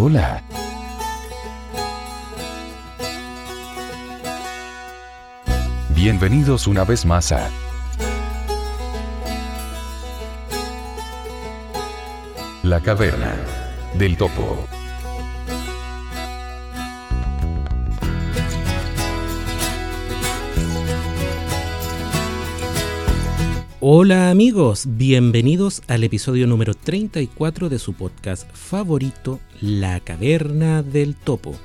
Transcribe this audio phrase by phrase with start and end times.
[0.00, 0.40] Hola.
[5.88, 7.50] Bienvenidos una vez más a
[12.62, 13.34] La Caverna
[13.94, 14.68] del Topo.
[23.90, 31.56] Hola amigos, bienvenidos al episodio número 34 de su podcast favorito, La Caverna del Topo.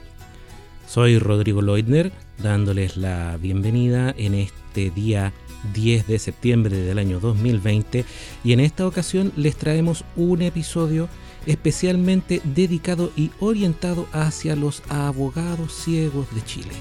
[0.88, 5.34] Soy Rodrigo Leutner, dándoles la bienvenida en este día
[5.73, 8.05] 10 de septiembre del año 2020
[8.45, 11.09] y en esta ocasión les traemos un episodio
[11.45, 16.71] especialmente dedicado y orientado hacia los abogados ciegos de Chile.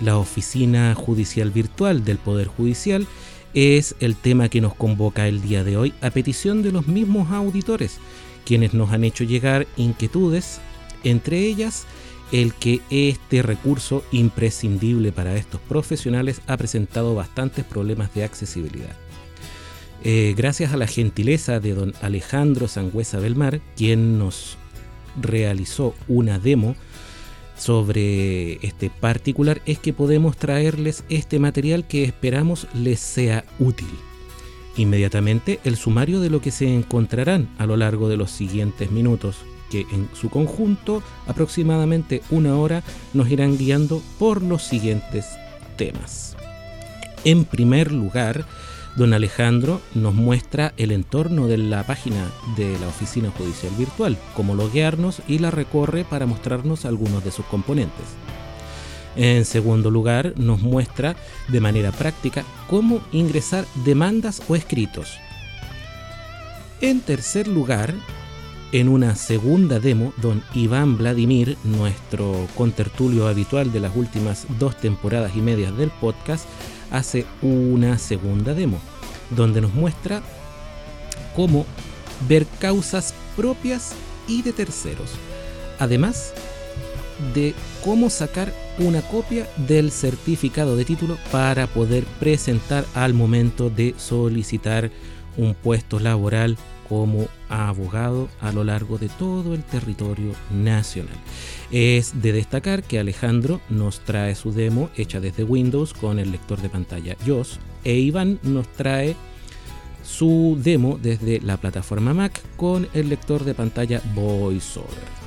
[0.00, 3.06] La Oficina Judicial Virtual del Poder Judicial
[3.54, 7.30] es el tema que nos convoca el día de hoy a petición de los mismos
[7.30, 7.98] auditores,
[8.44, 10.60] quienes nos han hecho llegar inquietudes,
[11.04, 11.86] entre ellas
[12.32, 18.96] el que este recurso imprescindible para estos profesionales ha presentado bastantes problemas de accesibilidad.
[20.02, 24.56] Eh, gracias a la gentileza de don Alejandro Sangüesa Belmar, quien nos
[25.20, 26.76] realizó una demo
[27.60, 33.90] sobre este particular es que podemos traerles este material que esperamos les sea útil.
[34.76, 39.36] Inmediatamente el sumario de lo que se encontrarán a lo largo de los siguientes minutos,
[39.70, 45.26] que en su conjunto aproximadamente una hora nos irán guiando por los siguientes
[45.76, 46.36] temas.
[47.24, 48.46] En primer lugar,
[48.96, 54.54] Don Alejandro nos muestra el entorno de la página de la Oficina Judicial Virtual, cómo
[54.54, 58.06] loguearnos y la recorre para mostrarnos algunos de sus componentes.
[59.16, 61.16] En segundo lugar, nos muestra
[61.48, 65.18] de manera práctica cómo ingresar demandas o escritos.
[66.80, 67.94] En tercer lugar,
[68.72, 75.32] en una segunda demo, don Iván Vladimir, nuestro contertulio habitual de las últimas dos temporadas
[75.34, 76.46] y medias del podcast,
[76.90, 78.80] hace una segunda demo,
[79.30, 80.22] donde nos muestra
[81.34, 81.66] cómo
[82.28, 83.92] ver causas propias
[84.28, 85.10] y de terceros,
[85.78, 86.32] además
[87.34, 93.94] de cómo sacar una copia del certificado de título para poder presentar al momento de
[93.98, 94.90] solicitar
[95.36, 96.56] un puesto laboral
[96.90, 101.14] como abogado a lo largo de todo el territorio nacional.
[101.70, 106.60] Es de destacar que Alejandro nos trae su demo hecha desde Windows con el lector
[106.60, 109.14] de pantalla JOS e Iván nos trae
[110.02, 115.20] su demo desde la plataforma Mac con el lector de pantalla VoiceOver.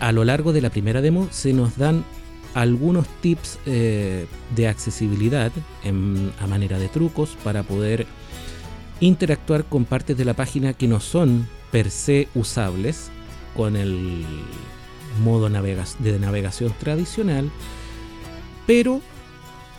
[0.00, 2.04] A lo largo de la primera demo se nos dan
[2.54, 4.26] algunos tips eh,
[4.56, 5.52] de accesibilidad
[6.40, 8.08] a manera de trucos para poder
[9.02, 13.10] interactuar con partes de la página que no son per se usables
[13.56, 14.24] con el
[15.22, 17.50] modo de navegación tradicional,
[18.66, 19.00] pero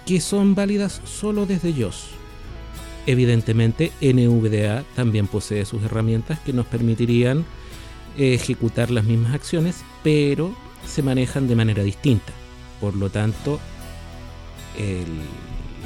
[0.05, 2.09] que son válidas solo desde JOS.
[3.05, 7.45] Evidentemente, NVDA también posee sus herramientas que nos permitirían
[8.17, 10.53] ejecutar las mismas acciones, pero
[10.85, 12.33] se manejan de manera distinta.
[12.81, 13.59] Por lo tanto,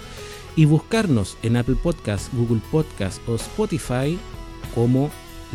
[0.55, 4.19] y buscarnos en Apple Podcast, Google Podcast o Spotify
[4.75, 5.11] como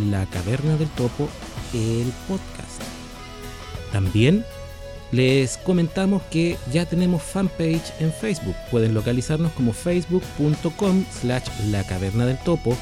[0.09, 1.29] La Caverna del Topo,
[1.75, 2.81] el podcast.
[3.91, 4.43] También
[5.11, 8.55] les comentamos que ya tenemos fanpage en Facebook.
[8.71, 12.75] Pueden localizarnos como facebook.com slash la caverna del topo,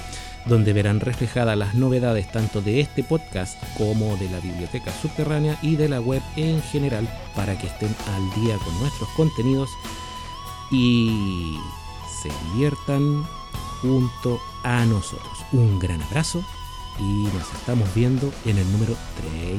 [0.46, 5.76] donde verán reflejadas las novedades tanto de este podcast como de la biblioteca subterránea y
[5.76, 9.70] de la web en general para que estén al día con nuestros contenidos
[10.72, 11.58] y
[12.22, 13.26] se diviertan
[13.82, 15.46] junto a nosotros.
[15.52, 16.44] Un gran abrazo
[17.00, 18.96] y nos estamos viendo en el número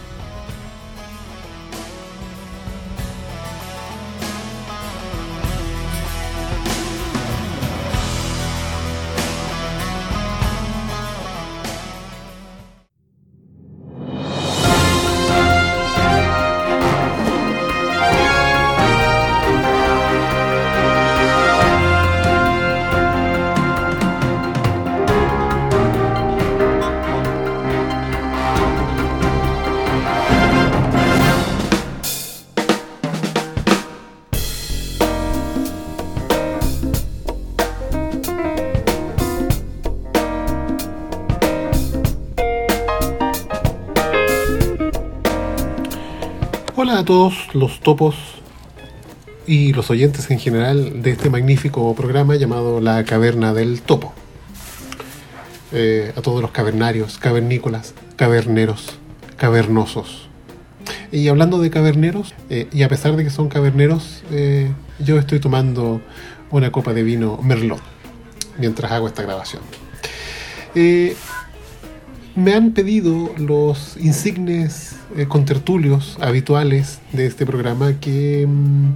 [47.01, 48.15] A todos los topos
[49.47, 54.13] y los oyentes en general de este magnífico programa llamado La Caverna del Topo.
[55.73, 58.99] Eh, a todos los cavernarios, cavernícolas, caverneros,
[59.39, 60.29] cavernosos.
[61.11, 65.41] Y hablando de caverneros, eh, y a pesar de que son caverneros, eh, yo estoy
[65.41, 66.03] tomando
[66.51, 67.81] una copa de vino Merlot
[68.59, 69.63] mientras hago esta grabación.
[72.35, 74.90] me han pedido los insignes
[75.29, 78.91] contertulios habituales de este programa que mm,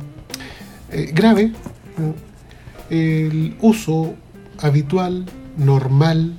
[1.12, 1.52] grave
[2.90, 4.14] el uso
[4.60, 5.26] habitual,
[5.56, 6.34] normal,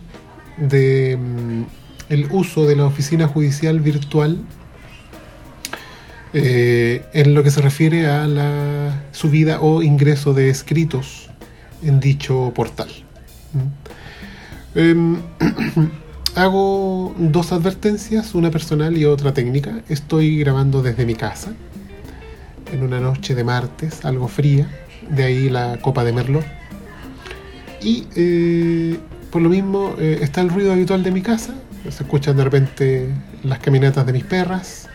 [0.57, 1.63] de mm,
[2.09, 4.37] el uso de la oficina judicial virtual
[6.33, 11.29] eh, en lo que se refiere a la subida o ingreso de escritos
[11.83, 12.89] en dicho portal.
[14.75, 15.15] ¿Mm?
[16.35, 19.79] Hago dos advertencias, una personal y otra técnica.
[19.87, 21.53] Estoy grabando desde mi casa,
[22.73, 24.67] en una noche de martes, algo fría,
[25.09, 26.45] de ahí la copa de Merlot.
[27.81, 28.99] Y eh,
[29.31, 31.55] por lo mismo eh, está el ruido habitual de mi casa,
[31.89, 33.09] se escuchan de repente
[33.43, 34.89] las caminatas de mis perras,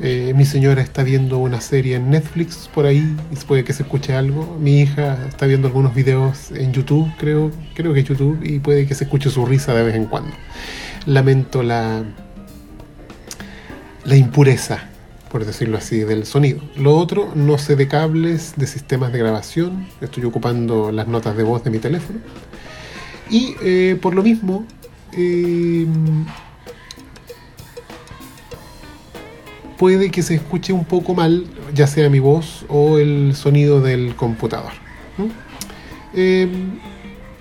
[0.00, 3.82] eh, mi señora está viendo una serie en Netflix por ahí, y puede que se
[3.82, 4.56] escuche algo.
[4.60, 8.94] Mi hija está viendo algunos videos en YouTube, creo, creo que YouTube, y puede que
[8.94, 10.30] se escuche su risa de vez en cuando.
[11.06, 12.02] Lamento la,
[14.04, 14.84] la impureza,
[15.30, 16.60] por decirlo así, del sonido.
[16.76, 19.86] Lo otro, no sé de cables, de sistemas de grabación.
[20.00, 22.18] Estoy ocupando las notas de voz de mi teléfono.
[23.30, 24.64] Y eh, por lo mismo,
[25.12, 25.86] eh,
[29.78, 34.16] puede que se escuche un poco mal, ya sea mi voz o el sonido del
[34.16, 34.72] computador.
[36.14, 36.48] Eh,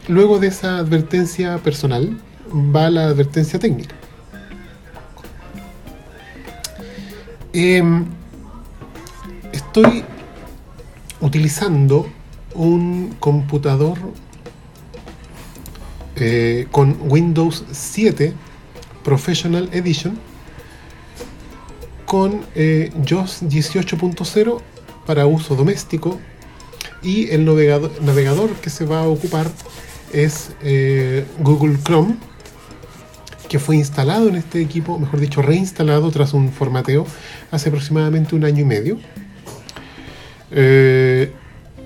[0.08, 2.18] luego de esa advertencia personal,
[2.54, 3.96] va la advertencia técnica.
[9.52, 10.04] estoy
[11.22, 12.08] utilizando
[12.54, 13.98] un computador
[16.16, 18.32] eh, con Windows 7
[19.04, 20.20] Professional Edition
[22.08, 24.62] con eh, JOS 18.0
[25.06, 26.18] para uso doméstico
[27.04, 29.48] y el navegador, que se va a ocupar
[30.12, 32.16] es eh, Google Chrome
[33.48, 37.06] que fue instalado en este equipo, mejor dicho, reinstalado tras un formateo
[37.52, 38.98] hace aproximadamente un año y medio,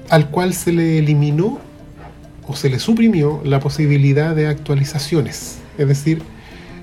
[0.10, 1.60] al cual se le eliminó
[2.56, 5.58] se le suprimió la posibilidad de actualizaciones.
[5.78, 6.22] Es decir,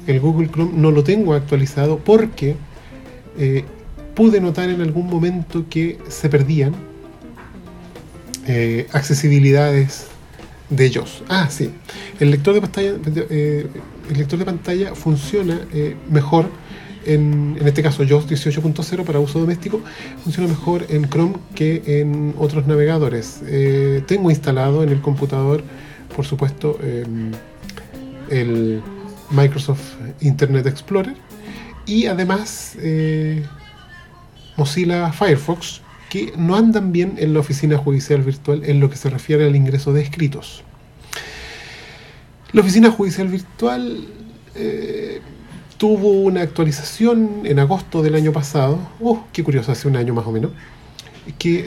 [0.07, 2.57] el Google Chrome no lo tengo actualizado porque
[3.39, 3.65] eh,
[4.15, 6.75] pude notar en algún momento que se perdían
[8.47, 10.07] eh, accesibilidades
[10.71, 11.23] de ellos.
[11.29, 11.71] Ah, sí.
[12.21, 12.95] El lector de pantalla,
[13.31, 13.67] eh,
[14.11, 15.61] el lector de pantalla funciona
[16.11, 16.51] mejor
[17.09, 19.81] en, este caso JOS 18.0 para uso doméstico,
[20.23, 23.41] funciona mejor en Chrome que en otros navegadores.
[23.47, 25.63] Eh, tengo instalado en el computador,
[26.15, 27.33] por supuesto, em,
[28.31, 28.83] el
[29.31, 31.17] Microsoft Internet Explorer
[31.89, 33.43] y además eh,
[34.57, 35.81] Mozilla Firefox
[36.11, 39.57] que no andan bien en la oficina judicial virtual en lo que se refiere al
[39.57, 40.63] ingreso de escritos.
[42.53, 44.07] La oficina judicial virtual
[44.55, 45.21] eh,
[45.77, 50.27] tuvo una actualización en agosto del año pasado, oh, qué curioso, hace un año más
[50.27, 50.53] o menos,
[51.39, 51.65] que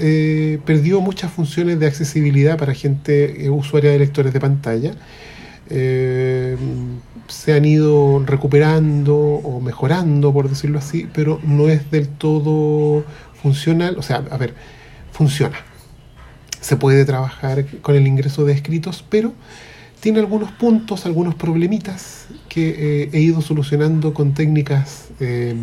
[0.54, 4.94] eh, perdió muchas funciones de accesibilidad para gente usuaria de lectores de pantalla.
[7.32, 13.04] Se han ido recuperando o mejorando, por decirlo así, pero no es del todo
[13.42, 13.96] funcional.
[13.98, 14.54] O sea, a ver,
[15.12, 15.58] funciona.
[16.60, 19.34] Se puede trabajar con el ingreso de escritos, pero
[20.00, 25.56] tiene algunos puntos, algunos problemitas que eh, he ido solucionando con técnicas eh,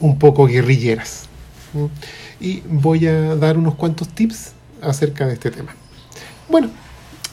[0.00, 1.28] un poco guerrilleras.
[2.40, 5.74] Y voy a dar unos cuantos tips acerca de este tema.
[6.48, 6.70] Bueno,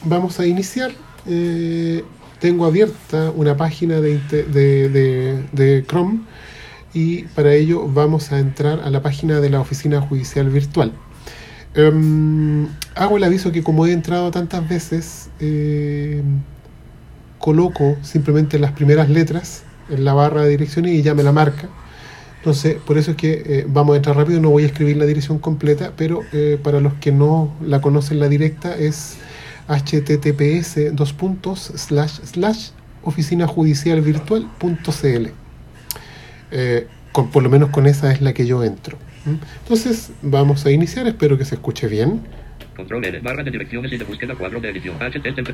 [0.04, 0.92] vamos a iniciar.
[1.26, 2.04] Eh,
[2.40, 4.18] tengo abierta una página de,
[5.52, 6.20] de, Chrome
[6.94, 10.92] y para ello vamos a entrar a la página de la oficina judicial virtual.
[11.74, 16.22] Em, hago el aviso que como he entrado tantas veces, eh,
[17.38, 21.68] coloco simplemente las primeras letras en la barra de direcciones y ya me la marca.
[22.38, 25.06] Entonces, por eso es que eh, vamos a entrar rápido, no voy a escribir la
[25.06, 29.16] dirección completa, pero eh, para los que no la conocen la directa es
[29.68, 32.70] https dos puntos slash slash
[33.02, 35.28] oficinajudicialvirtual.cl.
[37.32, 38.98] por lo menos con esa es la que yo entro.
[39.62, 42.22] Entonces, vamos a iniciar, espero que se escuche bien.
[42.76, 44.96] Control N, barra de direcciones y de búsqueda cuadro de edición.
[44.96, 45.50] HTTP.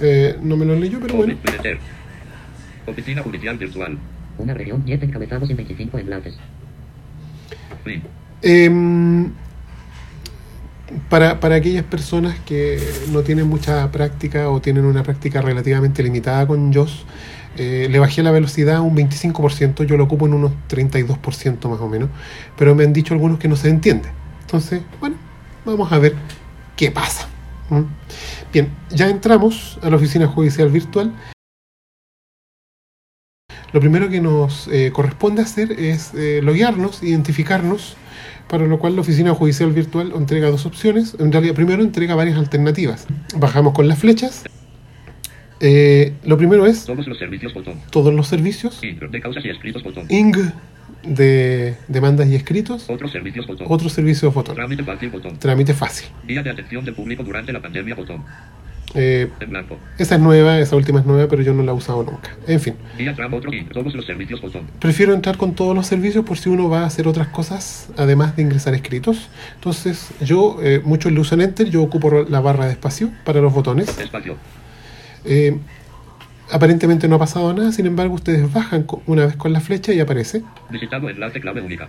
[0.00, 1.36] Eh, no me lo leyó, pero bueno.
[2.86, 3.98] Oficina judicial virtual.
[4.38, 6.36] Una región 10 encabezados y 25 enlaces.
[7.84, 8.02] Fin.
[8.42, 9.30] Em,
[11.08, 12.78] para, para aquellas personas que
[13.10, 17.04] no tienen mucha práctica o tienen una práctica relativamente limitada con JOS,
[17.56, 21.88] eh, le bajé la velocidad un 25%, yo lo ocupo en unos 32% más o
[21.88, 22.08] menos,
[22.56, 24.08] pero me han dicho algunos que no se entiende.
[24.40, 25.16] Entonces, bueno,
[25.64, 26.14] vamos a ver
[26.76, 27.28] qué pasa.
[28.52, 31.12] Bien, ya entramos a la oficina judicial virtual.
[33.72, 37.96] Lo primero que nos eh, corresponde hacer es eh, loguearnos, identificarnos,
[38.54, 41.16] para lo cual la oficina judicial virtual entrega dos opciones.
[41.18, 43.04] En realidad, primero entrega varias alternativas.
[43.36, 44.44] Bajamos con las flechas.
[45.58, 47.80] Eh, lo primero es Todos los servicios botón.
[47.90, 48.80] todos los servicios.
[48.84, 50.06] Ing de causas y escritos botón.
[50.08, 50.52] ING
[51.02, 52.88] de demandas y escritos.
[52.88, 53.66] Otros servicios botón.
[53.68, 54.54] Otros servicios botón.
[54.54, 55.36] Trámite fácil botón.
[55.36, 56.06] Trámite fácil.
[56.24, 58.22] Guía de atención del público durante la pandemia botón.
[58.94, 59.56] Eh, En
[59.98, 62.30] esa es nueva, esa última es nueva, pero yo no la he usado nunca.
[62.46, 62.74] En fin,
[64.78, 68.36] prefiero entrar con todos los servicios por si uno va a hacer otras cosas, además
[68.36, 69.28] de ingresar escritos.
[69.56, 73.52] Entonces, yo, eh, muchos le usan Enter, yo ocupo la barra de espacio para los
[73.52, 73.98] botones.
[73.98, 74.36] Espacio.
[75.24, 75.58] Eh,
[76.52, 80.00] aparentemente no ha pasado nada, sin embargo, ustedes bajan una vez con la flecha y
[80.00, 80.42] aparece.
[80.70, 81.88] Visitado enlace clave única.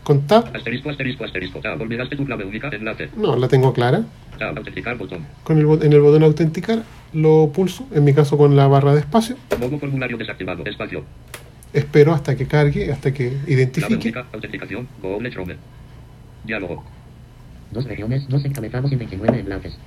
[0.03, 1.59] Con Tab, Asterisco, asterisco, asterisco.
[1.59, 1.79] Tab.
[1.81, 2.69] Olvidaste tu clave única.
[2.69, 3.09] Enlace.
[3.15, 4.03] no, la tengo clara.
[4.39, 4.57] Tab.
[4.57, 5.25] Autenticar botón.
[5.43, 9.01] Con el, en el botón autenticar lo pulso, en mi caso con la barra de
[9.01, 9.35] espacio.
[9.59, 10.63] Modo formulario desactivado.
[10.65, 11.03] Espacio.
[11.73, 13.93] Espero hasta que cargue, hasta que Clave identifique.
[13.95, 14.25] única.
[14.33, 14.87] Autenticación.
[15.01, 15.55] Google Chrome.
[16.43, 16.83] Diálogo.
[17.71, 19.77] Dos regiones, dos encabezados y 29 enlaces.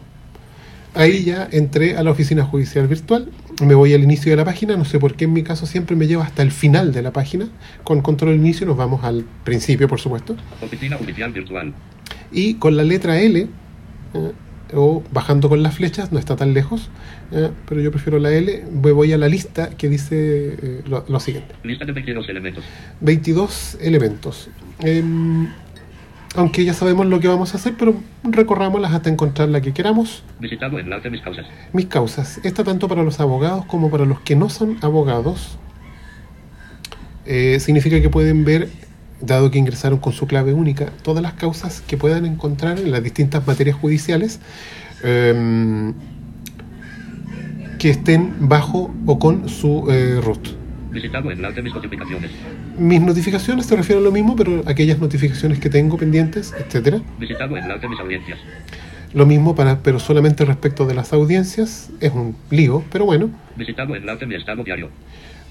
[0.94, 3.28] Ahí ya entré a la oficina judicial virtual,
[3.64, 5.96] me voy al inicio de la página, no sé por qué en mi caso siempre
[5.96, 7.48] me lleva hasta el final de la página,
[7.82, 11.74] con control inicio nos vamos al principio por supuesto, Oficina judicial virtual.
[12.30, 14.32] y con la letra L, eh,
[14.72, 16.90] o bajando con las flechas, no está tan lejos,
[17.32, 21.04] eh, pero yo prefiero la L, me voy a la lista que dice eh, lo,
[21.08, 22.64] lo siguiente, Lista de 22 elementos.
[23.00, 24.48] 22 elementos.
[26.36, 30.24] Aunque ya sabemos lo que vamos a hacer, pero recorrámoslas hasta encontrar la que queramos.
[30.40, 31.46] Visitado enlace mis causas.
[31.72, 32.40] Mis causas.
[32.42, 35.58] Esta tanto para los abogados como para los que no son abogados.
[37.24, 38.68] Eh, significa que pueden ver,
[39.20, 43.02] dado que ingresaron con su clave única, todas las causas que puedan encontrar en las
[43.02, 44.40] distintas materias judiciales
[45.02, 45.94] em,
[47.78, 50.63] que estén bajo o con su eh, root.
[50.94, 52.30] Visitado enlace mis notificaciones.
[52.78, 57.00] Mis notificaciones se refieren a lo mismo, pero aquellas notificaciones que tengo pendientes, etcétera.
[57.18, 58.38] Visitado enlace mis audiencias.
[59.12, 63.30] Lo mismo para, pero solamente respecto de las audiencias, es un lío, pero bueno.
[63.56, 64.88] Visitado enlace mi estado diario.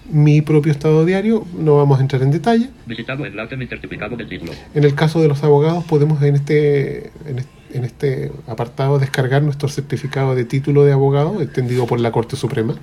[0.10, 2.70] mi propio estado diario, no vamos a entrar en detalle.
[2.86, 4.52] Visitado enlace mi certificado de título.
[4.76, 9.42] En el caso de los abogados podemos en este, en es- en este apartado descargar
[9.44, 12.76] nuestro certificado de título de abogado extendido por la Corte Suprema.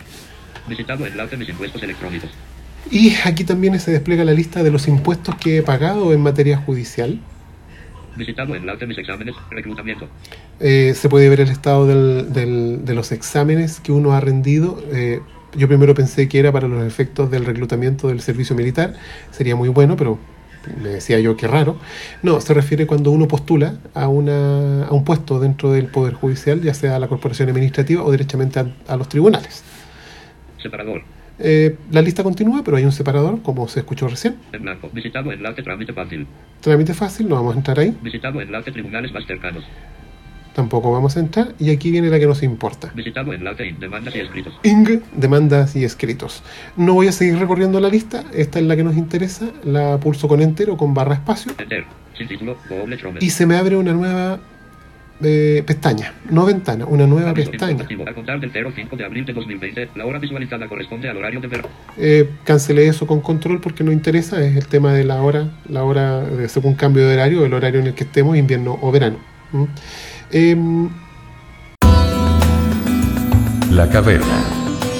[0.69, 2.31] Visitado enlace mis impuestos electrónicos.
[2.91, 6.57] Y aquí también se despliega la lista de los impuestos que he pagado en materia
[6.59, 7.21] judicial.
[8.17, 9.35] Visitado enlace mis exámenes.
[9.51, 10.09] Reclutamiento.
[10.59, 14.83] Eh, se puede ver el estado del- del- de los exámenes que uno ha rendido.
[14.93, 15.21] Eh,
[15.57, 18.95] yo primero pensé que era para los efectos del reclutamiento del servicio militar.
[19.31, 20.19] Sería muy bueno, pero
[20.83, 21.77] me decía yo que raro.
[22.23, 26.61] No, se refiere cuando uno postula a, una, a un puesto dentro del Poder Judicial,
[26.61, 29.63] ya sea a la Corporación Administrativa o directamente a, a los tribunales.
[30.63, 31.03] Separador.
[31.39, 34.37] Eh, la lista continúa, pero hay un separador, como se escuchó recién.
[34.53, 34.91] En blanco.
[34.93, 36.27] Visitado enlace trámite fácil.
[36.61, 37.97] Trámite fácil, no vamos a entrar ahí.
[38.03, 39.65] Visitado enlace tribunales más cercanos.
[40.55, 41.55] Tampoco vamos a entrar.
[41.59, 42.93] Y aquí viene la que nos importa.
[42.95, 44.61] Visitado enlace in demandas y escritos.
[44.63, 46.43] ING, demandas y escritos.
[46.77, 48.25] No voy a seguir recorriendo la lista.
[48.35, 49.51] Esta es la que nos interesa.
[49.65, 51.53] La pulso con enter o con barra espacio.
[51.59, 51.85] Enter.
[52.19, 52.57] Sin título.
[53.21, 54.41] Y se me abre una nueva
[55.23, 56.15] eh, pestaña.
[56.31, 57.73] No ventana, una nueva pestaña.
[57.73, 58.05] informativo.
[58.07, 61.49] Al contar del 05 de abril de 2020, la hora visualizada corresponde al horario de
[61.49, 61.69] verano.
[61.99, 65.85] Eh, cancelé eso con control porque no interesa, es el tema de la hora, la
[65.85, 69.19] hora de según cambio de horario, el horario en el que estemos, invierno o verano.
[69.53, 69.65] ¿Mm?
[70.33, 70.89] Em,
[73.71, 74.45] La caverna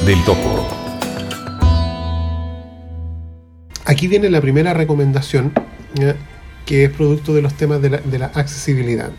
[0.07, 0.69] del topo.
[3.87, 5.53] aquí viene la primera recomendación,
[5.95, 6.15] ¿ya?
[6.65, 9.11] que es producto de los temas de la, de la accesibilidad.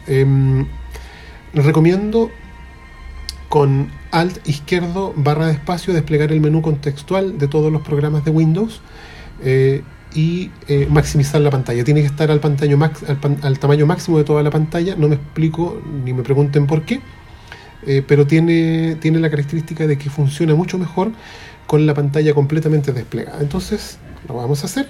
[1.53, 2.31] Recomiendo
[3.50, 8.31] con Alt izquierdo barra de espacio desplegar el menú contextual de todos los programas de
[8.31, 8.81] Windows
[9.43, 11.84] eh, y eh, maximizar la pantalla.
[11.84, 12.39] Tiene que estar al
[13.60, 14.96] tamaño máximo de toda la pantalla.
[14.96, 17.01] No me explico ni me pregunten por qué,
[17.86, 21.12] eh, pero tiene, tiene la característica de que funciona mucho mejor
[21.71, 23.39] con la pantalla completamente desplegada.
[23.39, 23.97] Entonces,
[24.27, 24.87] lo vamos a hacer.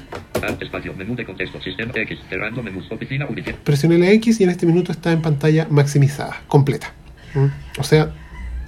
[0.60, 0.96] Espacio.
[0.96, 1.62] Menú de contexto.
[1.62, 2.18] Sistema X.
[2.28, 2.92] Cerrando menús.
[2.92, 3.56] Oficina judicial.
[3.64, 6.92] Presioné la X y en este minuto está en pantalla maximizada, completa.
[7.36, 7.80] ¿Mm?
[7.80, 8.12] O sea,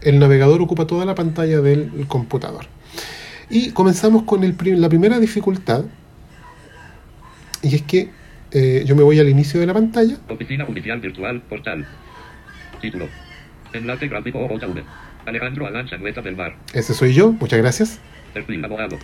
[0.03, 2.67] el navegador ocupa toda la pantalla del computador.
[3.49, 5.83] Y comenzamos con el prim- la primera dificultad.
[7.63, 8.11] Y es que
[8.51, 10.17] eh, yo me voy al inicio de la pantalla.
[10.29, 11.41] Oficina judicial virtual.
[11.49, 11.83] Portal.
[12.79, 13.07] Título.
[13.73, 14.83] Enlace gráfico OJV.
[15.25, 16.55] Alejandro Alán Sangüeta del Mar.
[16.73, 17.99] Ese soy yo, muchas gracias.
[18.33, 18.97] Perfil abogado.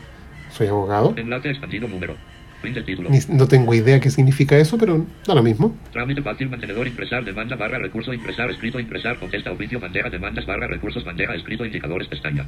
[0.52, 1.14] Soy abogado.
[1.18, 2.16] Enlace expandido número.
[2.62, 3.10] Fin del título.
[3.10, 5.74] Ni- no tengo idea qué significa eso, pero da lo mismo.
[5.94, 10.68] Trámite fácil, mantenedor, impresar, demanda, barra, recurso, impresar, escrito, impresar, contesta, oficio, bandeja, demandas, barra,
[10.68, 12.46] recursos, bandeja, escrito, indicadores, pestaña.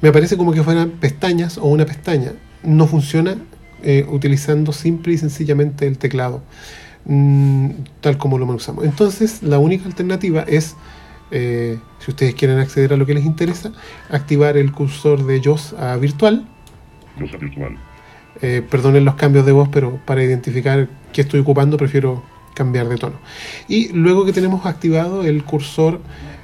[0.00, 2.32] Me aparece como que fueran pestañas o una pestaña.
[2.62, 3.36] No funciona
[3.82, 6.42] eh, utilizando simple y sencillamente el teclado,
[7.04, 7.70] mm,
[8.00, 8.84] tal como lo usamos.
[8.84, 10.76] Entonces, la única alternativa es,
[11.30, 13.72] eh, si ustedes quieren acceder a lo que les interesa,
[14.10, 16.46] activar el cursor de JOS a virtual.
[17.20, 17.76] Usa virtual.
[18.42, 22.22] Eh, perdonen los cambios de voz, pero para identificar qué estoy ocupando prefiero
[22.54, 23.16] cambiar de tono.
[23.68, 26.00] Y luego que tenemos activado el cursor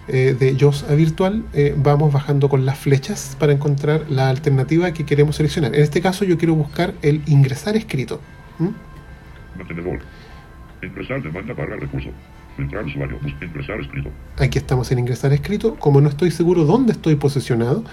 [0.09, 4.93] eh, de JOS a virtual, eh, vamos bajando con las flechas para encontrar la alternativa
[4.93, 5.75] que queremos seleccionar.
[5.75, 8.21] En este caso yo quiero buscar el ingresar escrito.
[8.59, 8.69] ¿Mm?
[9.59, 10.01] Mantenedor.
[10.83, 12.11] Impresar, demanda, barra, recurso.
[12.57, 13.19] Filtrar usuario.
[13.41, 14.11] Impresar, escrito.
[14.39, 15.77] Aquí estamos en ingresar escrito.
[15.77, 17.85] Como no estoy seguro dónde estoy posicionado,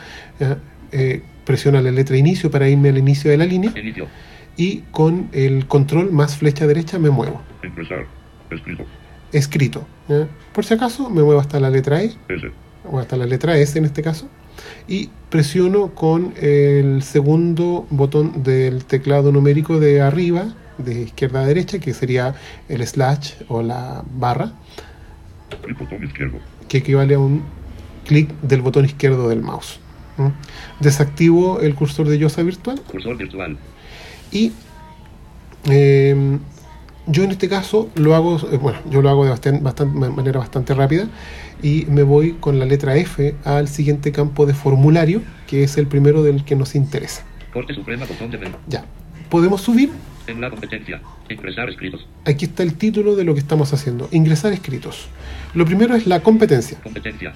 [0.92, 4.08] eh, presiono la letra inicio para irme al inicio de la línea Inicio.
[4.58, 7.42] y con el control más flecha derecha me muevo.
[7.64, 8.06] Impresar.
[8.52, 8.84] Escrito.
[9.32, 9.88] escrito.
[10.54, 12.52] Por si acaso, me muevo hasta la letra E, S.
[12.90, 14.28] o hasta la letra S en este caso,
[14.88, 21.80] y presiono con el segundo botón del teclado numérico de arriba, de izquierda a derecha,
[21.80, 22.36] que sería
[22.68, 24.54] el slash o la barra,
[25.68, 26.38] El botón izquierdo.
[26.68, 27.44] que equivale a un
[28.06, 29.80] clic del botón izquierdo del mouse.
[30.18, 30.34] ¿no?
[30.80, 33.58] Desactivo el cursor de Yosa virtual Cursor virtual.
[34.32, 34.52] Y
[35.70, 36.38] eh,
[37.08, 40.10] yo en este caso lo hago, eh, bueno, yo lo hago de bastan- bastan- de
[40.10, 41.08] manera bastante rápida
[41.62, 45.88] y me voy con la letra F al siguiente campo de formulario, que es el
[45.88, 47.24] primero del que nos interesa.
[47.54, 48.56] Corte suprema, botón de menú.
[48.68, 48.86] Ya,
[49.30, 49.90] podemos subir.
[50.30, 51.02] En la competencia.
[51.30, 52.06] Impresar escritos.
[52.26, 55.08] Aquí está el título de lo que estamos haciendo, ingresar escritos.
[55.54, 57.34] Lo primero es la competencia, Competencia.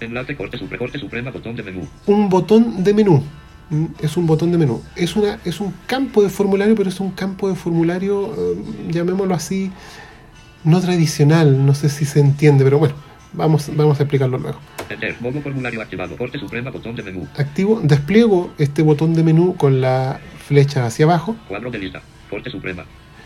[0.00, 1.86] Enlace corte supre, corte suprema, botón de menú.
[2.06, 3.22] un botón de menú.
[3.68, 4.82] Mm, Es un botón de menú.
[4.96, 8.56] Es, una, es un campo de formulario, pero es un campo de formulario, eh,
[8.90, 9.70] llamémoslo así,
[10.64, 11.64] no tradicional.
[11.66, 12.94] No sé si se entiende, pero bueno,
[13.34, 14.58] vamos, vamos a explicarlo luego.
[14.88, 15.14] Enter.
[15.20, 16.16] Modo formulario activado.
[16.16, 17.28] Corte suprema, botón de menú.
[17.36, 21.36] Activo, despliego este botón de menú con la flecha hacia abajo.
[21.46, 22.00] Cuadro de lista.
[22.30, 22.84] Corte suprema.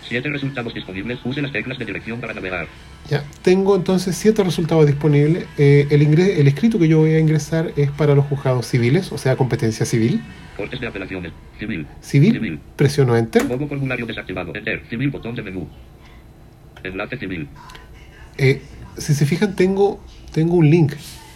[0.09, 1.19] Siete resultados disponibles.
[1.25, 2.67] Use las teclas de dirección para navegar.
[3.09, 5.47] Ya, tengo entonces siete resultados disponibles.
[5.59, 9.13] Eh, el, ingre- el escrito que yo voy a ingresar es para los juzgados civiles,
[9.13, 10.23] o sea, competencia civil.
[10.57, 11.33] Cortes de apelaciones.
[11.59, 11.87] Civil.
[12.01, 12.61] Civil, Civil.
[12.77, 13.45] presiono Enter.
[13.45, 14.55] Modo formulario desactivado.
[14.55, 14.83] Enter.
[14.89, 15.69] Civil, botón de menú.
[16.83, 17.49] Enlace civil.
[18.37, 18.61] Eh,
[18.99, 20.93] si se fijan, tengo, tengo un link.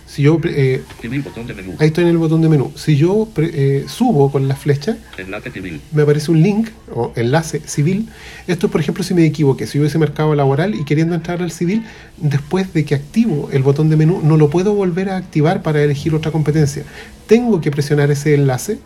[0.09, 1.75] Si yo, eh, Civil, botón de menú.
[1.79, 2.73] ahí estoy en el botón de menú.
[2.77, 5.83] Si yo eh, subo con la flecha, Enlace civil.
[5.92, 8.09] me aparece un link o enlace civil.
[8.47, 11.42] Esto es, por ejemplo, si me equivoqué, si yo hubiese marcado laboral y queriendo entrar
[11.42, 11.85] al civil,
[12.16, 15.83] después de que activo el botón de menú, no lo puedo volver a activar para
[15.83, 16.85] elegir otra competencia.
[17.27, 18.79] Tengo que presionar ese enlace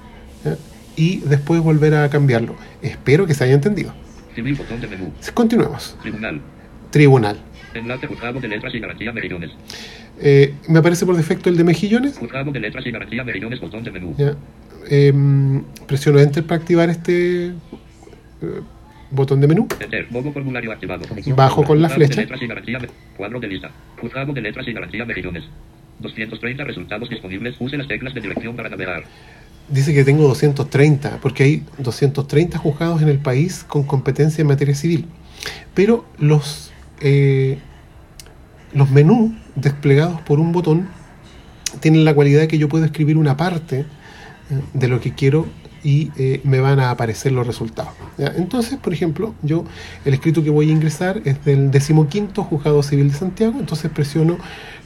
[0.45, 0.57] ¿ya?
[0.97, 2.57] y después volver a cambiarlo.
[2.83, 3.95] Espero que se haya entendido.
[4.35, 5.13] Civil, botón de menú.
[5.35, 5.97] Continuemos.
[6.03, 6.41] Tribunal.
[6.91, 7.39] Tribunal.
[7.75, 9.53] Enlace juzgado de letras y garantía mejillones.
[10.25, 12.17] Eh, me aparece por defecto el de mejillones.
[12.17, 14.15] Juzgado de letras y garantía mejillones, botón de menú.
[14.17, 14.35] ¿ya?
[14.89, 17.53] em, presiono Enter para activar este eh,
[19.11, 19.67] botón de menú.
[19.81, 20.07] Enter.
[20.11, 21.07] Modo formulario activado.
[21.09, 22.21] Conexión Bajo con la de flecha.
[22.21, 23.71] letras y garantía de- Cuadro de lista.
[24.01, 25.45] Juzgado de letras y garantía de regiones.
[25.99, 27.57] 230 resultados disponibles.
[27.61, 29.05] Use las teclas de dirección para navegar.
[29.69, 34.75] Dice que tengo 230, porque hay 230 juzgados en el país con competencia en materia
[34.75, 35.07] civil.
[35.75, 37.59] Pero los, eh,
[38.75, 40.89] los menús desplegados por un botón
[41.81, 43.85] tienen la cualidad de que yo puedo escribir una parte eh,
[44.75, 45.47] de lo que quiero
[45.85, 47.93] y eh, me van a aparecer los resultados.
[48.17, 48.33] ¿ya?
[48.37, 49.65] Entonces, por ejemplo, yo
[50.05, 54.39] el escrito que voy a ingresar es del decimoquinto juzgado civil de Santiago, entonces presiono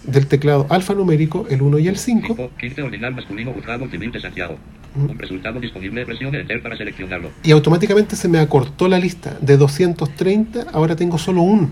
[0.04, 4.20] del teclado alfanumérico el 1 y el 5 Tipo 15 ordinal masculino juzgado civil de
[4.20, 4.56] Santiago.
[4.94, 6.06] Un resultado disponible.
[6.06, 7.30] Presione Enter para seleccionarlo.
[7.42, 11.70] y automáticamente se me acortó la lista de 230, ahora tengo solo un,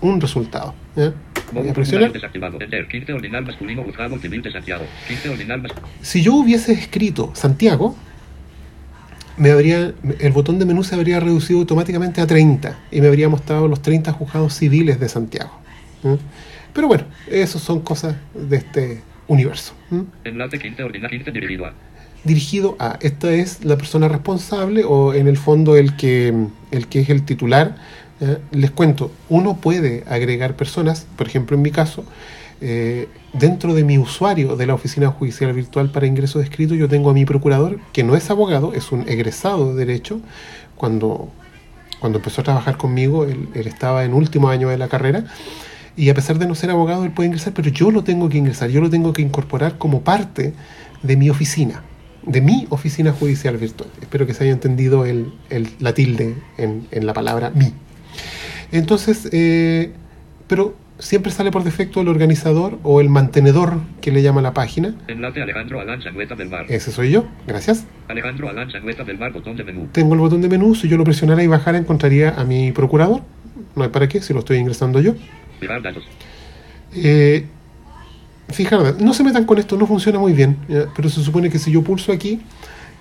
[0.00, 0.74] un resultado.
[0.94, 1.12] ¿ya?
[1.52, 2.12] Voy Modo a formulario presionar.
[2.12, 2.60] desactivado.
[2.60, 2.88] Enter.
[2.88, 4.84] 15 ordinal masculino juzgado civil de Santiago.
[5.08, 7.96] 15 ordinal mas- Si yo hubiese escrito Santiago,
[9.36, 13.28] me habría, el botón de menú se habría reducido automáticamente a 30 y me habría
[13.28, 15.50] mostrado los 30 juzgados civiles de Santiago.
[16.72, 19.72] Pero bueno, esas son cosas de este universo.
[19.90, 20.02] ¿ya?
[20.24, 21.72] Enlace 15 ordinal 15 dirigido a.
[22.24, 26.34] dirigido a esta es la persona responsable o en el fondo el que
[26.70, 27.76] el que es el titular
[28.20, 28.38] ¿ya?
[28.52, 32.04] les cuento uno puede agregar personas por ejemplo en mi caso
[32.60, 36.88] eh, dentro de mi usuario de la oficina judicial virtual para ingreso de escrito yo
[36.88, 40.20] tengo a mi procurador que no es abogado es un egresado de derecho
[40.76, 41.30] cuando
[42.00, 45.24] cuando empezó a trabajar conmigo él, estaba en último año de la carrera
[45.96, 48.36] y a pesar de no ser abogado él puede ingresar pero yo lo tengo que
[48.36, 50.52] ingresar yo lo tengo que incorporar como parte
[51.02, 51.82] de mi oficina
[52.22, 53.88] de mi oficina judicial virtual.
[54.02, 55.32] Espero que se haya entendido el,
[55.78, 57.72] la tilde en la palabra mi.
[58.72, 59.92] Entonces, eh,
[60.46, 64.94] pero siempre sale por defecto el organizador o el mantenedor que le llama la página.
[65.08, 66.66] Enlace Alejandro Alán Sangüeta del Mar.
[66.68, 67.86] Ese soy yo, gracias.
[68.08, 69.32] Alejandro Alán Sangüeta del Mar.
[69.32, 69.88] Botón de menú.
[69.92, 73.22] Tengo el botón de menú, si yo lo presionara y bajara encontraría a mi procurador.
[73.74, 75.14] No hay para qué, si lo estoy ingresando yo.
[75.60, 76.04] Datos.
[76.94, 77.46] Eh,
[78.48, 80.56] fijar, no se metan con esto, no funciona muy bien,
[80.96, 82.40] pero se supone que si yo pulso aquí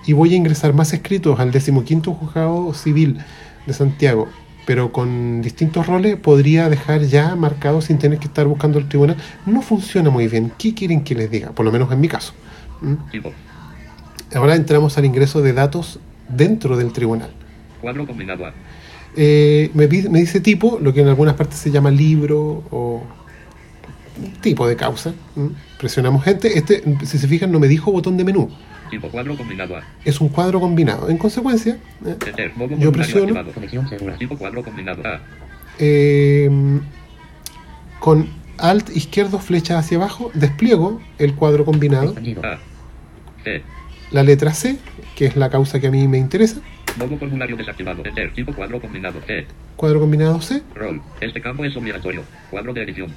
[0.05, 3.17] y voy a ingresar más escritos al decimoquinto juzgado civil
[3.65, 4.27] de Santiago,
[4.69, 9.17] pero con distintos roles, podría dejar ya marcado sin tener que estar buscando el tribunal.
[9.47, 10.51] No funciona muy bien.
[10.59, 11.49] ¿Qué quieren que les diga?
[11.53, 12.33] Por lo menos en mi caso.
[12.79, 12.93] ¿Mm?
[13.09, 13.33] Tipo.
[14.35, 17.31] Ahora entramos al ingreso de datos dentro del tribunal.
[17.81, 18.53] Cuadro combinado a.
[19.17, 23.01] Eh, me, dice tipo, lo que en algunas partes se llama libro o
[24.41, 25.15] tipo de causa.
[25.35, 25.49] ¿m?
[25.79, 26.59] Presionamos gente.
[26.59, 28.51] Este, si se fijan, no me dijo botón de menú.
[28.89, 29.83] Tipo cuadro combinado a.
[30.05, 31.09] Es un cuadro combinado.
[31.09, 32.55] En consecuencia, eh, Enter.
[32.55, 33.43] Modo Yo presiono.
[34.17, 35.19] Tipo cuadro combinado a.
[35.79, 36.49] eh,
[37.99, 42.41] con alt izquierdo flecha hacia abajo, despliego el cuadro combinado, Expandido.
[42.45, 42.57] A.
[43.43, 43.61] C.
[44.11, 44.77] la letra C,
[45.15, 46.59] que es la causa que a mí me interesa,
[46.97, 48.03] Modo formulario desactivado.
[48.03, 48.33] Enter.
[48.33, 49.45] Tipo cuadro combinado C.
[49.75, 50.61] cuadro combinado C.
[50.75, 51.01] Rol.
[51.21, 52.23] Este campo es obligatorio.
[52.49, 53.13] Cuadro de edición.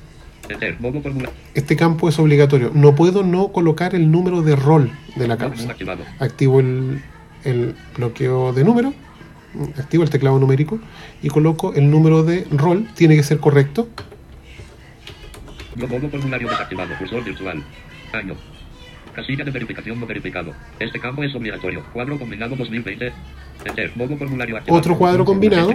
[1.54, 2.70] Este campo es obligatorio.
[2.74, 5.70] No puedo no colocar el número de rol de la causa.
[5.70, 6.04] activado.
[6.18, 7.02] activo el,
[7.44, 8.94] el bloqueo de número,
[9.78, 10.78] activo el teclado numérico
[11.22, 13.88] y coloco el número de rol, tiene que ser correcto.
[15.76, 16.90] Modo formulario desactivado.
[16.98, 17.62] Cursor virtual.
[18.12, 18.34] Año.
[19.14, 20.52] Casilla de verificación no verificado.
[20.78, 21.82] Este campo es obligatorio.
[21.92, 23.12] Cuadro combinado 2020.
[23.64, 23.92] Enter.
[23.96, 24.78] Modo formulario activado.
[24.78, 25.72] Otro cuadro combinado,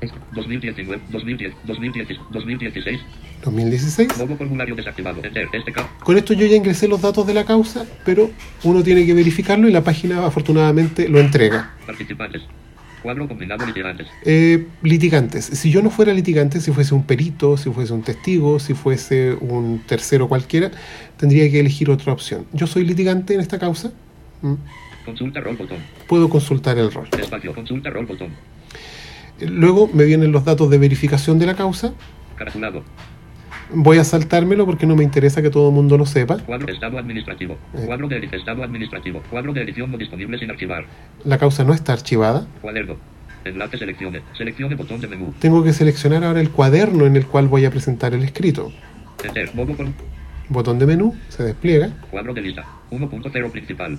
[0.00, 3.00] Ex- 2019, 2010, 2010, 2016.
[3.42, 4.18] 2016.
[4.18, 5.22] Modo formulario desactivado.
[5.22, 5.48] Enter.
[5.52, 5.90] Este campo.
[6.04, 8.30] Con esto yo ya ingresé los datos de la causa, pero
[8.64, 11.74] uno tiene que verificarlo y la página afortunadamente lo entrega.
[11.86, 12.42] Participantes.
[13.02, 14.06] Cuadro combinado litigantes.
[14.24, 15.44] Eh, litigantes.
[15.44, 19.32] Si yo no fuera litigante, si fuese un perito, si fuese un testigo, si fuese
[19.40, 20.70] un tercero cualquiera,
[21.16, 22.46] tendría que elegir otra opción.
[22.52, 23.90] Yo soy litigante en esta causa,
[24.42, 24.54] mm,
[25.04, 25.78] Consulta rol botón.
[26.06, 27.08] puedo consultar el rol.
[27.18, 27.52] Espacio.
[27.52, 28.28] Consulta rol botón.
[29.40, 31.92] Luego me vienen los datos de verificación de la causa.
[32.36, 32.84] Caraculado.
[33.74, 36.38] Voy a saltármelo porque no me interesa que todo el mundo lo sepa.
[36.38, 37.54] Cuadro estado administrativo.
[37.74, 37.84] Eh.
[37.86, 39.22] Cuadro de estado administrativo.
[39.30, 40.84] Cuadro de edición no disponible sin archivar.
[41.24, 42.46] La causa no está archivada.
[42.60, 42.96] Cuaderno.
[43.44, 44.22] Enlace seleccione.
[44.36, 45.34] Seleccione botón de menú.
[45.38, 48.72] Tengo que seleccionar ahora el cuaderno en el cual voy a presentar el escrito.
[49.24, 49.50] Enter.
[49.50, 49.66] Por
[50.48, 51.90] Botón de menú, se despliega.
[52.10, 52.66] cuadro de lista.
[52.90, 53.98] 1.0 principal.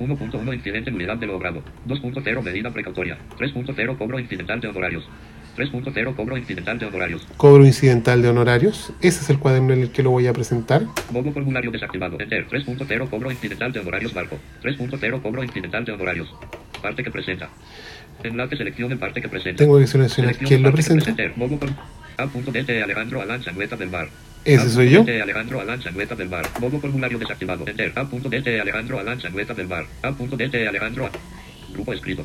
[0.00, 1.62] 1.1 incidente nulidad de logrado.
[1.86, 3.18] 2.0 medida precautoria.
[3.38, 5.08] 3.0 cobro incidental de honorarios.
[5.56, 7.26] 3.0 cobro incidental de honorarios.
[7.36, 8.92] Cobro incidental de honorarios.
[9.00, 10.82] Ese es el cuaderno en el que lo voy a presentar.
[11.10, 12.18] Modo formulario desactivado.
[12.20, 12.46] Enter.
[12.48, 14.38] 3.0 cobro incidental de honorarios marco.
[14.62, 16.34] 3.0 cobro incidental de honorarios.
[16.80, 17.50] Parte que presenta.
[18.22, 19.58] Enlace selección en parte que presenta.
[19.64, 21.10] Tengo que seleccionar quién lo parte que presenta.
[21.10, 21.36] Enter.
[21.36, 21.74] Modo form-
[22.18, 24.08] A.DT Alejandro Alán Sangüeta del Mar.
[24.44, 25.00] Ese soy yo.
[25.02, 26.28] A.dt Alejandro Alán Sangüeta del.
[26.60, 27.66] Modo formulario desactivado.
[27.66, 27.92] Enter.
[27.96, 29.86] A.dt Alejandro Alán Sangüeta del Bar.
[30.02, 31.10] A.dt Alejandro.
[31.72, 32.24] Grupo escrito.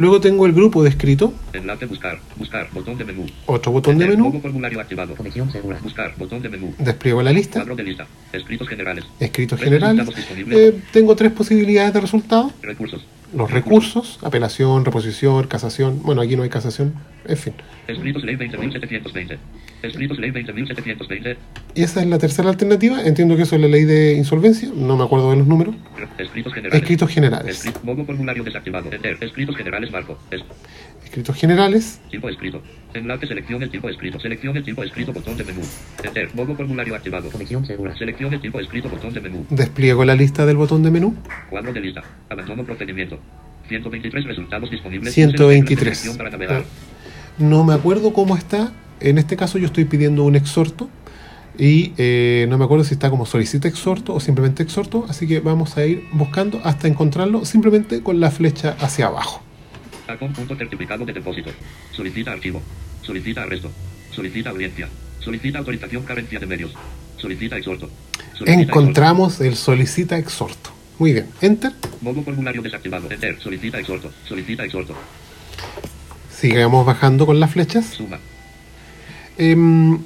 [0.00, 2.18] Luego tengo el grupo de escrito, Enlace buscar.
[2.36, 2.70] Buscar.
[2.72, 3.26] Botón de menú.
[3.44, 5.14] otro botón de menú, formulario activado.
[5.14, 5.78] Conexión segura.
[5.82, 6.14] Buscar.
[6.16, 6.74] Botón de menú.
[6.78, 8.06] despliego la lista, Cuadro de lista.
[8.32, 9.04] Escritos generales.
[9.20, 10.08] escritos generales.
[10.50, 12.50] Eh, tengo tres posibilidades de resultados.
[12.62, 13.04] Recursos.
[13.34, 16.02] Los recursos, apelación, reposición, casación.
[16.02, 16.94] Bueno, aquí no hay casación.
[17.26, 17.52] En fin.
[17.86, 19.38] Escritos ley 20.720.
[19.82, 21.36] Escritos ley 20.720.
[21.74, 23.02] Y esa es la tercera alternativa.
[23.04, 24.68] Entiendo que eso es la ley de insolvencia.
[24.74, 25.74] No me acuerdo de los números.
[26.18, 26.82] Escritos generales.
[26.82, 27.64] Escritos generales.
[27.66, 28.90] Escri- modo formulario desactivado.
[28.92, 29.16] Enter.
[29.20, 30.18] Escritos generales marco.
[30.30, 30.42] Es-
[31.04, 32.00] Escritos generales.
[32.10, 32.62] tipo escrito.
[32.94, 34.18] Enlace selección el tipo escrito.
[34.18, 35.60] Selección el tipo escrito botón de menú.
[36.02, 36.34] Enter.
[36.34, 37.30] Modo formulario activado.
[37.30, 37.96] Conexión segura.
[37.96, 39.46] Selección el tipo escrito botón de menú.
[39.50, 41.14] Despliego la lista del botón de menú.
[41.48, 42.02] Cuadro de lista.
[42.28, 43.18] Abandono procedimiento.
[43.68, 45.14] 123 resultados disponibles.
[45.14, 45.98] 123.
[45.98, 46.64] Selección para navegar.
[47.38, 48.72] No me acuerdo cómo está.
[49.00, 50.90] En este caso yo estoy pidiendo un exhorto.
[51.58, 55.06] Y eh, no me acuerdo si está como solicita exhorto o simplemente exhorto.
[55.08, 59.42] Así que vamos a ir buscando hasta encontrarlo simplemente con la flecha hacia abajo.
[60.12, 61.50] Acon punto certificado de depósito.
[61.92, 62.62] Solicita archivo.
[63.02, 63.70] Solicita arresto.
[64.10, 64.88] Solicita audiencia.
[65.20, 66.74] Solicita autorización carencia de medios.
[67.16, 67.88] Solicita exhorto.
[68.34, 70.70] Solicita Encontramos el solicita exhorto.
[70.98, 71.26] Muy bien.
[71.40, 71.72] Enter.
[72.00, 73.10] Modo formulario desactivado.
[73.10, 73.38] Enter.
[73.40, 74.10] Solicita exhorto.
[74.26, 74.94] Solicita exhorto.
[76.30, 77.86] Sigamos bajando con las flechas.
[77.86, 78.18] Suma.
[79.36, 79.98] Em,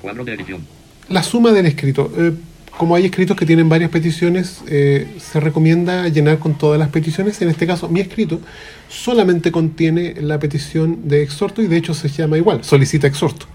[0.00, 0.66] Cuadro de edición.
[1.08, 2.12] La suma del escrito.
[2.16, 2.32] Eh,
[2.76, 7.40] como hay escritos que tienen varias peticiones, eh, se recomienda llenar con todas las peticiones.
[7.40, 8.40] En este caso, mi escrito
[8.88, 13.46] solamente contiene la petición de exhorto y de hecho se llama igual, solicita exhorto.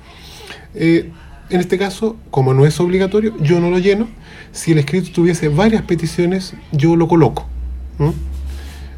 [0.73, 1.09] Eh,
[1.49, 4.07] en este caso, como no es obligatorio, yo no lo lleno.
[4.51, 7.47] Si el escrito tuviese varias peticiones, yo lo coloco.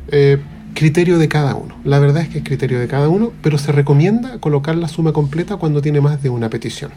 [0.10, 0.38] Eh,
[0.74, 1.76] criterio de cada uno.
[1.84, 5.14] La verdad es que es criterio de cada uno, pero se recomienda colocar la suma
[5.14, 6.92] completa cuando tiene más de una petición.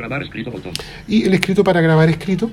[0.00, 0.72] Grabar escrito botón.
[1.06, 2.50] Y el escrito para grabar escrito.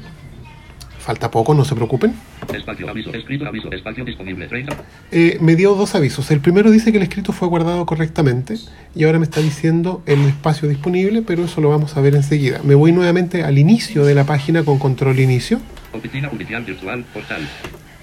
[0.99, 2.13] Falta poco, no se preocupen.
[2.53, 3.13] Espacio aviso.
[3.13, 3.71] Escrito aviso.
[3.71, 4.47] Espacio disponible.
[4.47, 4.75] 30.
[5.13, 6.29] Eh, me dio dos avisos.
[6.29, 8.55] El primero dice que el escrito fue guardado correctamente
[8.93, 12.59] y ahora me está diciendo el espacio disponible, pero eso lo vamos a ver enseguida.
[12.65, 15.61] Me voy nuevamente al inicio de la página con control inicio.
[15.93, 17.05] Oficina judicial virtual.
[17.13, 17.47] Portal.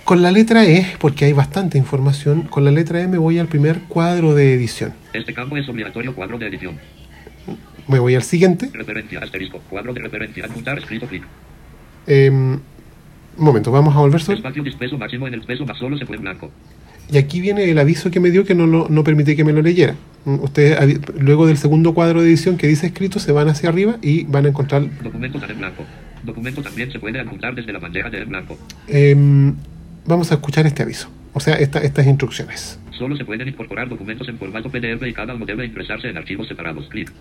[0.05, 3.49] Con la letra E, porque hay bastante información, con la letra E me voy al
[3.49, 4.95] primer cuadro de edición.
[5.13, 6.15] Este campo es obligatorio.
[6.15, 6.79] Cuadro de edición.
[7.89, 8.71] Me voy al siguiente.
[8.73, 9.21] Referencia.
[9.21, 9.61] Asterisco.
[9.71, 10.45] Cuadro de referencia.
[10.47, 11.23] Adjuntar escrito clic.
[12.07, 12.61] Eh, un
[13.37, 14.39] momento, vamos a volver sobre.
[14.39, 16.51] Espacio máximo en el peso más solo se puede blanco.
[17.11, 19.53] Y aquí viene el aviso que me dio que no, lo, no permití que me
[19.53, 19.95] lo leyera.
[20.25, 23.97] Mm, Ustedes, luego del segundo cuadro de edición que dice escrito, se van hacia arriba
[24.01, 24.83] y van a encontrar.
[25.03, 25.85] Documento en blanco.
[26.23, 28.57] Documento también se puede adjuntar desde la bandeja de en blanco.
[28.89, 29.55] em,
[30.07, 32.79] vamos a escuchar este aviso, o sea, esta- estas instrucciones.
[32.97, 36.49] Solo se pueden incorporar documentos en formato PDF y cada uno debe ingresarse en archivos
[36.49, 36.89] separados.
[36.89, 37.13] Clic.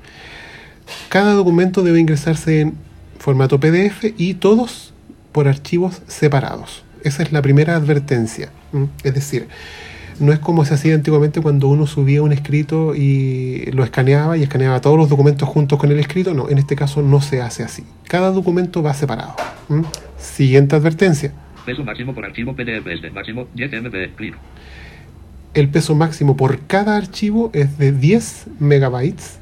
[1.09, 2.73] Cada documento debe ingresarse en
[3.19, 4.93] formato PDF y todos
[5.31, 6.83] por archivos separados.
[7.03, 8.51] Esa es la primera advertencia.
[8.73, 8.87] ¿m?
[9.03, 9.47] Es decir,
[10.19, 14.43] no es como se hacía antiguamente cuando uno subía un escrito y lo escaneaba y
[14.43, 16.33] escaneaba todos los documentos juntos con el escrito.
[16.33, 17.83] No, en este caso no se hace así.
[18.07, 19.35] Cada documento va separado.
[19.69, 19.83] ¿m?
[20.17, 21.33] Siguiente advertencia.
[21.65, 24.15] Peso máximo por archivo PDF es de máximo 10 MB.
[24.15, 24.35] Clic.
[25.53, 29.39] El peso máximo por cada archivo es de 10 megabytes.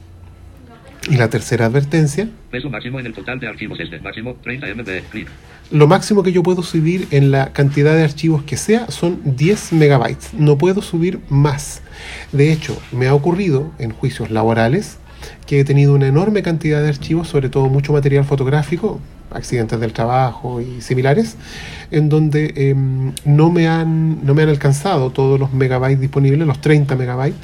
[1.09, 4.67] Y la tercera advertencia, Peso máximo en el total de archivos es de máximo 30
[4.75, 5.09] MB.
[5.09, 5.27] Clic.
[5.71, 9.73] lo máximo que yo puedo subir en la cantidad de archivos que sea son 10
[9.73, 10.33] megabytes.
[10.33, 11.81] No puedo subir más.
[12.31, 14.99] De hecho, me ha ocurrido en juicios laborales
[15.47, 18.99] que he tenido una enorme cantidad de archivos, sobre todo mucho material fotográfico,
[19.31, 21.37] accidentes del trabajo y similares,
[21.89, 26.61] en donde em, no, me han, no me han alcanzado todos los megabytes disponibles, los
[26.61, 27.39] 30 megabytes,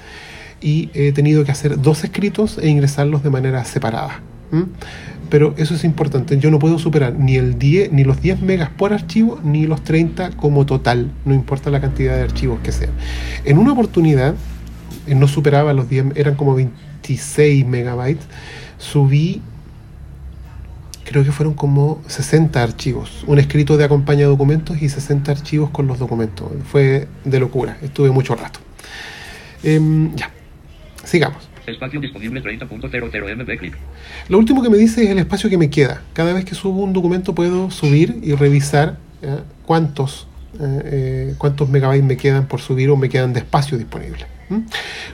[0.61, 4.21] y he tenido que hacer dos escritos e ingresarlos de manera separada.
[5.29, 8.69] Pero eso es importante, yo no puedo superar ni el 10, ni los 10 megas
[8.69, 12.91] por archivo, ni los 30 como total, no importa la cantidad de archivos que sean.
[13.43, 14.35] En una oportunidad,
[15.05, 18.25] eh, no superaba los 10, eran como 26 megabytes,
[18.77, 19.41] subí,
[21.03, 25.87] creo que fueron como 60 archivos, un escrito de acompaña documentos y 60 archivos con
[25.87, 26.49] los documentos.
[26.71, 28.59] Fue de locura, estuve mucho rato.
[29.63, 30.31] Em, ya,
[31.07, 31.49] sigamos.
[31.65, 33.57] Espacio disponible 30.00 MB.
[33.57, 33.75] Clic.
[34.29, 36.01] Lo último que me dice es el espacio que me queda.
[36.13, 39.43] Cada vez que subo un documento puedo subir y revisar ¿ya?
[39.65, 40.27] cuántos,
[40.61, 44.25] eh, eh, cuántos megabytes me quedan por subir o me quedan de espacio disponible.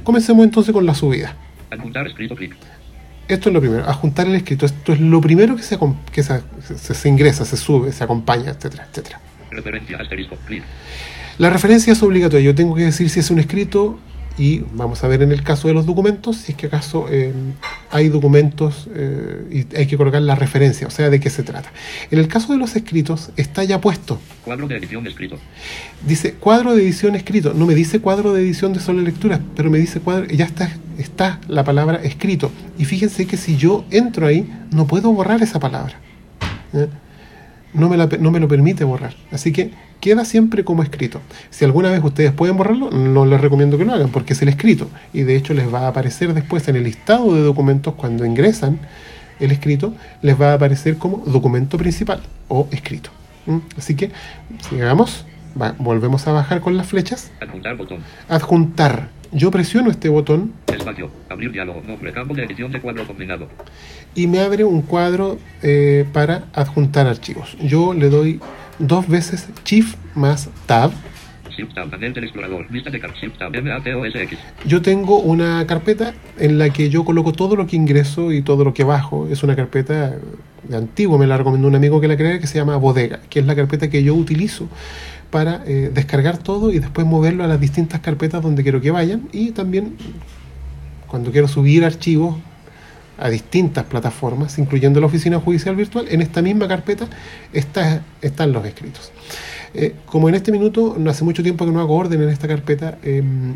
[0.03, 1.35] Comencemos entonces con la subida.
[1.71, 2.55] Adjuntar escrito clic.
[3.27, 4.65] Esto es lo primero, adjuntar el escrito.
[4.67, 5.79] Esto es lo primero que se,
[6.11, 6.41] que se,
[6.75, 9.19] se- se ingresa, se sube, se acompaña, etcétera, etcétera.
[9.49, 10.35] Referencia asterisco.
[10.45, 10.61] Clic.
[11.39, 12.45] La referencia es obligatoria.
[12.45, 13.97] Yo tengo que decir si es un escrito
[14.37, 17.31] y vamos a ver en el caso de los documentos si es que acaso eh,
[17.91, 21.71] hay documentos eh, y hay que colocar la referencia, o sea, de qué se trata.
[22.09, 25.37] En el caso de los escritos está ya puesto, Cuadro de edición escrito.
[26.05, 29.69] dice cuadro de edición escrito, no me dice cuadro de edición de solo lectura, pero
[29.69, 32.51] me dice cuadro, ya está, está la palabra escrito.
[32.77, 35.99] Y fíjense que si yo entro ahí, no puedo borrar esa palabra.
[36.73, 36.87] ¿eh?
[37.73, 39.15] No, me la pe- no me lo permite borrar.
[39.31, 41.21] Así que queda siempre como escrito.
[41.49, 44.49] Si alguna vez ustedes pueden borrarlo, no les recomiendo que lo hagan porque es el
[44.49, 44.87] escrito.
[45.13, 48.79] Y de hecho les va a aparecer después en el listado de documentos cuando ingresan
[49.39, 53.09] el escrito, les va a aparecer como documento principal o escrito.
[53.45, 53.57] ¿Mm?
[53.77, 54.11] Así que,
[54.69, 55.25] si hagamos,
[55.59, 57.31] va- volvemos a bajar con las flechas.
[57.41, 57.99] Adjuntar botón.
[58.29, 59.09] Adjuntar.
[59.33, 61.09] Yo presiono este botón Espacio.
[61.29, 61.81] Abrir diálogo.
[61.87, 62.11] Nombre.
[62.13, 63.47] Campo de edición de cuadro combinado.
[64.15, 67.57] y me abre un cuadro eh, para adjuntar archivos.
[67.61, 68.39] Yo le doy
[68.79, 70.91] dos veces Shift más Tab.
[71.55, 71.89] Shift Tab.
[71.89, 72.67] Panel del explorador.
[72.69, 73.55] Vista de car- Shift Tab.
[73.55, 74.37] M-A-T-O-S-X.
[74.65, 78.63] Yo tengo una carpeta en la que yo coloco todo lo que ingreso y todo
[78.63, 79.27] lo que bajo.
[79.29, 80.13] Es una carpeta
[80.63, 83.39] de antiguo, me la recomendó un amigo que la crea, que se llama Bodega, que
[83.41, 84.67] es la carpeta que yo utilizo
[85.33, 89.27] para eh, descargar todo y después moverlo a las distintas carpetas donde quiero que vayan
[89.31, 89.95] y también
[91.07, 92.35] cuando quiero subir archivos
[93.17, 97.07] a distintas plataformas, incluyendo la oficina judicial virtual, en esta misma carpeta
[97.51, 99.11] está- están los escritos.
[99.73, 102.47] Eh, como en este minuto, no hace mucho tiempo que no hago orden en esta
[102.47, 103.55] carpeta, em,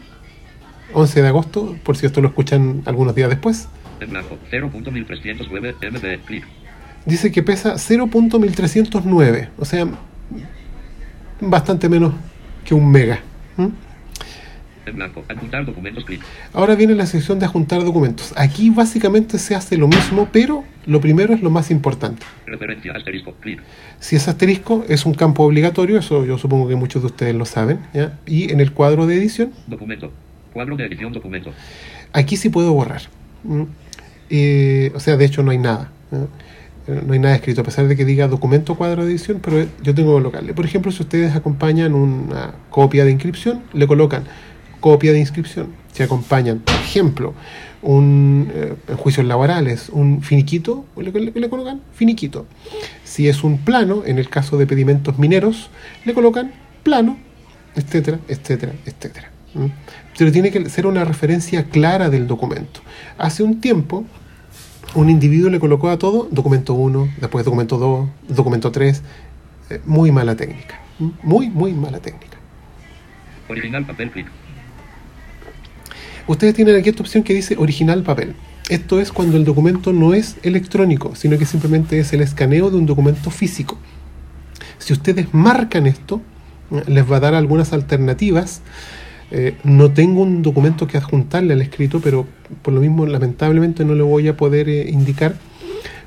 [0.93, 3.67] 11 de agosto, por si esto lo escuchan algunos días después,
[4.01, 4.37] En blanco.
[4.51, 6.25] 0.1309 MB.
[6.25, 6.43] Clic.
[7.05, 9.87] dice que pesa 0.1309, o sea,
[11.39, 12.13] bastante menos
[12.65, 13.19] que un mega.
[13.57, 13.71] ¿m?
[14.85, 15.23] En blanco.
[15.29, 16.03] Adjuntar documentos.
[16.05, 16.21] Clic.
[16.53, 18.33] Ahora viene la sección de adjuntar documentos.
[18.35, 22.25] Aquí básicamente se hace lo mismo, pero lo primero es lo más importante.
[22.47, 22.91] Referencia.
[22.93, 23.33] Asterisco.
[23.39, 23.61] Clic.
[23.99, 27.45] Si es asterisco, es un campo obligatorio, eso yo supongo que muchos de ustedes lo
[27.45, 27.79] saben.
[27.93, 28.17] ¿ya?
[28.25, 30.11] Y en el cuadro de edición, Documento.
[30.53, 31.51] Cuadro de edición documento.
[32.11, 33.03] aquí sí puedo borrar.
[34.33, 35.91] Eh, o sea, de hecho no hay nada.
[36.11, 39.67] Eh, No hay nada escrito, a pesar de que diga documento cuadro de edición, pero
[39.83, 40.53] yo tengo que colocarle.
[40.53, 44.23] Por ejemplo, si ustedes acompañan una copia de inscripción, le colocan
[44.79, 45.67] copia de inscripción.
[45.93, 47.33] Si acompañan, por ejemplo,
[47.81, 52.45] un eh, en juicios laborales, un finiquito, le, colocan finiquito.
[53.03, 55.69] Si es un plano, en el caso de pedimentos mineros,
[56.05, 56.51] le colocan
[56.83, 57.17] plano,
[57.75, 59.31] etcétera, etcétera, etcétera.
[60.17, 62.81] Pero tiene que ser una referencia clara del documento.
[63.17, 64.05] Hace un tiempo,
[64.95, 69.01] un individuo le colocó a todo documento 1, después documento 2, documento 3.
[69.69, 70.79] eh, muy mala técnica.
[71.23, 72.37] Muy, muy mala técnica.
[73.49, 74.11] Original papel.
[74.11, 74.27] Clic.
[76.27, 78.35] Ustedes tienen aquí esta opción que dice original papel.
[78.69, 82.77] Esto es cuando el documento no es electrónico, sino que simplemente es el escaneo de
[82.77, 83.77] un documento físico.
[84.77, 86.21] Si ustedes marcan esto,
[86.71, 88.61] eh, les va a dar algunas alternativas.
[89.31, 92.27] Eh, no tengo un documento que adjuntarle al escrito, pero
[92.61, 95.35] por lo mismo lamentablemente no le voy a poder eh, indicar.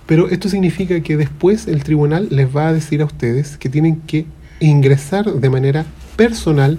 [0.07, 4.03] Pero esto significa que después el tribunal les va a decir a ustedes que tienen
[4.03, 4.27] que
[4.61, 6.79] ingresar de manera personal,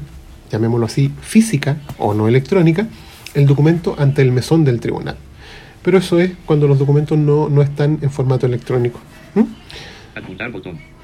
[0.51, 2.87] llamémoslo así, física o no electrónica,
[3.33, 5.17] el documento ante el mesón del tribunal.
[5.81, 8.99] Pero eso es cuando los documentos no, no están en formato electrónico.
[9.33, 9.43] ¿Mm?
[10.15, 10.94] Adjuntar botón.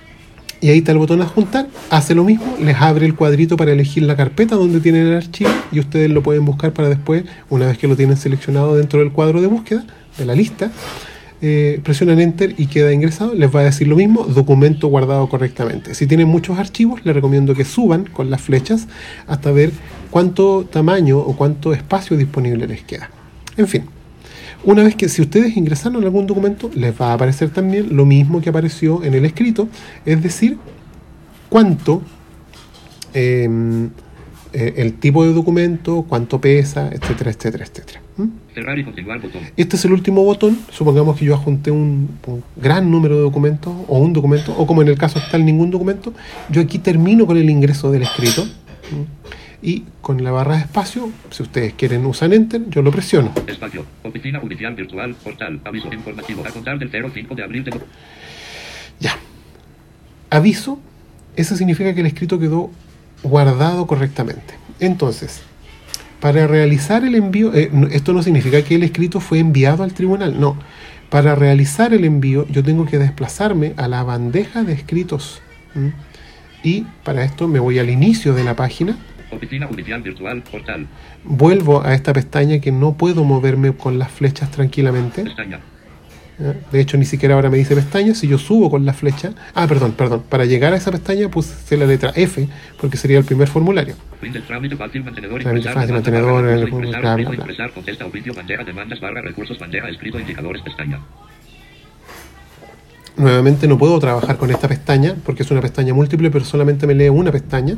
[0.61, 4.03] Y ahí está el botón adjuntar, hace lo mismo, les abre el cuadrito para elegir
[4.03, 7.77] la carpeta donde tienen el archivo y ustedes lo pueden buscar para después, una vez
[7.79, 9.83] que lo tienen seleccionado dentro del cuadro de búsqueda,
[10.17, 10.71] de la lista,
[11.41, 15.95] eh, presionan enter y queda ingresado, les va a decir lo mismo, documento guardado correctamente.
[15.95, 18.87] Si tienen muchos archivos, les recomiendo que suban con las flechas
[19.25, 19.71] hasta ver
[20.11, 23.09] cuánto tamaño o cuánto espacio disponible les queda.
[23.57, 23.85] En fin,
[24.63, 28.41] una vez que si ustedes ingresaron algún documento, les va a aparecer también lo mismo
[28.41, 29.67] que apareció en el escrito,
[30.05, 30.57] es decir,
[31.49, 32.01] cuánto,
[33.13, 33.49] eh,
[34.53, 38.01] eh, el tipo de documento, cuánto pesa, etcétera, etcétera, etcétera.
[38.17, 38.27] ¿Mm?
[38.53, 39.41] Cerrar y continuar botón.
[39.55, 40.57] Este es el último botón.
[40.69, 44.81] Supongamos que yo adjunté un, un gran número de documentos o un documento, o como
[44.81, 46.13] en el caso está ningún documento,
[46.49, 48.43] yo aquí termino con el ingreso del escrito.
[48.43, 49.40] ¿Mm?
[49.61, 53.31] Y con la barra de espacio, si ustedes quieren usan Enter, yo lo presiono.
[53.45, 53.85] Espacio.
[54.03, 55.15] Oficina judicial virtual.
[55.15, 55.61] Portal.
[55.63, 56.43] Aviso informativo.
[56.45, 57.71] A contar del 05 de abril de...
[58.99, 59.17] Ya.
[60.29, 60.79] Aviso,
[61.35, 62.71] eso significa que el escrito quedó
[63.23, 64.55] guardado correctamente.
[64.79, 65.41] Entonces,
[66.19, 70.39] para realizar el envío, eh, esto no significa que el escrito fue enviado al tribunal,
[70.39, 70.57] no.
[71.09, 75.41] Para realizar el envío, yo tengo que desplazarme a la bandeja de escritos.
[76.63, 78.97] Y para esto me voy al inicio de la página,
[79.31, 80.43] Oficina judicial virtual.
[80.43, 80.87] Portal.
[81.23, 85.23] vuelvo a esta pestaña que no puedo moverme con las flechas tranquilamente.
[85.23, 85.59] Pestaña.
[86.39, 86.53] ¿ya?
[86.71, 88.13] De hecho, ni siquiera ahora me dice pestaña.
[88.15, 89.31] Si yo subo con la flecha.
[89.53, 90.23] Ah, perdón, perdón.
[90.27, 92.47] Para llegar a esa pestaña puse la letra F,
[92.79, 93.95] porque sería el primer formulario.
[94.47, 95.41] Trámite fácil mantenedor.
[95.41, 97.43] Trámite ingresar, fácil, demanda, mantenedor, barra, el- recurso, ingresar, bla, bla, oficio, bla.
[97.43, 100.99] ingresar, contesta, oficio, bandeja, demandas, barra, recursos, bandeja, escrito, indicadores, pestaña.
[103.17, 106.95] Nuevamente no puedo trabajar con esta pestaña porque es una pestaña múltiple, pero solamente me
[106.95, 107.75] lee una pestaña.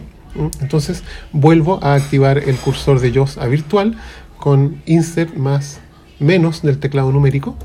[0.61, 3.97] Entonces vuelvo a activar el cursor de JOS a virtual
[4.37, 5.79] con insert más
[6.19, 7.57] menos del teclado numérico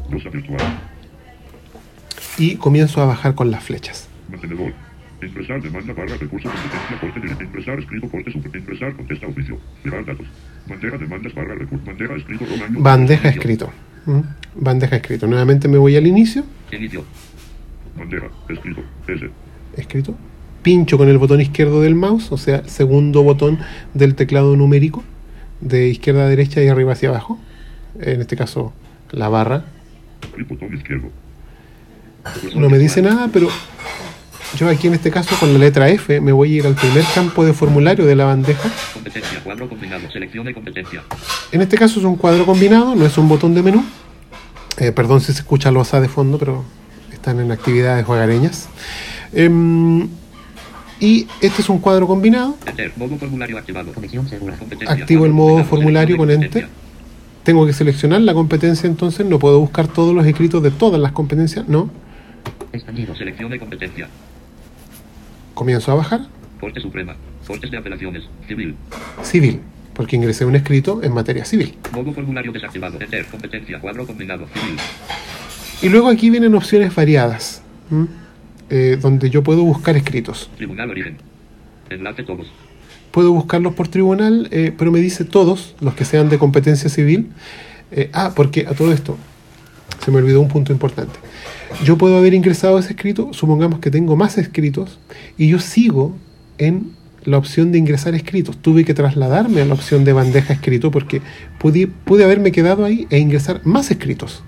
[2.38, 4.08] y comienzo a bajar con las flechas.
[4.30, 4.72] Mantenedor.
[5.20, 7.44] Ingresar demanda barra recurso competencia corte directo.
[7.44, 8.54] Ingresar escrito corte super.
[8.54, 9.58] Ingresar contesta oficio.
[9.82, 10.26] Mirar datos.
[10.68, 11.84] Bandeja demandas barra recurso.
[11.84, 12.80] Bandeja escrito ron año.
[12.80, 13.40] Bandeja Inicio.
[13.40, 13.72] escrito.
[14.06, 14.22] ¿m?
[14.54, 15.26] Bandeja escrito.
[15.26, 17.04] Nuevamente me voy al inicio, Inicio.
[17.96, 18.82] Bandeja escrito.
[19.08, 19.30] S.
[19.76, 20.14] escrito.
[20.62, 23.58] Pincho con el botón izquierdo del mouse, o sea, el segundo botón
[23.94, 25.04] del teclado numérico,
[25.60, 27.38] de izquierda a derecha y arriba hacia abajo.
[28.00, 28.72] En este caso,
[29.10, 29.64] la barra.
[30.36, 31.10] Y botón izquierdo.
[32.54, 33.48] No me dice nada, pero
[34.56, 37.04] yo aquí en este caso con la letra F me voy a ir al primer
[37.14, 38.70] campo de formulario de la bandeja.
[38.94, 39.40] Competencia.
[39.44, 40.10] Cuadro combinado.
[40.10, 41.02] Selección de competencia.
[41.52, 43.84] En este caso es un cuadro combinado, no es un botón de menú.
[44.78, 46.64] Eh, perdón si se escucha losa de fondo, pero
[47.12, 48.68] están en actividades hogareñas.
[49.32, 50.08] Em,
[51.00, 52.56] y este es un cuadro combinado.
[52.66, 52.92] Enter.
[52.96, 53.92] Modo formulario activado.
[53.92, 54.56] Conexión segura.
[54.56, 54.94] Competencia.
[54.96, 56.68] Activo el modo formulario con Enter.
[57.44, 61.12] Tengo que seleccionar la competencia, entonces no puedo buscar todos los escritos de todas las
[61.12, 61.66] competencias.
[61.68, 61.90] No,
[62.72, 63.14] Expandido.
[63.16, 64.08] Selección de competencia.
[65.54, 66.20] comienzo a bajar.
[66.60, 67.16] Corte Suprema.
[67.46, 68.24] Cortes de apelaciones.
[68.46, 68.76] Civil.
[69.22, 69.60] Civil,
[69.94, 71.76] porque ingresé un escrito en materia civil.
[71.92, 73.00] Modo formulario desactivado.
[73.00, 73.24] Enter.
[73.26, 73.80] Competencia.
[73.80, 74.46] Cuadro combinado.
[74.52, 74.76] Civil.
[75.80, 77.62] Y luego aquí vienen opciones variadas.
[78.70, 80.50] Eh, donde yo puedo buscar escritos.
[80.56, 81.16] Tribunal Origen.
[81.88, 82.46] Enlace todos.
[83.10, 87.30] Puedo buscarlos por tribunal, eh, pero me dice todos los que sean de competencia civil.
[87.90, 89.16] Eh, ah, porque a todo esto
[90.04, 91.18] se me olvidó un punto importante.
[91.84, 94.98] Yo puedo haber ingresado ese escrito, supongamos que tengo más escritos,
[95.36, 96.14] y yo sigo
[96.58, 96.92] en
[97.24, 98.58] la opción de ingresar escritos.
[98.58, 101.20] Tuve que trasladarme a la opción de bandeja escrito porque
[101.58, 104.42] pude, pude haberme quedado ahí e ingresar más escritos.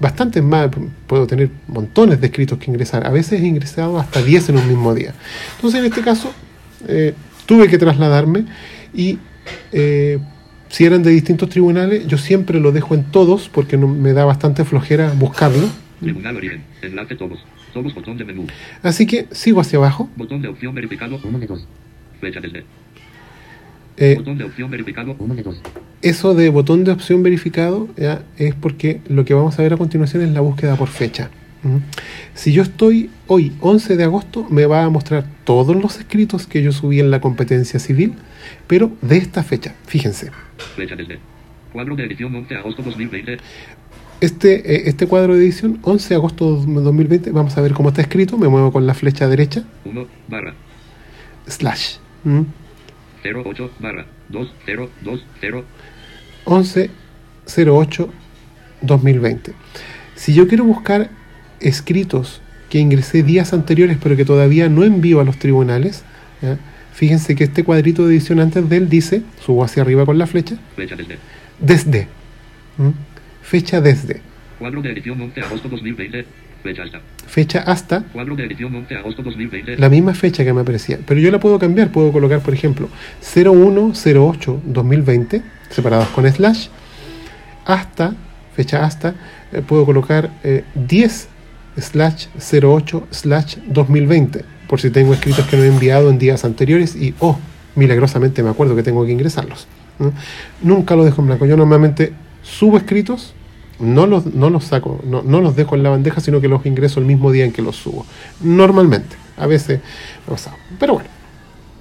[0.00, 0.70] Bastantes más,
[1.06, 3.06] puedo tener montones de escritos que ingresar.
[3.06, 5.14] A veces he ingresado hasta 10 en un mismo día.
[5.56, 6.32] Entonces, en este caso,
[6.86, 7.14] eh,
[7.46, 8.44] tuve que trasladarme
[8.94, 9.18] y
[9.72, 10.18] eh,
[10.68, 14.24] si eran de distintos tribunales, yo siempre lo dejo en todos porque no, me da
[14.24, 15.68] bastante flojera buscarlo.
[16.00, 16.62] Tribunal Origen.
[16.82, 17.44] Enlace todos.
[17.72, 18.46] Todos botón de menú.
[18.82, 20.08] Así que sigo hacia abajo.
[20.16, 21.18] Botón de opción verificado.
[22.20, 22.64] De desde.
[24.00, 25.16] Eh, Botón de opción verificado.
[25.18, 25.60] Uno de dos.
[26.02, 29.76] eso de botón de opción verificado ya, es porque lo que vamos a ver a
[29.76, 31.30] continuación es la búsqueda por fecha.
[31.64, 31.78] ¿Mm?
[32.34, 36.62] Si yo estoy hoy, 11 de agosto, me va a mostrar todos los escritos que
[36.62, 38.14] yo subí en la competencia civil,
[38.68, 39.74] pero de esta fecha.
[39.86, 40.30] Fíjense,
[40.76, 41.18] Flecha desde.
[41.72, 43.38] Cuadro de edición 11 de agosto 2020.
[44.20, 47.88] este, eh, este cuadro de edición, 11 de agosto de 2020, vamos a ver cómo
[47.88, 48.38] está escrito.
[48.38, 50.54] Me muevo con la flecha derecha, 1 barra
[51.48, 51.96] slash.
[52.22, 52.42] ¿Mm?
[53.24, 55.64] 08 barra 2020.
[56.44, 56.90] 11
[57.66, 58.12] 08
[58.82, 59.52] 2020.
[60.14, 61.10] Si yo quiero buscar
[61.60, 62.40] escritos
[62.70, 66.04] que ingresé días anteriores pero que todavía no envío a los tribunales,
[66.42, 66.58] ¿ya?
[66.92, 70.26] fíjense que este cuadrito de edición antes de él dice, subo hacia arriba con la
[70.26, 71.18] flecha, Flecha desde.
[71.60, 72.08] desde.
[72.76, 72.90] ¿Mm?
[73.42, 74.20] Fecha desde.
[74.58, 76.24] Cuadro de edición 11 de agosto 2020.
[76.62, 77.00] Fecha hasta.
[77.26, 79.76] fecha hasta Cuadro de edición 11 de agosto 2020.
[79.76, 80.98] la misma fecha que me aparecía.
[81.06, 82.88] Pero yo la puedo cambiar, puedo colocar, por ejemplo,
[83.22, 86.68] 0108-2020, separados con slash,
[87.64, 88.14] hasta,
[88.54, 89.14] fecha hasta,
[89.52, 91.28] eh, puedo colocar eh, 10
[91.76, 96.96] slash 08 slash 2020, por si tengo escritos que no he enviado en días anteriores
[96.96, 97.38] y, oh,
[97.76, 99.68] milagrosamente me acuerdo que tengo que ingresarlos.
[99.98, 100.12] ¿no?
[100.62, 101.46] Nunca lo dejo en blanco.
[101.46, 103.34] Yo normalmente subo escritos,
[103.78, 106.64] no los, no los saco, no, no los dejo en la bandeja, sino que los
[106.66, 108.06] ingreso el mismo día en que los subo.
[108.40, 109.16] Normalmente.
[109.36, 109.80] A veces
[110.26, 110.56] pasado.
[110.80, 111.08] Pero bueno.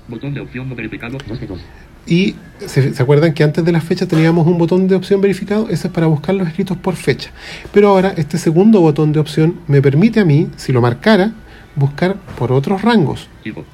[0.07, 1.17] Botón de opción no verificado.
[1.27, 1.59] 2 de 2.
[2.05, 2.35] Y
[2.65, 5.87] se, se acuerdan que antes de las fechas teníamos un botón de opción verificado, ese
[5.87, 7.31] es para buscar los escritos por fecha.
[7.73, 11.33] Pero ahora este segundo botón de opción me permite a mí, si lo marcara,
[11.75, 13.65] buscar por otros rangos, Tipo.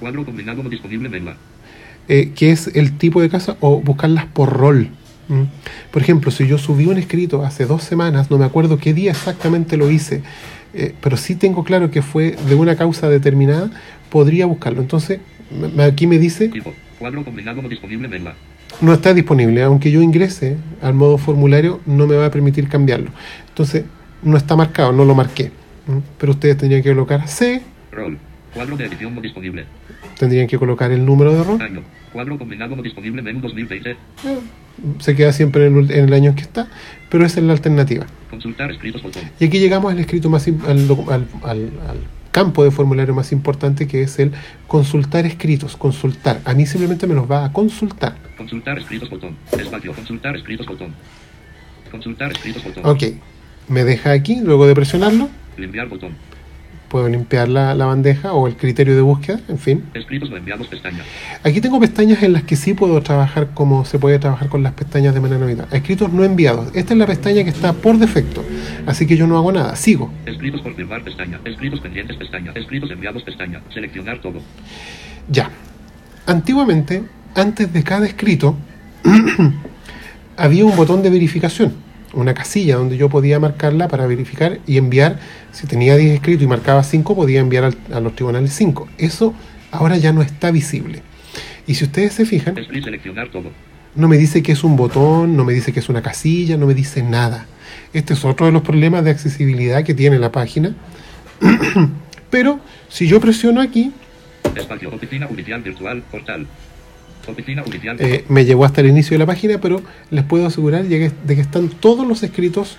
[0.00, 1.08] Cuadro combinado no disponible
[2.08, 4.90] eh, que es el tipo de casa, o buscarlas por rol.
[5.28, 5.46] ¿M?
[5.90, 9.10] Por ejemplo, si yo subí un escrito hace dos semanas, no me acuerdo qué día
[9.10, 10.22] exactamente lo hice,
[10.74, 13.70] eh, pero sí tengo claro que fue de una causa determinada,
[14.10, 14.80] podría buscarlo.
[14.80, 15.20] Entonces,
[15.78, 16.72] aquí me dice Tipo.
[16.98, 18.34] Cuadro combinado no disponible menla.
[18.80, 19.62] no está disponible.
[19.62, 23.10] Aunque yo ingrese al modo formulario, no me va a permitir cambiarlo.
[23.48, 23.84] Entonces,
[24.22, 25.50] no está marcado, no lo marqué.
[25.88, 26.00] ¿m?
[26.18, 27.62] Pero ustedes tendrían que colocar C,
[27.92, 28.18] Rol.
[28.56, 29.64] Cuadro de edición no disponible.
[30.18, 31.60] tendrían que colocar el número de rol.
[31.62, 31.82] Año.
[32.12, 33.90] Cuadro combinado no disponible menú 2020.
[33.90, 33.96] Eh,
[34.98, 36.66] Se queda siempre en el, en el año en que está,
[37.10, 38.06] pero esa es la alternativa.
[38.30, 39.22] Consultar escritos botón.
[39.38, 41.98] Y aquí llegamos al escrito más al, al- al- al
[42.32, 44.32] campo de formulario más importante que es el
[44.66, 46.40] consultar escritos, consultar.
[46.44, 48.16] A mí simplemente me los va a consultar.
[48.36, 49.36] Consultar escritos botón.
[49.58, 49.94] Espacio.
[49.94, 50.94] Consultar escritos botón.
[51.90, 52.82] Consultar escritos botón.
[52.86, 53.02] Ok,
[53.68, 56.10] me deja aquí, luego de presionarlo, Limpiar botón.
[56.88, 59.84] Puedo limpiar la, la bandeja o el criterio de búsqueda, en fin.
[59.94, 61.02] Escritos no enviados pestaña.
[61.42, 64.72] Aquí tengo pestañas en las que sí puedo trabajar como se puede trabajar con las
[64.72, 65.68] pestañas de manera habitual.
[65.72, 66.68] Escritos no enviados.
[66.74, 68.44] Esta es la pestaña que está por defecto,
[68.86, 70.12] así que yo no hago nada, sigo.
[70.24, 71.40] Escritos por firmar pestaña.
[71.44, 72.52] Escritos pendientes pestaña.
[72.54, 73.60] Escritos enviados pestaña.
[73.72, 74.40] Seleccionar todo.
[75.28, 75.50] Ya.
[76.26, 78.56] Antiguamente, antes de cada escrito,
[80.36, 81.74] había un botón de verificación,
[82.16, 85.18] una casilla donde yo podía marcarla para verificar y enviar.
[85.52, 88.88] Si tenía 10 escritos y marcaba 5, podía enviar al- a los tribunales 5.
[88.98, 89.34] Eso
[89.70, 91.02] ahora ya no está visible.
[91.66, 92.54] Y si ustedes se fijan,
[93.32, 93.50] todo.
[93.94, 96.66] no me dice que es un botón, no me dice que es una casilla, no
[96.66, 97.46] me dice nada.
[97.92, 100.74] Este es otro de los problemas de accesibilidad que tiene la página.
[102.30, 103.92] Pero si yo presiono aquí,
[104.54, 104.88] Espacio.
[104.94, 106.02] Oficina judicial virtual.
[106.10, 106.46] Portal.
[107.98, 111.40] Eh, me llevó hasta el inicio de la página, pero les puedo asegurar de que
[111.40, 112.76] están todos los escritos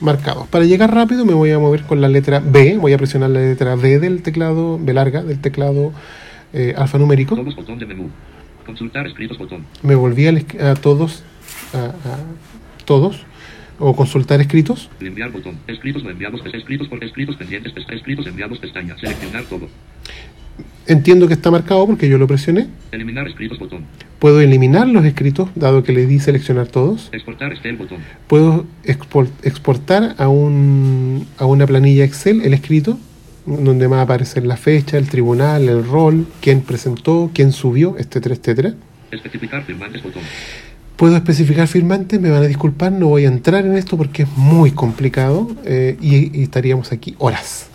[0.00, 0.48] marcados.
[0.48, 3.40] Para llegar rápido me voy a mover con la letra B, voy a presionar la
[3.40, 5.92] letra B del teclado, B larga, del teclado
[6.52, 7.36] eh, alfanumérico.
[7.36, 8.10] Todos botón de menú.
[8.66, 9.64] Consultar escritos botón.
[9.82, 11.22] Me volví esc- a, todos,
[11.74, 12.18] a, a
[12.84, 13.24] todos,
[13.78, 14.88] o consultar escritos.
[15.00, 15.56] Limpiar botón.
[15.66, 16.40] Escritos no enviados.
[16.52, 17.72] Escritos por escritos pendientes.
[17.88, 18.96] Escritos enviados pestaña.
[18.98, 19.68] Seleccionar todo.
[20.90, 22.66] Entiendo que está marcado porque yo lo presioné.
[22.90, 23.84] Eliminar escritos botón.
[24.18, 27.08] Puedo eliminar los escritos, dado que le di seleccionar todos.
[27.12, 27.98] Exportar Excel botón.
[28.26, 32.98] Puedo expor- exportar a, un, a una planilla Excel el escrito,
[33.46, 38.34] donde va a aparecer la fecha, el tribunal, el rol, quién presentó, quién subió, etcétera,
[38.34, 38.74] etcétera.
[39.12, 40.22] Especificar firmantes botón.
[40.96, 44.28] Puedo especificar firmantes, me van a disculpar, no voy a entrar en esto porque es
[44.36, 47.69] muy complicado eh, y, y estaríamos aquí horas.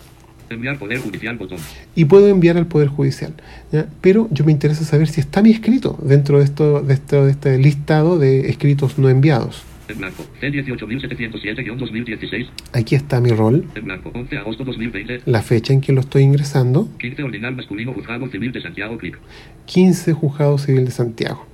[0.50, 1.58] Enviar poder judicial botón.
[1.94, 3.34] Y puedo enviar al Poder Judicial.
[3.72, 3.86] ¿ya?
[4.00, 7.32] Pero yo me interesa saber si está mi escrito dentro de, esto, de, esto, de
[7.32, 9.64] este listado de escritos no enviados.
[9.88, 10.24] En blanco.
[10.40, 12.48] C18707-2016.
[12.72, 14.10] Aquí está mi rol, En blanco.
[14.14, 15.22] 11 de agosto 2020.
[15.26, 18.98] la fecha en que lo estoy ingresando, 15 ordinal masculino juzgado civil de Santiago.
[18.98, 19.18] Clic.
[19.66, 21.46] 15 Juzgado Civil de Santiago.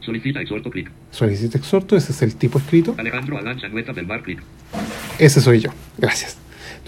[0.00, 0.70] Solicita exhorto.
[0.70, 0.90] Clic.
[1.10, 2.94] Solicita exhorto, ese es el tipo escrito.
[2.98, 4.22] Alejandro Adán Sangüeta del Mar.
[4.22, 4.40] Clic.
[5.18, 5.70] Ese soy yo.
[5.98, 6.38] Gracias.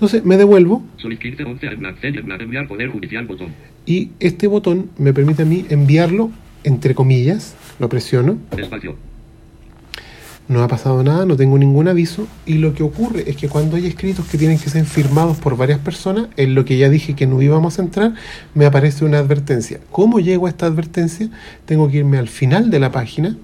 [0.02, 1.98] Entonces me devuelvo Solicite 15 11 en blanco.
[2.00, 2.42] C en blanco.
[2.42, 3.52] Enviar poder judicial botón.
[3.86, 6.32] y este botón me permite a mí enviarlo,
[6.64, 8.36] entre comillas, lo presiono.
[10.48, 12.26] No ha pasado nada, no tengo ningún aviso.
[12.46, 15.56] Y lo que ocurre es que cuando hay escritos que tienen que ser firmados por
[15.56, 18.14] varias personas, en lo que ya dije que no íbamos a entrar,
[18.56, 19.78] me aparece una advertencia.
[19.92, 21.30] ¿Cómo llego a esta advertencia?
[21.64, 23.36] Tengo que irme al final de la página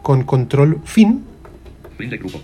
[0.00, 1.24] con control fin.
[1.98, 2.40] Fin de grupo.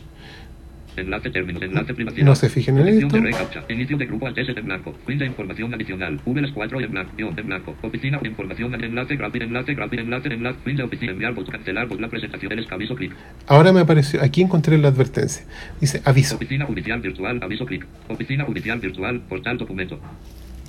[0.97, 1.63] Enlace términos.
[1.63, 2.25] Enlace privacidad.
[2.25, 3.09] No se fijen en esto.
[3.09, 3.65] de recaptcha.
[3.69, 4.95] Inicio de grupo al TS en blanco.
[5.07, 6.21] Fin de información adicional.
[6.25, 7.13] V las 4 en blanco.
[7.17, 7.77] Guión en blanco.
[7.83, 8.21] Oficina.
[8.25, 8.75] Información.
[8.75, 9.17] Enlace.
[9.17, 9.43] Graphic.
[9.43, 9.75] Enlace.
[9.75, 10.01] Graphic.
[10.01, 10.29] Enlace.
[10.29, 10.59] Enlace.
[10.65, 11.13] Fin de oficina.
[11.13, 11.35] Enviar.
[11.35, 11.53] Botón.
[11.53, 11.87] Cancelar.
[11.87, 12.03] Botón.
[12.03, 12.95] La presentación del aviso.
[12.95, 13.13] Clic.
[13.47, 15.45] Ahora me apareció, aquí encontré la advertencia.
[15.81, 16.37] Dice aviso.
[16.37, 17.41] Oficina judicial virtual.
[17.43, 17.67] Aviso.
[17.67, 17.87] Clic.
[18.09, 19.21] Oficina judicial virtual.
[19.29, 20.01] Portal documento.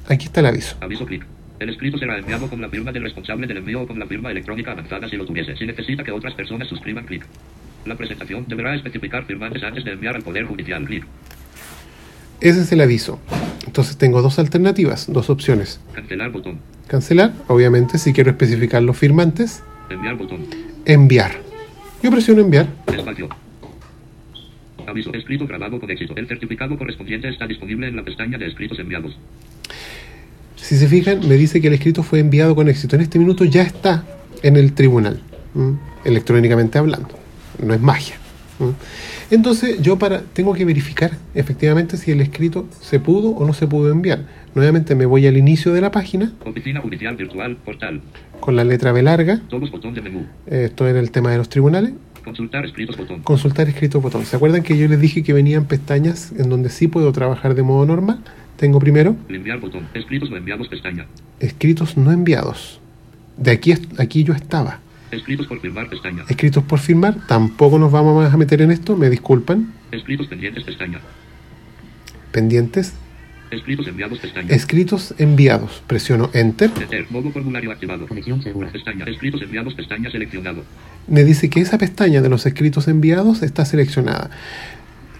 [0.07, 0.77] Aquí está el aviso.
[0.81, 1.05] Aviso.
[1.05, 1.25] Clic.
[1.59, 4.29] El escrito será enviado con la firma del responsable del envío o con la firma
[4.29, 5.55] electrónica avanzada si lo tuviese.
[5.55, 7.25] Si necesita que otras personas suscriban, clic.
[7.87, 11.05] La presentación deberá especificar firmantes antes de enviar al Poder Judicial, clic.
[12.41, 13.19] Ese es el aviso.
[13.65, 15.79] Entonces tengo dos alternativas, dos opciones.
[15.93, 16.59] Cancelar botón.
[16.87, 19.63] Cancelar, obviamente, si quiero especificar los firmantes.
[19.89, 20.45] Enviar botón.
[20.85, 21.31] Enviar.
[22.03, 22.67] Yo presiono enviar.
[22.87, 23.29] Espacio.
[24.85, 25.13] Aviso.
[25.13, 26.13] Escrito grabado con éxito.
[26.17, 29.17] El certificado correspondiente está disponible en la pestaña de escritos enviados.
[30.57, 32.97] Si se fijan, me dice que el escrito fue enviado con éxito.
[32.97, 34.03] En este minuto ya está
[34.43, 35.21] en el tribunal,
[35.55, 35.77] ¿m?
[36.03, 37.16] electrónicamente hablando.
[37.63, 38.15] No es magia.
[38.59, 38.73] ¿m?
[39.29, 43.67] Entonces yo para tengo que verificar efectivamente si el escrito se pudo o no se
[43.67, 44.25] pudo enviar.
[44.55, 47.55] Nuevamente me voy al inicio de la página Oficina Judicial Virtual.
[47.57, 48.01] Portal.
[48.39, 49.41] con la letra B larga.
[49.49, 50.25] Todos botón de menú.
[50.47, 51.91] Esto era el tema de los tribunales.
[52.23, 53.21] Consultar escritos botón.
[53.21, 54.25] Consultar escrito botón.
[54.25, 57.63] ¿Se acuerdan que yo les dije que venían pestañas en donde sí puedo trabajar de
[57.63, 58.19] modo normal?
[58.57, 59.87] Tengo primero Enviar botón.
[59.93, 61.05] Escritos o enviados pestaña.
[61.39, 62.81] escritos no enviados.
[63.37, 64.79] De aquí, aquí yo estaba.
[65.11, 66.23] Escritos por firmar pestaña.
[66.27, 69.73] Escritos por firmar, tampoco nos vamos más a meter en esto, me disculpan.
[69.91, 70.99] Escritos pendientes pestaña.
[72.31, 72.93] Pendientes,
[73.49, 74.53] Escritos enviados pestaña.
[74.53, 75.81] escritos enviados.
[75.87, 76.69] Presiono Enter.
[76.81, 77.05] Enter.
[77.09, 78.05] Modo formulario activado.
[78.05, 78.69] Conexión segura.
[78.69, 79.05] Pestaña.
[79.05, 80.63] Escritos enviados pestaña seleccionado.
[81.07, 84.29] Me dice que esa pestaña de los escritos enviados está seleccionada.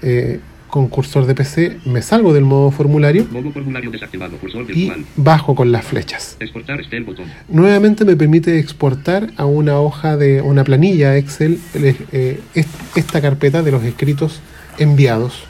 [0.01, 4.37] Eh, con cursor de PC me salgo del modo formulario Modo formulario desactivado.
[4.37, 6.35] Cursor y bajo con las flechas.
[6.39, 7.25] Exportar Excel botón.
[7.47, 13.63] Nuevamente me permite exportar a una hoja de una planilla Excel eh, est- esta carpeta
[13.63, 14.41] de los escritos
[14.77, 15.43] enviados.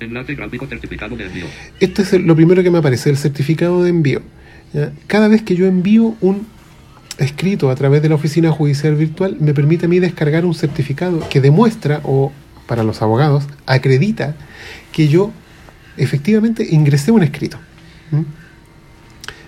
[0.00, 1.44] Enlace gráfico certificado de envío.
[1.78, 4.22] Esto es lo primero que me aparece, el certificado de envío.
[4.72, 4.90] ¿ya?
[5.06, 6.46] Cada vez que yo envío un
[7.18, 11.20] escrito a través de la oficina judicial virtual, me permite a mí descargar un certificado
[11.28, 12.32] que demuestra, o
[12.66, 14.34] para los abogados, acredita
[14.92, 15.32] que yo
[15.96, 17.58] efectivamente ingresé un escrito.
[18.10, 18.22] ¿Mm?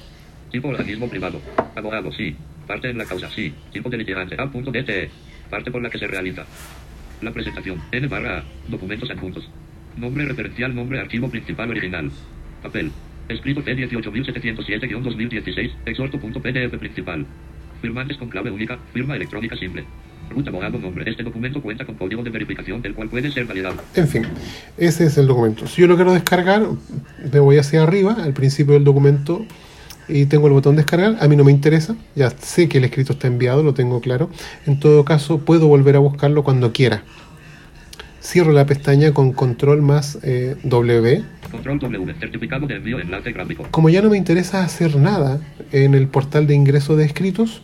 [0.52, 1.42] Tipo organismo privado.
[1.76, 2.36] Abogado, sí.
[2.68, 3.54] Parte en la causa, sí.
[3.72, 4.36] Tipo de litigante.
[4.40, 5.10] A.DTE.
[5.50, 6.46] Parte por la que se realiza.
[7.22, 7.82] La presentación.
[7.92, 8.44] N barra.
[8.68, 9.50] Documentos adjuntos.
[9.98, 12.12] Nombre referencial, nombre archivo principal original.
[12.62, 12.92] Papel.
[13.30, 15.72] Escrito C18707-2016.
[15.86, 17.26] Exhorto.pdf principal.
[17.82, 18.78] Firmantes con clave única.
[18.94, 19.86] Firma electrónica simple.
[20.30, 21.10] Ruta abogado nombre.
[21.10, 23.78] Este documento cuenta con código de verificación del cual puede ser validado.
[23.96, 24.28] En fin,
[24.78, 25.66] ese es el documento.
[25.66, 26.68] Si yo lo quiero descargar,
[27.32, 29.46] me voy hacia arriba, al principio del documento,
[30.08, 31.18] y tengo el botón descargar.
[31.22, 34.30] A mí no me interesa, ya sé que el escrito está enviado, lo tengo claro.
[34.66, 37.04] En todo caso, puedo volver a buscarlo cuando quiera.
[38.28, 41.24] Cierro la pestaña con control más eh, W.
[41.50, 42.14] Control W.
[42.20, 43.66] Certificado de envío enlace gráfico.
[43.72, 45.40] Como ya no me interesa hacer nada
[45.72, 47.62] en el portal de ingreso de escritos,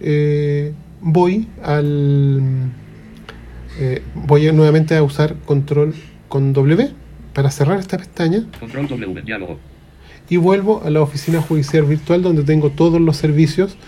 [0.00, 2.42] eh, voy al
[3.80, 5.94] eh, voy a- nuevamente a usar control
[6.28, 6.90] con W
[7.32, 9.22] para cerrar esta pestaña Control W.
[9.22, 9.58] Diálogo.
[10.28, 13.78] y vuelvo a la oficina judicial virtual donde tengo todos los servicios,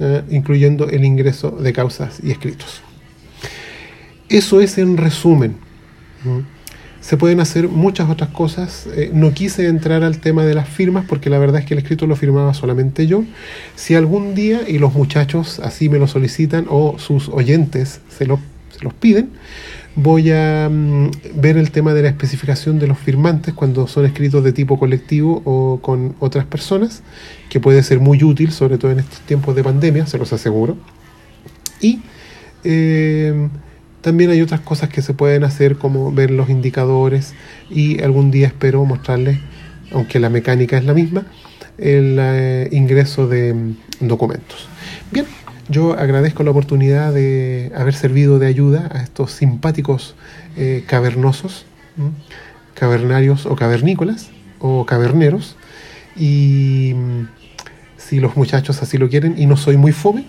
[0.00, 2.82] eh, incluyendo el ingreso de causas y escritos.
[4.28, 5.67] Eso es en resumen.
[7.00, 8.88] Se pueden hacer muchas otras cosas.
[8.96, 11.78] Eh, no quise entrar al tema de las firmas porque la verdad es que el
[11.78, 13.22] escrito lo firmaba solamente yo.
[13.76, 18.40] Si algún día, y los muchachos así me lo solicitan o sus oyentes se, lo-
[18.76, 19.30] se los piden,
[19.94, 24.42] voy a mm, ver el tema de la especificación de los firmantes cuando son escritos
[24.42, 27.02] de tipo colectivo o con otras personas,
[27.48, 30.76] que puede ser muy útil, sobre todo en estos tiempos de pandemia, se los aseguro.
[31.80, 32.00] Y
[32.64, 33.48] eh,
[34.08, 37.34] también hay otras cosas que se pueden hacer, como ver los indicadores
[37.68, 39.38] y algún día espero mostrarles,
[39.92, 41.26] aunque la mecánica es la misma,
[41.76, 44.66] el eh, ingreso de mm, documentos.
[45.12, 45.26] Bien,
[45.68, 50.14] yo agradezco la oportunidad de haber servido de ayuda a estos simpáticos
[50.56, 51.66] eh, cavernosos,
[52.72, 55.56] cavernarios o cavernícolas o caverneros.
[56.16, 57.26] Y mm,
[57.98, 60.24] si los muchachos así lo quieren y no soy muy fome.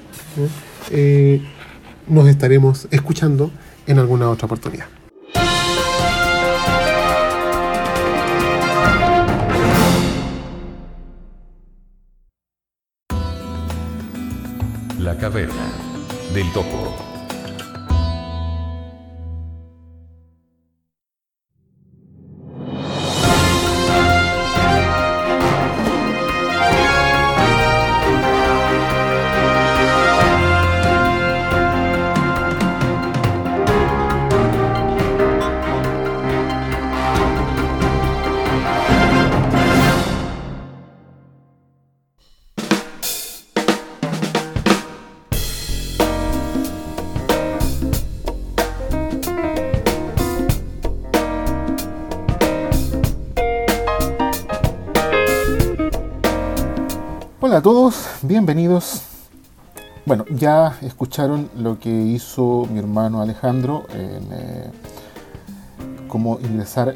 [0.92, 1.42] Eh,
[2.10, 3.52] nos estaremos escuchando
[3.90, 4.88] en alguna otra oportunidad.
[15.00, 15.72] La caverna
[16.36, 17.09] del topo.
[57.60, 59.02] A todos, bienvenidos.
[60.06, 64.72] Bueno, ya escucharon lo que hizo mi hermano Alejandro en eh,
[66.08, 66.96] cómo ingresar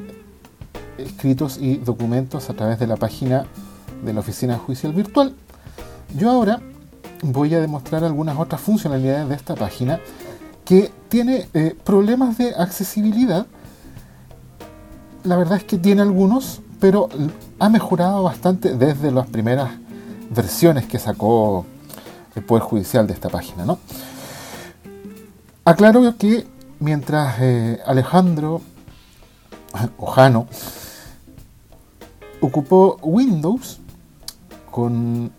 [0.97, 3.45] escritos y documentos a través de la página
[4.05, 5.35] de la Oficina Judicial Virtual.
[6.15, 6.61] Yo ahora
[7.23, 9.99] voy a demostrar algunas otras funcionalidades de esta página
[10.63, 13.47] que tiene eh, problemas de accesibilidad.
[15.25, 17.09] La verdad es que tiene algunos, pero
[17.59, 19.82] ha mejorado bastante desde las primeras
[20.33, 21.65] versiones que sacó
[22.35, 23.65] el Poder Judicial de esta página.
[23.65, 23.79] ¿no?
[25.65, 26.45] Aclaro que
[26.79, 28.61] mientras eh, Alejandro
[29.97, 30.47] Ojano
[32.41, 33.79] ocupó Windows
[34.69, 35.31] con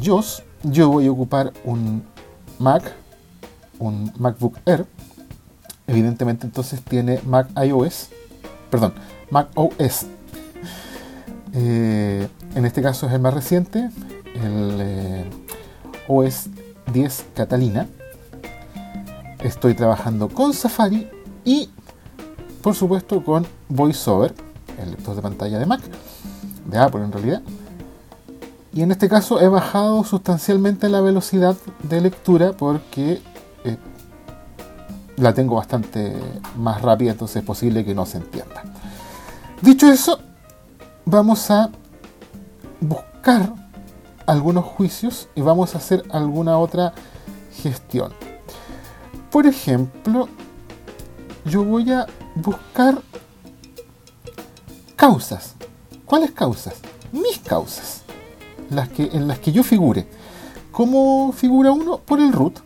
[0.00, 2.02] JOS, yo voy a ocupar un
[2.58, 2.94] Mac,
[3.78, 4.86] un MacBook Air.
[5.86, 8.08] Evidentemente entonces tiene Mac iOS,
[8.70, 8.94] perdón,
[9.30, 10.06] Mac OS.
[11.54, 13.90] Eh, en este caso es el más reciente,
[14.34, 15.30] el eh,
[16.08, 16.48] OS
[16.92, 17.86] 10 Catalina.
[19.40, 21.08] Estoy trabajando con Safari
[21.44, 21.70] y,
[22.62, 24.34] por supuesto, con VoiceOver,
[24.80, 25.80] el lector de pantalla de Mac,
[26.66, 27.42] de Apple en realidad.
[28.74, 33.20] Y en este caso he bajado sustancialmente la velocidad de lectura porque
[33.64, 33.76] eh,
[35.16, 36.14] la tengo bastante
[36.56, 38.62] más rápida, entonces es posible que no se entienda.
[39.60, 40.20] Dicho eso,
[41.04, 41.70] vamos a
[42.82, 43.54] buscar
[44.26, 46.92] algunos juicios y vamos a hacer alguna otra
[47.62, 48.12] gestión.
[49.30, 50.28] Por ejemplo,
[51.44, 53.00] yo voy a buscar
[54.96, 55.54] causas.
[56.04, 56.74] ¿Cuáles causas?
[57.12, 58.02] Mis causas.
[58.70, 60.06] Las que, en las que yo figure.
[60.70, 61.98] ¿Cómo figura uno?
[61.98, 62.58] Por el root.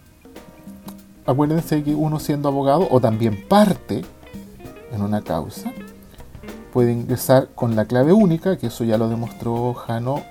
[1.27, 4.05] Acuérdense que uno siendo abogado o también parte
[4.93, 5.73] en una causa
[6.77, 10.23] puede ingresar con la clave única, que eso ya lo demostró Jano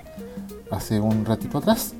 [0.70, 1.94] hace un ratito atrás.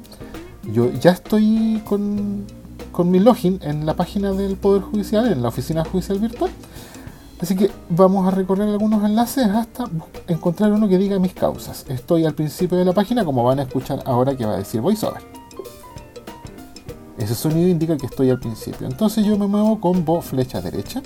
[0.63, 2.47] Yo ya estoy con,
[2.93, 6.53] con mi login en la página del Poder Judicial, en la oficina judicial virtual.
[7.41, 9.91] Así que vamos a recorrer algunos enlaces hasta
[10.29, 11.85] encontrar uno que diga mis causas.
[11.89, 14.81] Estoy al principio de la página, como van a escuchar ahora que va a decir
[14.81, 15.25] VoiceOver.
[17.19, 18.87] Ese sonido indica que estoy al principio.
[18.87, 21.03] Entonces yo me muevo con Bo flecha derecha.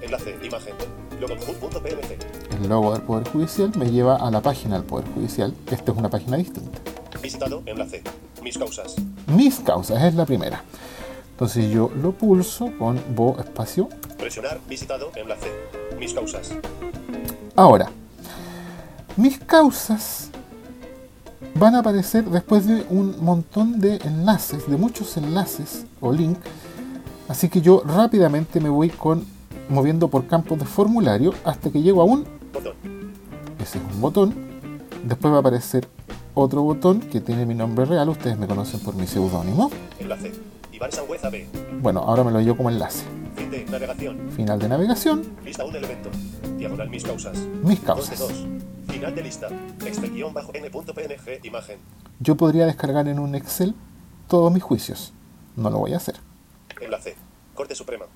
[0.00, 0.72] Enlace, imagen.
[2.50, 5.54] El logo del Poder Judicial me lleva a la página del Poder Judicial.
[5.70, 6.78] Esta es una página distinta.
[7.22, 8.02] Visitado, enlace.
[8.42, 8.96] Mis causas.
[9.26, 10.62] Mis causas es la primera.
[11.32, 13.88] Entonces yo lo pulso con Bo espacio.
[14.16, 15.52] Presionar, visitado, enlace.
[15.98, 16.52] Mis causas.
[17.54, 17.90] Ahora,
[19.16, 20.30] mis causas
[21.54, 26.38] van a aparecer después de un montón de enlaces, de muchos enlaces o link.
[27.28, 29.26] Así que yo rápidamente me voy con
[29.68, 32.24] moviendo por campos de formulario hasta que llego a un,
[32.58, 32.74] Botón.
[33.60, 34.34] ese es un botón,
[35.04, 35.86] después va a aparecer
[36.34, 39.70] otro botón que tiene mi nombre real, ustedes me conocen por mi seudónimo.
[40.00, 40.32] Enlace.
[40.72, 41.46] Iván Sangüeza B.
[41.80, 43.04] Bueno, ahora me lo llevo como enlace.
[43.36, 44.30] Fin de navegación.
[44.30, 46.10] Final de navegación, Lista un elemento.
[46.56, 47.38] Diagonal mis causas.
[47.38, 48.18] mis 2 de causas.
[48.18, 48.32] 2.
[48.88, 49.48] Final de lista.
[49.84, 51.78] Expe-n.png imagen.
[52.20, 53.74] Yo podría descargar en un Excel
[54.26, 55.12] todos mis juicios.
[55.56, 56.16] No lo voy a hacer.
[56.80, 57.14] Enlace.
[57.54, 58.06] Corte Suprema.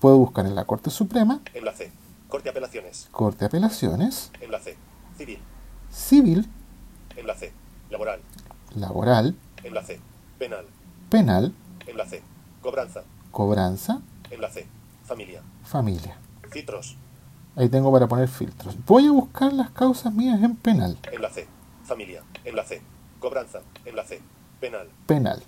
[0.00, 1.90] Puedo buscar en la Corte Suprema, Enlace.
[2.28, 3.08] Corte Apelaciones.
[3.10, 4.76] Corte Apelaciones, Enlace.
[5.16, 5.38] Civil.
[5.90, 6.46] Civil,
[7.16, 7.52] Enlace.
[7.90, 8.20] Laboral.
[8.74, 9.98] Laboral, Enlace.
[10.38, 10.66] Penal.
[11.08, 11.54] Penal,
[11.86, 12.22] Enlace.
[12.60, 13.02] Cobranza.
[13.30, 14.66] Cobranza, Enlace.
[15.04, 15.42] Familia.
[15.64, 16.18] Familia.
[16.50, 16.96] Filtros.
[17.56, 18.76] Ahí tengo para poner filtros.
[18.84, 20.98] Voy a buscar las causas mías en penal.
[21.10, 21.48] Enlace.
[21.84, 22.22] Familia.
[22.44, 22.82] Enlace.
[23.20, 23.60] Cobranza.
[23.86, 24.20] Enlace.
[24.60, 24.88] Penal.
[25.06, 25.42] Penal.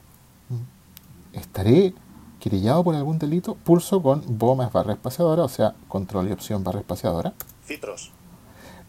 [1.32, 1.94] Estaré
[2.40, 3.54] querellado por algún delito.
[3.54, 7.32] Pulso con bo más barra espaciadora, o sea, control y opción barra espaciadora.
[7.64, 8.10] Filtros.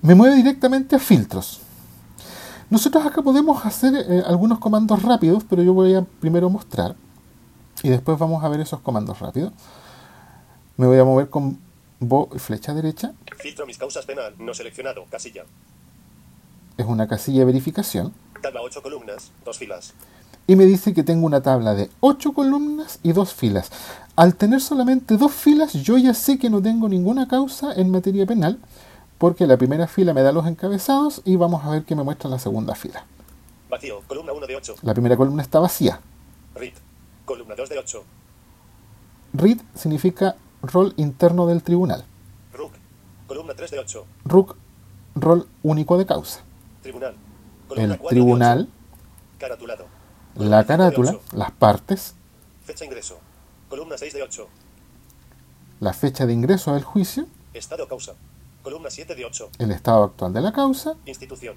[0.01, 1.61] me mueve directamente a filtros.
[2.71, 6.95] Nosotros acá podemos hacer eh, algunos comandos rápidos, pero yo voy a primero mostrar
[7.83, 9.51] y después vamos a ver esos comandos rápidos.
[10.77, 11.59] Me voy a mover con
[11.99, 13.13] bo y flecha derecha.
[13.37, 14.33] Filtro mis causas penal.
[14.39, 15.05] No seleccionado.
[15.09, 15.43] Casilla.
[16.77, 18.13] Es una casilla de verificación.
[18.41, 19.31] Tabla 8 columnas.
[19.45, 19.93] 2 filas.
[20.47, 23.71] Y me dice que tengo una tabla de 8 columnas y 2 filas.
[24.15, 28.25] Al tener solamente dos filas, yo ya sé que no tengo ninguna causa en materia
[28.25, 28.59] penal,
[29.17, 32.29] porque la primera fila me da los encabezados y vamos a ver qué me muestra
[32.29, 33.05] la segunda fila.
[33.69, 34.01] Vacío.
[34.07, 34.75] Columna 1 de 8.
[34.81, 36.01] La primera columna está vacía.
[36.55, 36.75] RIT.
[37.25, 38.03] Columna 2 de 8.
[39.33, 42.03] RIT significa rol interno del tribunal.
[42.53, 42.71] RUC.
[43.27, 44.05] Columna 3 de 8.
[44.25, 44.55] RUC,
[45.15, 46.41] rol único de causa.
[46.81, 47.15] Tribunal.
[47.77, 48.69] El 4 de tribunal, 8.
[49.39, 49.85] Caratulado.
[50.35, 51.21] la Columna 5 de carátula, 8.
[51.37, 52.15] las partes,
[52.65, 53.17] Fecha ingreso.
[53.69, 54.47] Columna 6 de 8.
[55.79, 58.13] la fecha de ingreso del juicio, Estado causa.
[58.63, 59.49] Columna 7 de 8.
[59.59, 61.55] el estado actual de la causa Institución.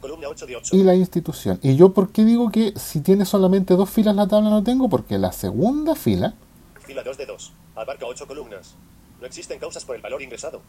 [0.00, 0.76] Columna 8 de 8.
[0.76, 1.58] y la institución.
[1.62, 4.88] ¿Y yo por qué digo que si tiene solamente dos filas la tabla no tengo?
[4.88, 6.34] Porque la segunda fila,
[6.80, 7.52] Fila 2 de 2.
[7.76, 8.74] Abarca 8 columnas.
[9.20, 10.60] No existen causas por el valor ingresado.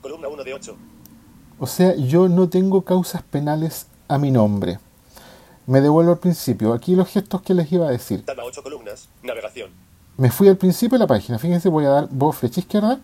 [0.00, 0.76] Columna 1 de 8.
[1.58, 4.78] o sea, yo no tengo causas penales a mi nombre.
[5.66, 6.72] Me devuelvo al principio.
[6.72, 8.24] Aquí los gestos que les iba a decir.
[8.24, 9.08] Tabla 8 columnas.
[9.22, 9.70] Navegación.
[10.16, 11.38] Me fui al principio de la página.
[11.38, 13.00] Fíjense, voy a dar voz flecha izquierda.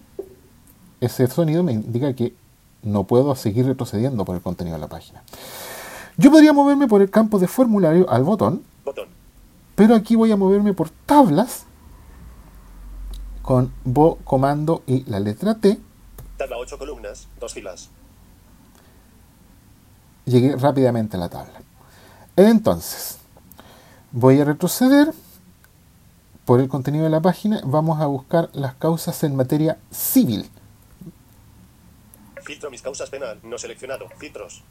[1.01, 2.35] Ese sonido me indica que
[2.83, 5.23] no puedo seguir retrocediendo por el contenido de la página.
[6.17, 9.09] Yo podría moverme por el campo de formulario al botón, Botón.
[9.75, 11.65] pero aquí voy a moverme por tablas
[13.43, 15.81] con bo comando y la letra T.
[16.37, 17.27] Tabla 8 columnas.
[17.41, 17.89] 2 filas.
[20.31, 21.61] Llegué rápidamente a la tabla.
[22.37, 23.19] Entonces,
[24.13, 25.13] voy a retroceder
[26.45, 27.61] por el contenido de la página.
[27.65, 30.49] Vamos a buscar las causas en materia civil.
[32.45, 33.41] Filtro mis causas penal.
[33.43, 34.09] No seleccionado.
[34.19, 34.63] Filtros.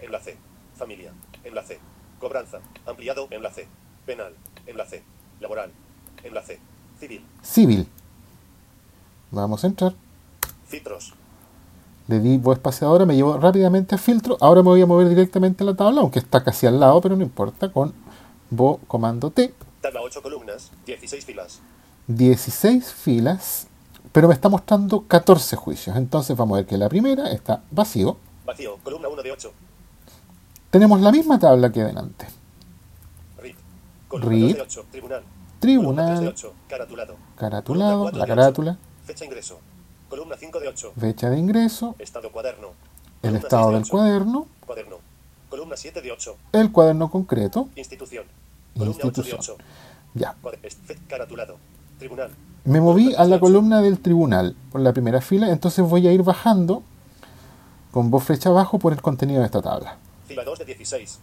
[0.00, 0.36] Enlace.
[0.76, 1.12] Familia.
[1.42, 1.80] Enlace.
[2.20, 2.60] Cobranza.
[2.86, 3.26] Ampliado.
[3.32, 3.66] Enlace.
[4.06, 4.32] Penal.
[4.68, 5.02] Enlace.
[5.40, 5.72] Laboral.
[6.22, 6.60] Enlace.
[7.00, 7.26] Civil.
[7.42, 7.88] Civil.
[9.32, 9.92] Vamos a entrar.
[10.68, 11.14] Filtros.
[12.10, 14.36] Le di voz espaciadora, me llevo rápidamente a filtro.
[14.40, 17.14] Ahora me voy a mover directamente a la tabla, aunque está casi al lado, pero
[17.14, 17.70] no importa.
[17.70, 17.94] Con
[18.50, 19.54] bo comando T.
[19.80, 20.72] Tabla 8 columnas.
[20.86, 21.60] 16 filas.
[22.08, 23.68] 16 filas,
[24.10, 25.96] pero me está mostrando 14 juicios.
[25.96, 28.16] Entonces vamos a ver que la primera está vacío.
[28.44, 28.78] Vacío.
[28.82, 29.52] Columna 1 de 8.
[30.70, 32.26] Tenemos la misma tabla que delante.
[33.40, 33.56] RIT.
[34.08, 34.46] Columna.
[34.48, 34.84] 2 de 8.
[34.90, 35.22] Tribunal.
[35.60, 35.94] Tribunal.
[35.94, 36.52] Columna 3 de 8.
[36.68, 37.14] Caratulado.
[37.36, 38.36] Caratulado, Columna 4 la de 8.
[38.36, 39.60] carátula, Fecha ingreso.
[40.10, 40.92] Columna 5 de 8.
[41.00, 42.72] fecha de ingreso, Estado cuaderno.
[43.22, 43.90] el estado 6 de del 8.
[43.90, 44.96] cuaderno, Cuaderno.
[45.48, 46.36] Columna 7 de 8.
[46.52, 48.24] el cuaderno concreto, Institución.
[48.76, 49.38] Columna 8 de institución.
[49.40, 49.56] 8.
[50.14, 50.36] Ya.
[51.08, 51.56] Caratulado.
[51.98, 52.30] Tribunal.
[52.64, 53.40] Me moví a la 18.
[53.40, 56.82] columna del tribunal por la primera fila, entonces voy a ir bajando
[57.92, 59.96] con voz flecha abajo por el contenido de esta tabla.
[60.26, 61.18] Fila 2 de 16.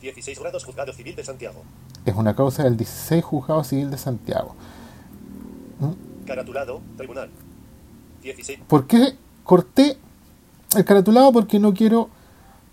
[0.00, 1.62] 16 grados Juzgado Civil de Santiago.
[2.04, 4.54] Es una causa del 16 Juzgado Civil de Santiago.
[6.26, 6.80] Caratulado.
[6.96, 7.30] Tribunal.
[8.22, 8.60] 16.
[8.68, 9.98] ¿Por qué corté
[10.76, 11.32] el caratulado?
[11.32, 12.08] Porque no quiero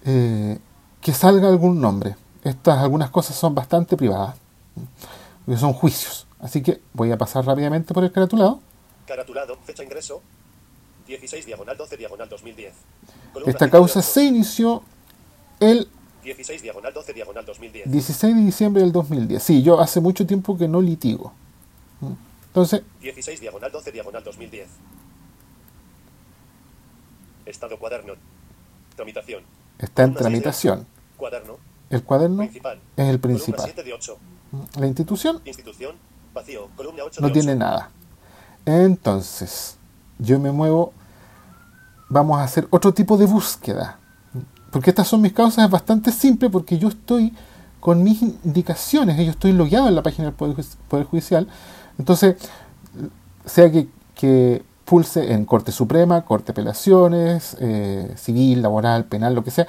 [0.06, 0.58] eh,
[1.02, 2.16] que salga algún nombre.
[2.44, 4.36] Estas algunas cosas son bastante privadas,
[5.46, 6.26] porque son juicios.
[6.40, 8.62] Así que voy a pasar rápidamente por el caratulado.
[9.06, 9.58] Caratulado.
[9.66, 10.22] Fecha ingreso.
[11.08, 12.74] 16 diagonal 12 diagonal 2010.
[13.34, 14.08] Columna Esta 5 de causa 8.
[14.08, 14.84] se inició
[15.60, 15.90] el
[16.24, 17.92] 16 diagonal 12 diagonal 2010.
[17.92, 19.42] 16 de diciembre del 2010.
[19.42, 21.34] Sí, yo hace mucho tiempo que no litigo.
[22.48, 24.68] Entonces, 16 diagonal 12 diagonal 2010.
[27.50, 28.14] Estado cuaderno.
[28.96, 29.44] Tramitación.
[29.78, 30.86] está en tramitación.
[31.18, 31.58] Cuaderno.
[31.90, 32.80] El cuaderno Principal.
[32.98, 33.66] es el principal.
[33.66, 34.18] 7 de 8.
[34.78, 35.96] La institución Institución.
[36.34, 36.68] Vacío.
[36.76, 37.60] Columna 8 no de tiene 8.
[37.60, 37.90] nada.
[38.66, 39.78] Entonces,
[40.20, 40.94] yo me muevo,
[42.10, 43.98] vamos a hacer otro tipo de búsqueda.
[44.72, 47.34] Porque estas son mis causas, es bastante simple porque yo estoy
[47.80, 51.48] con mis indicaciones, yo estoy logueado en la página del Poder, Ju- Poder Judicial.
[51.98, 52.36] Entonces,
[53.46, 59.44] sea que, que pulse en Corte Suprema, Corte de Apelaciones, eh, civil, laboral, penal, lo
[59.44, 59.68] que sea,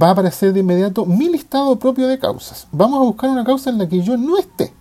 [0.00, 2.68] va a aparecer de inmediato mi listado propio de causas.
[2.70, 4.74] Vamos a buscar una causa en la que yo no esté.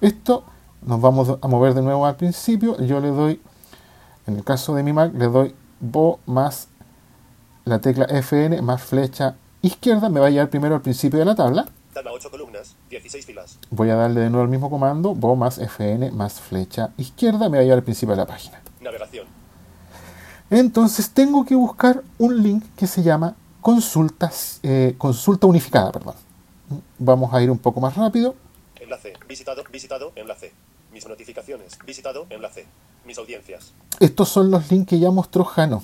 [0.00, 0.42] Esto
[0.82, 2.76] nos vamos a mover de nuevo al principio.
[2.78, 3.40] Yo le doy,
[4.26, 6.66] en el caso de mi Mac, le doy Bo más
[7.64, 10.08] la tecla FN más flecha izquierda.
[10.08, 11.66] Me va a llevar primero al principio de la tabla.
[11.92, 13.58] Tabla 8 columnas, 16 filas.
[13.70, 17.48] Voy a darle de nuevo el mismo comando, Bo más FN más flecha izquierda.
[17.48, 18.60] Me va a llevar al principio de la página.
[18.80, 19.26] Navegación.
[20.50, 25.90] Entonces tengo que buscar un link que se llama consultas, eh, consulta unificada.
[25.90, 26.14] Perdón.
[26.98, 28.36] Vamos a ir un poco más rápido.
[28.76, 29.14] Enlace.
[29.26, 29.64] Visitado.
[29.72, 30.12] Visitado.
[30.14, 30.52] Enlace.
[30.92, 31.78] Mis notificaciones.
[31.84, 32.26] Visitado.
[32.30, 32.66] Enlace.
[33.04, 33.72] Mis audiencias.
[33.98, 35.82] Estos son los links que ya mostró Jano.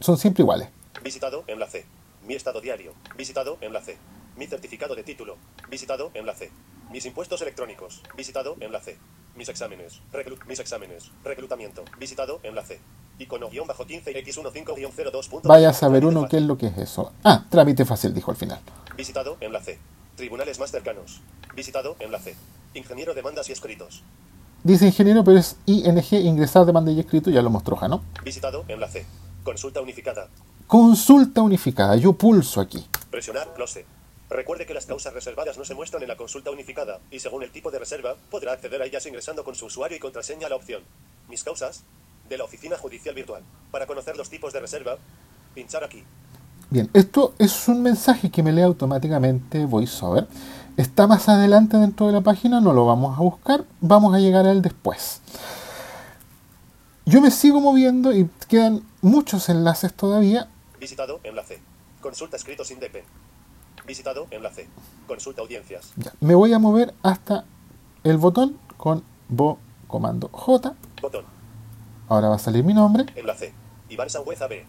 [0.00, 0.68] Son siempre iguales.
[1.02, 1.44] Visitado.
[1.46, 1.84] Enlace.
[2.26, 2.92] Mi estado diario.
[3.16, 3.58] Visitado.
[3.60, 3.96] Enlace.
[4.36, 5.36] Mi certificado de título.
[5.70, 6.10] Visitado.
[6.14, 6.50] Enlace.
[6.90, 8.02] Mis impuestos electrónicos.
[8.16, 8.56] Visitado.
[8.60, 8.98] Enlace.
[9.36, 10.00] Mis exámenes.
[10.12, 11.10] Reclu- mis exámenes.
[11.24, 11.84] Reclutamiento.
[11.98, 12.40] Visitado.
[12.42, 12.80] Enlace.
[13.18, 15.42] Icono guion bajo 15x15-02.
[15.44, 17.12] Vaya a saber uno qué es lo que es eso.
[17.24, 18.60] Ah, trámite fácil, dijo al final.
[18.96, 19.36] Visitado.
[19.40, 19.78] Enlace.
[20.16, 21.20] Tribunales más cercanos.
[21.54, 21.96] Visitado.
[22.00, 22.34] Enlace.
[22.74, 24.02] Ingeniero demandas y escritos.
[24.64, 28.02] Dice ingeniero, pero es ING, ingresar, demanda y escrito, ya lo mostró Jano.
[28.24, 28.64] Visitado.
[28.68, 29.04] Enlace.
[29.42, 30.28] Consulta unificada.
[30.68, 32.86] Consulta unificada, yo pulso aquí.
[33.10, 33.84] Presionar close.
[34.32, 37.50] Recuerde que las causas reservadas no se muestran en la consulta unificada, y según el
[37.50, 40.56] tipo de reserva, podrá acceder a ellas ingresando con su usuario y contraseña a la
[40.56, 40.82] opción
[41.28, 41.82] Mis causas
[42.30, 43.42] de la Oficina Judicial Virtual.
[43.70, 44.96] Para conocer los tipos de reserva,
[45.54, 46.02] pinchar aquí.
[46.70, 50.26] Bien, esto es un mensaje que me lee automáticamente VoiceOver.
[50.78, 54.46] Está más adelante dentro de la página, no lo vamos a buscar, vamos a llegar
[54.46, 55.20] a él después.
[57.04, 60.48] Yo me sigo moviendo y quedan muchos enlaces todavía.
[60.80, 61.60] Visitado, enlace.
[62.00, 63.04] Consulta escritos INDEPE.
[63.86, 64.68] Visitado, enlace.
[65.06, 65.92] Consulta audiencias.
[65.96, 67.44] Ya, Me voy a mover hasta
[68.04, 69.58] el botón con Bo
[69.88, 70.74] comando J.
[71.00, 71.24] Botón.
[72.08, 73.52] Ahora va a salir mi nombre, Enlace.
[73.88, 74.64] Iván Sangüez AB.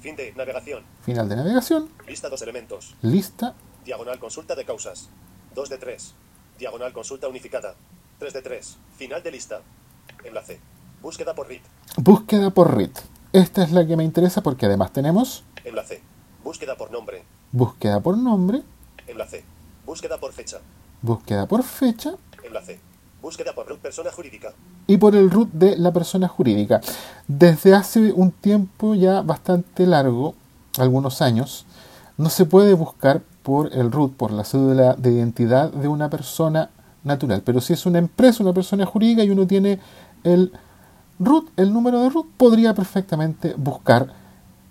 [0.00, 0.84] Fin de navegación.
[1.02, 2.94] final de navegación, Lista dos elementos.
[3.02, 5.08] lista, Diagonal consulta de causas.
[5.54, 6.14] 2 de 3.
[6.58, 7.74] Diagonal consulta unificada.
[8.18, 8.76] 3 de 3.
[8.96, 9.60] Final de lista.
[10.24, 10.60] Enlace.
[11.02, 11.62] Búsqueda por RIT.
[11.96, 12.96] búsqueda por RIT.
[13.32, 16.02] Esta es la que me interesa porque además tenemos Enlace.
[16.48, 17.24] Búsqueda por nombre.
[17.52, 18.62] búsqueda por nombre,
[19.06, 19.44] Enlace.
[19.84, 20.56] Búsqueda por fecha.
[21.02, 22.80] búsqueda por fecha Enlace.
[23.20, 24.54] Búsqueda por root persona jurídica.
[24.86, 26.80] y por el root de la persona jurídica.
[27.26, 30.34] Desde hace un tiempo ya bastante largo,
[30.78, 31.66] algunos años,
[32.16, 36.70] no se puede buscar por el root, por la cédula de identidad de una persona
[37.04, 37.42] natural.
[37.44, 39.80] Pero si es una empresa, una persona jurídica y uno tiene
[40.24, 40.50] el
[41.18, 44.14] root, el número de root, podría perfectamente buscar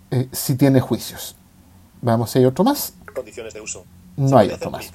[0.10, 1.36] eh, si tiene juicios.
[2.02, 2.94] Vamos, si hay otro más.
[3.14, 3.86] Condiciones de uso.
[4.16, 4.92] No hay otro más.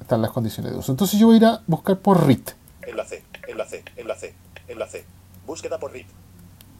[0.00, 0.92] Están las condiciones de uso.
[0.92, 2.50] Entonces yo voy a ir a buscar por RIT.
[2.82, 3.24] Enlace.
[3.48, 3.82] Enlace.
[3.96, 4.34] Enlace.
[4.68, 5.04] Enlace.
[5.46, 6.06] Búsqueda por RIT.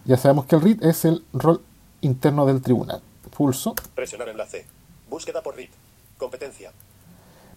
[0.04, 1.62] Ya sabemos que el RIT es el rol
[2.00, 3.02] interno del tribunal.
[3.36, 3.74] Pulso.
[3.94, 4.66] Presionar enlace.
[5.10, 5.70] Búsqueda por RIT.
[6.18, 6.72] Competencia.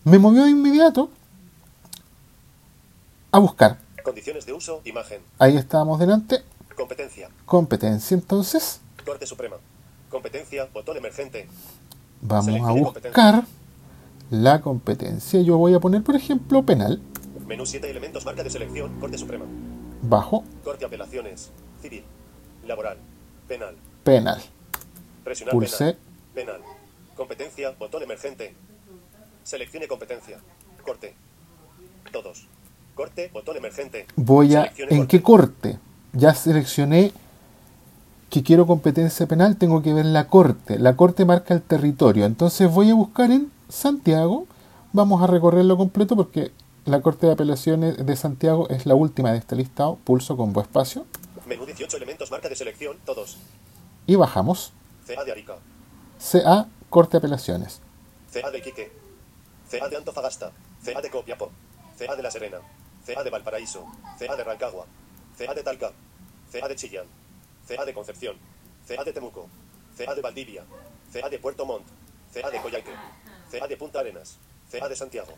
[0.03, 1.10] Me movió de inmediato
[3.32, 3.78] a buscar.
[4.03, 4.82] Condiciones de uso.
[4.86, 5.22] Imagen.
[5.38, 6.43] Ahí estábamos delante.
[6.76, 7.30] Competencia.
[7.45, 8.16] Competencia.
[8.16, 9.57] Entonces Corte Suprema.
[10.10, 10.68] Competencia.
[10.74, 11.47] Botón emergente.
[12.22, 13.43] Vamos a buscar
[14.30, 15.41] la competencia.
[15.41, 17.01] Yo voy a poner, por ejemplo, penal.
[17.47, 18.26] Menú 7 elementos.
[18.26, 18.99] Marca de selección.
[18.99, 19.45] Corte Suprema.
[20.01, 21.51] Bajo Corte apelaciones.
[21.82, 22.03] Civil.
[22.65, 22.97] Laboral.
[23.47, 23.76] Penal.
[24.03, 24.41] penal.
[25.24, 25.97] Presionar Pulse.
[26.34, 26.57] penal.
[26.57, 26.61] Penal.
[27.15, 27.72] Competencia.
[27.72, 28.53] Botón emergente.
[29.43, 30.38] Seleccione competencia.
[30.84, 31.15] Corte.
[32.11, 32.47] Todos.
[32.95, 33.30] Corte.
[33.34, 34.05] Botón emergente.
[34.15, 34.63] Voy a...
[34.63, 35.17] Seleccione ¿En corte.
[35.17, 35.80] qué corte?
[36.13, 37.11] Ya seleccioné
[38.30, 39.57] que quiero competencia penal.
[39.57, 40.77] Tengo que ver la corte.
[40.80, 42.25] La corte marca el territorio.
[42.25, 44.45] Entonces voy a buscar en Santiago.
[44.93, 46.51] Vamos a recorrerlo completo porque
[46.86, 49.97] la Corte de Apelaciones de Santiago es la última de este listado.
[50.03, 51.05] Pulso con buen espacio.
[51.45, 52.32] Menú 18 elementos.
[52.32, 52.97] Marca de selección.
[53.05, 53.38] Todos.
[54.07, 54.73] Y bajamos.
[55.05, 55.57] CA de Arica.
[56.19, 57.82] CA Corte de Apelaciones.
[58.34, 58.91] CA de Iquique.
[59.69, 60.51] CA de Antofagasta.
[60.84, 61.51] CA de Copiapó.
[61.97, 62.57] CA de La Serena.
[63.05, 63.86] CA de Valparaíso.
[64.17, 64.86] CA de Rancagua.
[65.38, 65.91] CA de Talca.
[66.51, 67.05] CA de Chillán.
[67.70, 68.36] CA de Concepción.
[68.88, 69.47] CA de Temuco.
[69.95, 70.63] CA de Valdivia.
[71.13, 71.86] CA de Puerto Montt.
[72.34, 72.91] CA de Coyhaique.
[73.51, 74.38] CA de Punta Arenas.
[74.72, 75.34] CA de Santiago.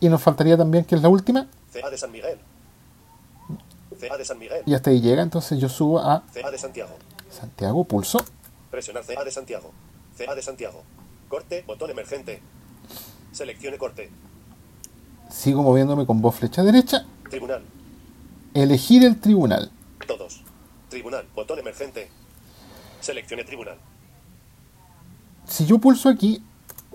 [0.00, 2.38] Y nos faltaría también, que es la última, CA de San Miguel.
[4.00, 4.62] CA de San Miguel.
[4.66, 5.22] y hasta ahí llega.
[5.22, 6.96] Entonces yo subo a CA de Santiago.
[7.30, 8.18] Santiago, pulso.
[8.70, 9.70] Presionar CA de Santiago.
[10.16, 10.82] CA de Santiago.
[11.28, 12.42] Corte, botón emergente.
[13.32, 14.10] Seleccione corte.
[15.30, 17.06] Sigo moviéndome con voz flecha derecha.
[17.28, 17.62] Tribunal.
[18.54, 19.70] Elegir el tribunal.
[20.06, 20.42] Todos.
[20.88, 21.26] Tribunal.
[21.34, 22.08] Botón emergente.
[23.00, 23.78] Seleccione tribunal.
[25.46, 26.42] Si yo pulso aquí,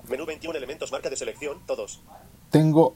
[0.10, 0.92] Menú 21 elementos.
[0.92, 1.60] Marca de selección.
[1.66, 2.00] Todos.
[2.50, 2.96] tengo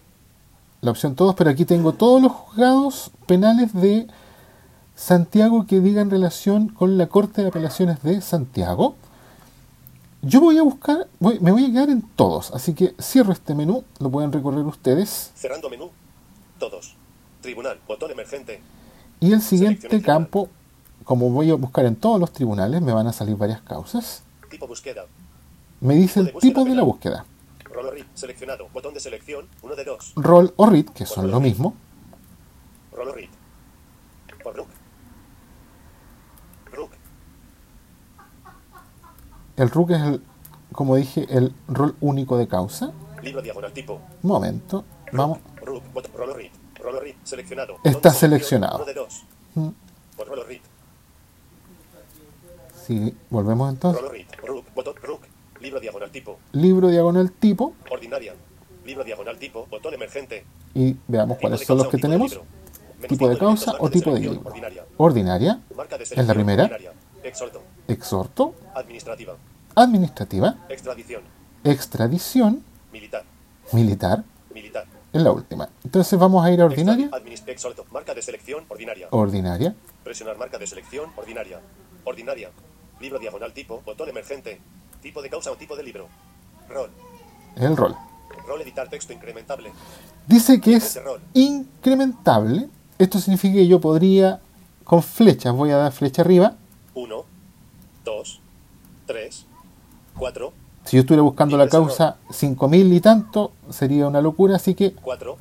[0.82, 4.06] la opción todos, pero aquí tengo todos los juzgados penales de
[4.96, 8.96] Santiago que digan relación con la Corte de Apelaciones de Santiago.
[10.22, 13.56] Yo voy a buscar, voy- me voy a quedar en todos, así que cierro este
[13.56, 15.32] menú, lo pueden recorrer ustedes.
[15.36, 15.90] Cerrando menú.
[16.60, 16.96] Todos.
[17.42, 17.80] Tribunal.
[17.88, 18.62] Botón emergente.
[19.20, 20.50] Y el siguiente campo,
[21.08, 24.24] como voy a buscar en todos los tribunales, me van a salir varias causas.
[24.50, 25.06] Tipo búsqueda.
[25.80, 27.26] Me dice el tipo de la búsqueda.
[27.64, 28.08] Rol o RIT.
[28.14, 28.68] Seleccionado.
[28.74, 29.48] Botón de selección.
[29.62, 30.12] Uno de dos.
[30.18, 31.76] Roll o read, que son lo mismo.
[32.92, 33.30] Rol o RIT.
[34.44, 34.68] Por Rook.
[36.74, 36.92] Rook.
[39.56, 40.22] El RUC es, el,
[40.74, 42.92] como dije, el rol único de causa.
[43.24, 44.02] Libro diagonal tipo.
[44.24, 44.84] Momento,
[45.14, 45.40] vamos.
[45.62, 45.84] Rook.
[45.94, 46.12] Botón.
[46.18, 46.52] Rol o RIT.
[46.84, 47.16] Rol o RIT.
[47.24, 47.78] Seleccionado.
[47.86, 48.76] Está seleccionado.
[48.76, 49.24] Uno de dos.
[49.56, 49.70] Mm.
[50.18, 50.67] Por Rol o RIT.
[52.88, 54.02] Si volvemos entonces.
[54.44, 54.66] Rook.
[54.74, 54.96] Botón.
[55.04, 55.22] Rook.
[55.60, 56.40] Libro diagonal tipo.
[56.54, 58.34] Libro diagonal tipo Ordinaria.
[58.86, 59.66] Libro diagonal tipo.
[59.70, 60.46] Botón emergente.
[60.74, 62.32] y veamos cuáles son los que tenemos.
[62.32, 62.46] libro.
[63.08, 64.42] Tipo de causa o tipo de libro.
[64.46, 64.86] Ordinaria.
[64.98, 66.64] Ordinaria, Marca de Es la primera.
[66.64, 66.94] ordinaria.
[67.24, 67.62] Exhorto.
[67.88, 69.36] exhorto, Administrativa.
[69.76, 71.22] administrativa, Extradición.
[71.64, 73.24] extradición, Militar.
[73.74, 74.24] militar,
[74.54, 74.86] Militar.
[75.14, 75.70] es la última.
[75.84, 77.10] Entonces vamos a ir a ordinaria,
[77.48, 77.86] Exhorto.
[77.92, 78.64] Marca de selección.
[78.70, 79.08] Ordinaria.
[79.12, 81.10] ordinaria, Presionar marca de selección.
[81.18, 81.60] Ordinaria.
[82.06, 82.50] Ordinaria.
[83.00, 83.82] Libro diagonal tipo.
[83.86, 84.60] Botón emergente.
[85.02, 86.08] Tipo de causa o tipo de libro.
[86.70, 86.90] Rol.
[87.56, 87.96] el rol.
[88.46, 89.72] Rol editar texto incrementable.
[90.28, 91.00] Dice que es
[91.34, 92.70] incrementable.
[92.98, 94.42] Esto significa que yo podría,
[94.84, 96.56] con flechas, voy a dar flecha arriba.
[96.96, 97.26] 1,
[98.04, 98.42] 2,
[99.06, 99.46] 3,
[100.18, 104.94] 4, Si yo estuviera buscando la causa 5000 y tanto, sería una locura, así que
[104.94, 105.38] 4,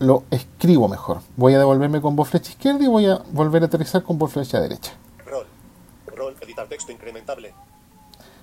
[0.00, 1.22] lo escribo mejor.
[1.36, 4.32] Voy a devolverme con voz flecha izquierda y voy a volver a aterrizar con voz
[4.32, 4.92] flecha derecha.
[6.50, 7.54] Editar texto incrementable.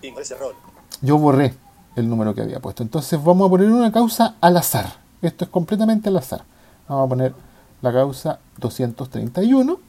[0.02, 0.56] Ingrese rol.
[1.02, 1.54] Yo borré
[1.96, 2.84] el número que había puesto.
[2.84, 5.00] Entonces vamos a poner una causa al azar.
[5.22, 6.44] Esto es completamente al azar.
[6.88, 7.34] Vamos a poner
[7.82, 9.80] la causa 231.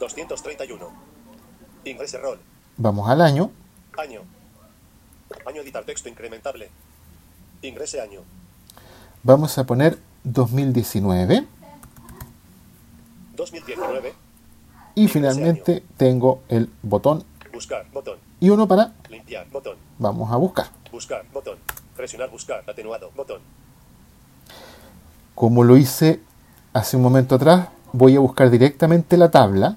[0.00, 0.88] 231.
[1.84, 2.40] Ingrese rol.
[2.76, 3.50] Vamos al año.
[3.96, 4.22] Año.
[5.46, 6.70] Año editar texto incrementable.
[7.62, 8.20] Ingrese año.
[9.22, 11.46] Vamos a poner 2019.
[13.36, 14.14] 2019.
[14.94, 18.18] Y finalmente tengo el botón Buscar, botón.
[18.40, 19.76] y uno para Limpiar, botón.
[19.98, 20.66] vamos a buscar.
[20.90, 21.58] Buscar, botón.
[21.96, 23.40] Presionar buscar, atenuado, botón.
[25.34, 26.20] Como lo hice
[26.72, 29.76] hace un momento atrás, voy a buscar directamente la tabla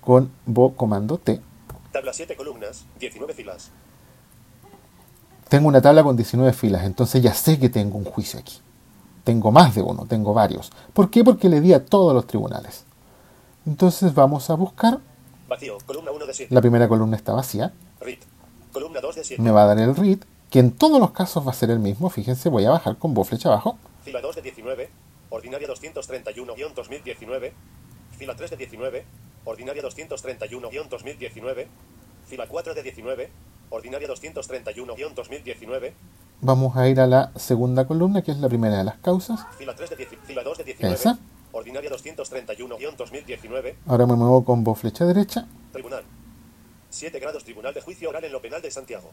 [0.00, 1.40] con vo comando T.
[1.92, 3.70] Tabla 7 columnas, 19 filas.
[5.48, 8.58] Tengo una tabla con 19 filas, entonces ya sé que tengo un juicio aquí.
[9.24, 10.70] Tengo más de uno, tengo varios.
[10.92, 11.24] ¿Por qué?
[11.24, 12.84] Porque le di a todos los tribunales.
[13.66, 15.00] Entonces vamos a buscar.
[15.48, 16.54] Vacío, columna 1 de 7.
[16.54, 17.72] La primera columna está vacía.
[18.02, 18.20] RIT.
[18.70, 19.42] Columna 2 de 7.
[19.42, 20.18] Me va a dar el read,
[20.50, 22.10] que en todos los casos va a ser el mismo.
[22.10, 23.78] Fíjense, voy a bajar con voz flecha abajo.
[24.04, 24.90] Fila 2 de 19.
[25.30, 27.52] Ordinaria 231-2019.
[28.18, 29.06] Fila 3 de 19.
[29.46, 31.66] Ordinaria 231-2019.
[32.26, 33.30] Fila 4 de 19.
[33.70, 35.92] Ordinaria 231-2019.
[36.40, 39.40] Vamos a ir a la segunda columna, que es la primera de las causas.
[39.56, 40.94] Fila 3 de 10 Fila 2 de 19.
[40.94, 41.18] Esa.
[41.58, 43.74] Ordinaria 231-2019.
[43.86, 45.46] Ahora me muevo con voz flecha derecha.
[45.72, 46.04] Tribunal.
[46.90, 49.10] 7 grados Tribunal de Juicio Oral en lo Penal de Santiago.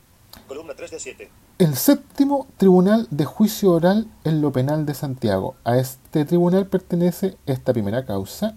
[0.48, 1.30] Columna 3 de 7.
[1.60, 5.56] El séptimo Tribunal de Juicio Oral en lo Penal de Santiago.
[5.64, 8.56] A este tribunal pertenece esta primera causa.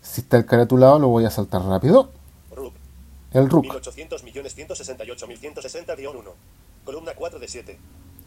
[0.00, 2.10] Si está el caratulado lo voy a saltar rápido.
[2.54, 2.74] RUC.
[3.32, 3.64] El RUC.
[3.64, 6.32] 1800 millones 168.160-1.
[6.84, 7.78] Columna 4 de 7.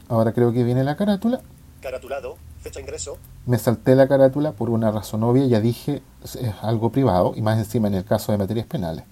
[0.10, 1.42] Ahora creo que viene la carátula.
[1.82, 2.38] Caratulado.
[2.62, 3.18] Fecha ingreso.
[3.46, 5.46] Me salté la carátula por una razón obvia.
[5.46, 9.06] Ya dije, es algo privado y más encima en el caso de materias penales.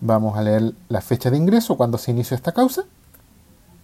[0.00, 2.84] Vamos a leer la fecha de ingreso, cuando se inició esta causa.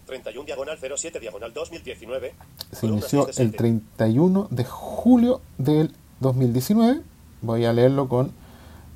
[0.05, 2.35] 31 diagonal 07 diagonal 2019.
[2.71, 3.57] Se inició 6 de el 7.
[3.57, 7.01] 31 de julio del 2019.
[7.41, 8.31] Voy a leerlo con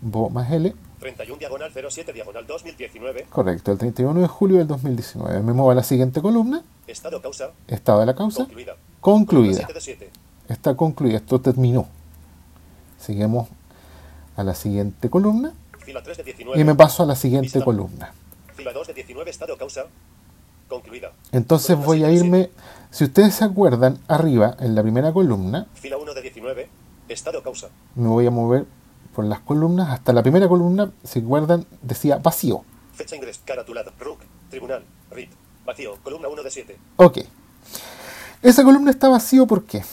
[0.02, 0.76] Bo más L.
[1.00, 3.26] 31 diagonal 07 diagonal 2019.
[3.32, 5.42] Correcto, el 31 de julio del 2019.
[5.42, 6.62] Me muevo a la siguiente columna.
[6.88, 7.52] Estado causa.
[7.68, 8.44] Estado de la causa.
[8.46, 8.76] Concluida.
[9.02, 9.58] Concluida.
[9.58, 10.10] 7 de 7.
[10.48, 11.18] Está concluida.
[11.18, 11.88] Esto terminó.
[12.98, 13.50] Seguimos
[14.36, 15.54] a la siguiente columna.
[15.80, 16.60] Fila 3 de 19.
[16.60, 17.64] Y me paso a la siguiente Vista.
[17.64, 18.14] columna.
[18.56, 19.30] Fila 2 de 19.
[19.30, 19.86] Estado causa.
[20.70, 21.12] Concluida.
[21.32, 22.50] Entonces voy a 7 de irme,
[22.92, 25.82] si ustedes se acuerdan, arriba, en la primera columna, 7.
[25.82, 26.70] Fila 1 de 19.
[27.10, 27.70] Estado causa.
[27.96, 28.66] me voy a mover
[29.16, 32.64] por las columnas hasta la primera columna, si acuerdan, decía vacío.
[32.94, 33.42] Fecha ingreso.
[33.46, 33.92] Caratulado.
[34.00, 34.20] RUC.
[34.50, 34.84] Tribunal.
[35.12, 35.32] RIT.
[35.68, 35.98] Vacío.
[36.02, 36.78] Columna 1 de 7.
[36.96, 37.18] Ok.
[38.42, 39.84] Esa columna está vacío, ¿por qué?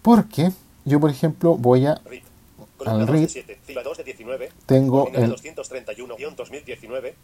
[0.00, 0.52] Porque
[0.84, 2.00] yo, por ejemplo, voy a.
[2.76, 4.52] Columna al 2 de RIT, 7, fila 2 de 19.
[4.66, 7.14] tengo el, 231-2019.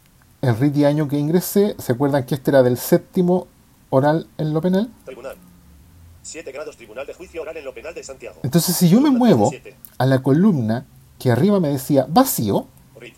[0.41, 1.75] el RIT y año que ingresé.
[1.79, 3.47] ¿Se acuerdan que este era del séptimo
[3.89, 4.91] oral en lo penal?
[5.05, 5.37] Tribunal.
[6.23, 8.41] 7 grados Tribunal de Juicio Oral en lo Penal de Santiago.
[8.43, 9.75] Entonces, si yo me Columna muevo 17.
[9.97, 10.85] a la columna
[11.17, 12.67] que arriba me decía vacío,
[12.99, 13.15] RIT.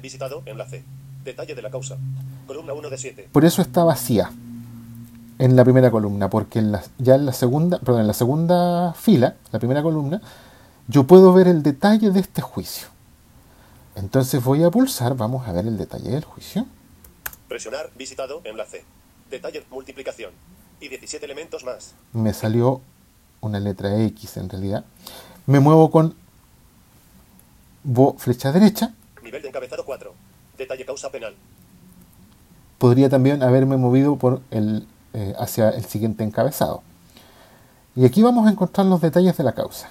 [0.00, 0.84] Visitado, enlace.
[1.24, 1.96] Detalle de la causa.
[2.46, 3.28] Columna 1 de 7.
[3.32, 4.30] por eso está vacía
[5.38, 8.92] en la primera columna, porque en la- ya en la segunda, perdón, en la segunda
[8.94, 10.20] fila, la primera columna,
[10.86, 12.88] yo puedo ver el detalle de este juicio.
[13.96, 16.66] Entonces voy a pulsar, vamos a ver el detalle del juicio.
[17.48, 18.84] Presionar, visitado, enlace.
[19.30, 20.30] Detalle, multiplicación.
[20.80, 21.94] Y 17 elementos más.
[22.12, 22.80] Me salió
[23.40, 24.84] una letra X en realidad.
[25.46, 26.14] Me muevo con
[27.82, 28.92] bo- flecha derecha.
[29.22, 30.12] Nivel de encabezado 4.
[30.58, 31.34] Detalle causa penal.
[32.78, 36.82] Podría también haberme movido por el, eh, hacia el siguiente encabezado.
[37.96, 39.90] Y aquí vamos a encontrar los detalles de la causa.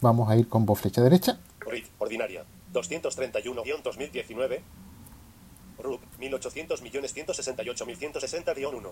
[0.00, 1.38] Vamos a ir con bo- flecha derecha.
[1.60, 2.44] RIT, ordinaria.
[2.72, 4.60] 231-2019.
[5.78, 8.90] RUC, 1800.168.160-1.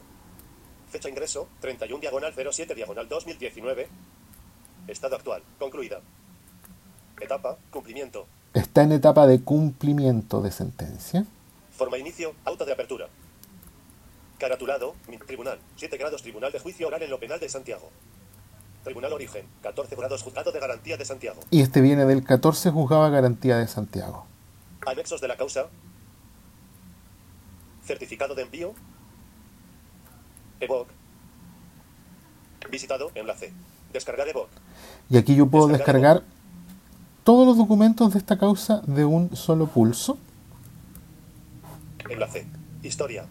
[0.90, 3.88] Fecha ingreso, 31 diagonal 07 diagonal 2019.
[4.86, 6.00] Estado actual, concluida.
[7.20, 8.26] Etapa, cumplimiento.
[8.56, 11.26] Está en etapa de cumplimiento de sentencia.
[11.72, 13.06] Forma inicio, auto de apertura.
[14.38, 17.90] Caratulado, mi- tribunal, 7 grados Tribunal de Juicio Oral en lo Penal de Santiago.
[18.82, 21.40] Tribunal Origen, 14 grados Juzgado de Garantía de Santiago.
[21.50, 24.24] Y este viene del 14 Juzgado de Garantía de Santiago.
[24.86, 25.66] Anexos de la causa.
[27.84, 28.72] Certificado de envío.
[30.60, 30.88] EVOC.
[32.70, 33.52] Visitado, enlace.
[33.92, 34.48] Descargar EVOC.
[35.10, 36.22] Y aquí yo puedo Descargar.
[36.22, 36.35] descargar
[37.26, 40.16] todos los documentos de esta causa de un solo pulso.
[42.08, 42.46] Enlace.
[42.84, 43.26] Historia.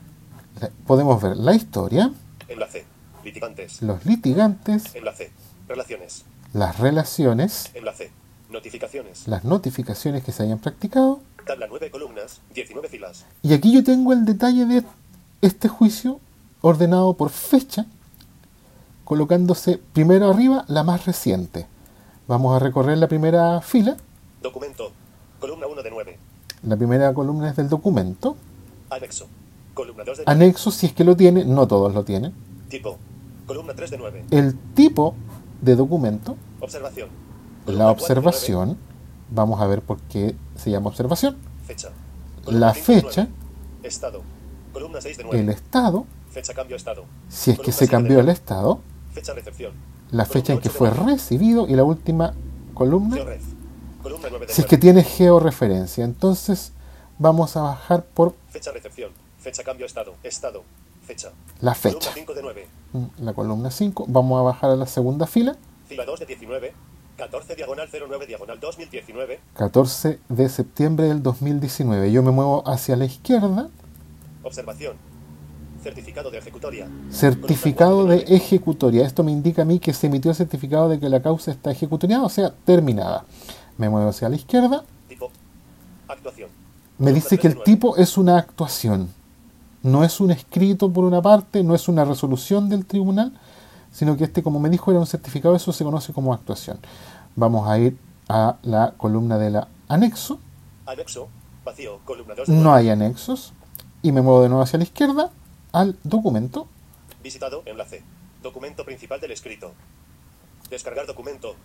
[0.60, 2.12] La- Podemos ver la historia,
[2.50, 2.84] Enlace.
[3.24, 3.82] Litigantes.
[3.82, 5.32] los litigantes, Enlace.
[5.70, 6.26] Relaciones.
[6.52, 8.12] las relaciones, Enlace.
[8.50, 9.30] Notificaciones.
[9.30, 11.22] las notificaciones que se hayan practicado.
[11.48, 13.24] Tabla 9 columnas, 19 filas.
[13.44, 14.84] Y aquí yo tengo el detalle de
[15.42, 16.20] este juicio
[16.60, 17.86] ordenado por fecha,
[19.06, 21.66] colocándose primero arriba la más reciente.
[22.28, 23.96] Vamos a recorrer la primera fila.
[24.42, 24.92] Documento.
[25.40, 26.20] Columna 1 de 9.
[26.64, 28.36] La primera columna es del documento.
[28.90, 29.28] Anexo.
[29.74, 30.32] Columna 2 de 9.
[30.44, 32.34] Anexo, si es que lo tiene, no todos lo tienen.
[32.70, 32.98] Tipo.
[33.46, 34.26] Columna 3 de 9.
[34.32, 35.14] El tipo
[35.62, 37.10] de documento, Observación.
[37.10, 38.78] la Columna 4 de observación,
[39.30, 41.38] vamos a ver por qué se llama observación.
[41.38, 41.66] 9.
[41.68, 41.90] Fecha.
[42.48, 43.88] La 5 de fecha, 9.
[43.88, 44.22] Estado.
[44.74, 45.40] Columna 6 de 9.
[45.40, 47.06] el estado, Fecha cambio estado.
[47.30, 48.80] si es que Columna se siete de cambió el estado,
[49.14, 49.74] Fecha recepción.
[50.16, 52.34] La Columna fecha en que fue recibido y la última
[52.74, 53.44] columna, Georef.
[54.02, 54.82] Columna 9 de si es que 9.
[54.82, 56.06] tiene georreferencia.
[56.06, 56.72] Entonces
[57.20, 59.12] vamos a bajar por Fecha recepción.
[59.40, 60.16] Fecha cambio estado.
[60.24, 60.64] Estado.
[61.06, 61.32] Fecha.
[61.62, 62.12] la Columna fecha.
[62.14, 62.68] 5 de 9.
[63.20, 64.06] La columna 5.
[64.08, 65.56] Vamos a bajar a la segunda fila.
[65.88, 66.74] Fila 2 de 19.
[67.18, 69.40] 14 diagonal 09 diagonal 2019.
[69.56, 72.12] 14 de septiembre del 2019.
[72.12, 73.70] Yo me muevo hacia la izquierda.
[74.44, 74.96] Observación.
[75.86, 76.88] Certificado de ejecutoria.
[77.12, 79.06] Certificado de ejecutoria.
[79.06, 81.70] Esto me indica a mí que se emitió el certificado de que la causa está
[81.70, 83.24] ejecutoriada, o sea, terminada.
[83.78, 84.84] Me muevo hacia la izquierda.
[85.08, 85.30] Tipo.
[86.08, 86.50] Actuación.
[86.98, 89.10] Me dice que el tipo es una actuación.
[89.84, 93.40] No es un escrito por una parte, no es una resolución del tribunal,
[93.92, 96.80] sino que este, como me dijo, era un certificado, eso se conoce como actuación.
[97.36, 97.96] Vamos a ir
[98.28, 100.40] a la columna del anexo.
[100.88, 101.28] Anexo.
[101.64, 102.00] Vacío.
[102.06, 102.80] Columna 2 de No 9.
[102.80, 103.54] hay anexos.
[104.02, 105.32] Y me muevo de nuevo hacia la izquierda
[105.82, 106.68] al documento.
[107.24, 107.64] Visitado.
[107.66, 108.04] Enlace.
[108.42, 109.72] Documento principal del escrito.
[110.70, 111.56] Descargar documento.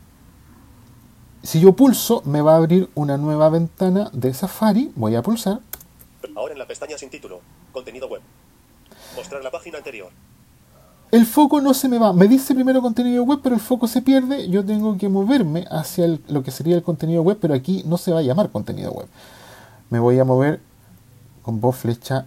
[1.42, 4.92] Si yo pulso, me va a abrir una nueva ventana de Safari.
[4.94, 5.60] Voy a pulsar.
[6.36, 7.40] Ahora en la pestaña sin título.
[7.72, 8.20] Contenido web.
[9.16, 10.10] Mostrar la página anterior.
[11.10, 12.12] El foco no se me va.
[12.12, 14.48] Me dice primero contenido web, pero el foco se pierde.
[14.48, 17.96] Yo tengo que moverme hacia el- lo que sería el contenido web, pero aquí no
[17.98, 19.08] se va a llamar contenido web.
[19.88, 20.60] Me voy a mover
[21.42, 22.26] con voz flecha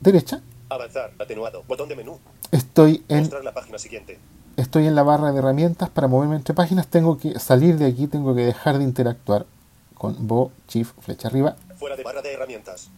[0.00, 0.40] derecha.
[0.68, 1.12] Avanzar.
[1.18, 1.62] Atenuado.
[1.66, 2.18] Botón de menú.
[2.50, 4.18] Estoy en, Mostrar la página siguiente.
[4.56, 6.88] estoy en la barra de herramientas para moverme entre páginas.
[6.88, 9.46] Tengo que salir de aquí, tengo que dejar de interactuar
[9.94, 11.56] con voz shift flecha arriba.
[11.76, 12.90] Fuera de barra de herramientas.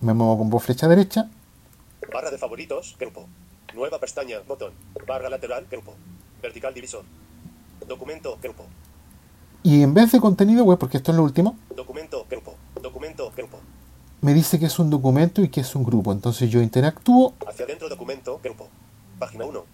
[0.00, 1.28] Me muevo con voz flecha derecha.
[2.12, 2.96] Barra de favoritos.
[2.98, 3.26] Grupo.
[3.74, 4.40] Nueva pestaña.
[4.46, 4.72] Botón.
[5.06, 5.66] Barra lateral.
[5.70, 5.94] Grupo.
[6.42, 7.04] Vertical divisor.
[7.86, 8.38] Documento.
[8.42, 8.64] Grupo.
[9.62, 12.26] Y en vez de contenido web, porque esto es lo último, Documento.
[12.28, 12.54] Grupo.
[12.82, 13.32] Documento.
[13.36, 13.58] Grupo.
[14.22, 16.10] Me dice que es un documento y que es un grupo.
[16.12, 17.88] Entonces yo interactúo Hacia adentro.
[17.88, 18.40] Documento.
[18.42, 18.68] Grupo.
[19.18, 19.64] Página 1.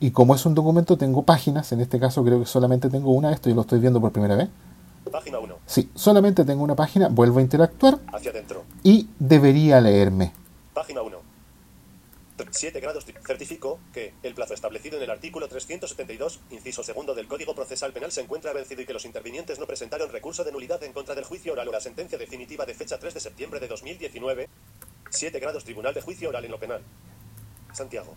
[0.00, 1.72] y como es un documento tengo páginas.
[1.72, 3.32] En este caso creo que solamente tengo una.
[3.32, 4.48] Esto yo lo estoy viendo por primera vez.
[5.10, 5.54] Página 1.
[5.66, 7.08] Sí, solamente tengo una página.
[7.08, 8.62] Vuelvo a interactuar Hacia adentro.
[8.82, 10.32] y debería leerme.
[10.74, 11.09] Página 1.
[12.50, 13.04] 7 grados.
[13.26, 18.12] Certifico que el plazo establecido en el artículo 372, inciso segundo del Código Procesal Penal
[18.12, 21.24] se encuentra vencido y que los intervinientes no presentaron recurso de nulidad en contra del
[21.24, 24.48] juicio oral o la sentencia definitiva de fecha 3 de septiembre de 2019.
[25.10, 26.82] 7 grados Tribunal de Juicio Oral en lo Penal.
[27.72, 28.16] Santiago.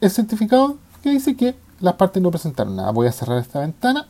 [0.00, 2.90] El certificado que dice que las partes no presentaron nada.
[2.90, 4.08] Voy a cerrar esta ventana.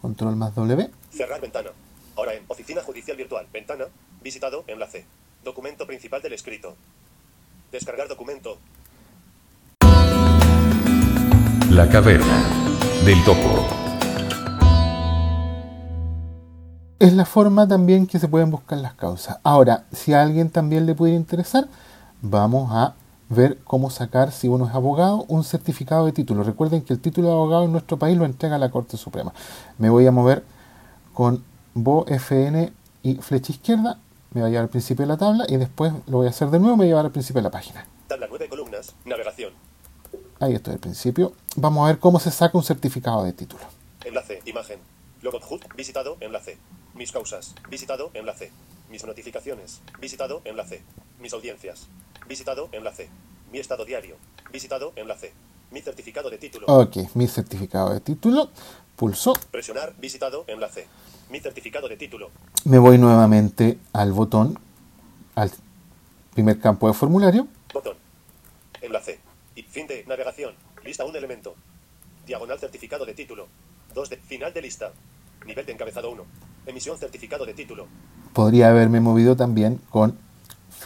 [0.00, 0.90] Control más W.
[1.10, 1.70] Cerrar ventana.
[2.16, 3.46] Ahora en Oficina Judicial Virtual.
[3.52, 3.86] Ventana.
[4.22, 4.64] Visitado.
[4.66, 5.04] Enlace.
[5.44, 6.76] Documento principal del escrito.
[7.72, 8.58] Descargar documento.
[11.70, 12.44] La caverna
[13.04, 13.66] del topo.
[16.98, 19.38] Es la forma también que se pueden buscar las causas.
[19.42, 21.68] Ahora, si a alguien también le pudiera interesar,
[22.22, 22.94] vamos a
[23.28, 26.44] ver cómo sacar, si uno es abogado, un certificado de título.
[26.44, 29.34] Recuerden que el título de abogado en nuestro país lo entrega la Corte Suprema.
[29.76, 30.44] Me voy a mover
[31.12, 31.42] con
[31.74, 32.72] Bo, FN
[33.02, 33.98] y flecha izquierda.
[34.36, 36.50] Me va a llevar al principio de la tabla y después lo voy a hacer
[36.50, 37.86] de nuevo, me va a llevar al principio de la página.
[38.06, 38.94] Tabla 9 columnas.
[39.06, 39.54] Navegación.
[40.40, 41.32] Ahí estoy al principio.
[41.56, 43.62] Vamos a ver cómo se saca un certificado de título.
[44.04, 44.42] Enlace.
[44.44, 44.78] Imagen.
[45.22, 45.40] Logo.
[45.74, 46.18] Visitado.
[46.20, 46.58] Enlace.
[46.92, 47.54] Mis causas.
[47.70, 48.10] Visitado.
[48.12, 48.52] Enlace.
[48.90, 49.80] Mis notificaciones.
[49.98, 50.42] Visitado.
[50.44, 50.82] Enlace.
[51.18, 51.86] Mis audiencias.
[52.28, 52.68] Visitado.
[52.72, 53.08] Enlace.
[53.50, 54.16] Mi estado diario.
[54.52, 54.92] Visitado.
[54.96, 55.32] Enlace.
[55.70, 56.66] Mi certificado de título.
[56.68, 58.50] Ok, mi certificado de título.
[58.96, 59.32] Pulso.
[59.50, 59.94] Presionar.
[59.96, 60.44] Visitado.
[60.46, 60.86] Enlace.
[61.30, 62.30] Mi certificado de título.
[62.64, 64.58] Me voy nuevamente al botón,
[65.34, 65.50] al
[66.34, 67.48] primer campo de formulario.
[67.72, 67.96] Botón.
[68.80, 69.18] Enlace.
[69.54, 70.54] Y fin de navegación.
[70.84, 71.54] Lista un elemento.
[72.26, 73.48] Diagonal certificado de título.
[73.94, 74.92] 2 de final de lista.
[75.46, 76.24] Nivel de encabezado 1.
[76.66, 77.86] Emisión certificado de título.
[78.32, 80.18] Podría haberme movido también con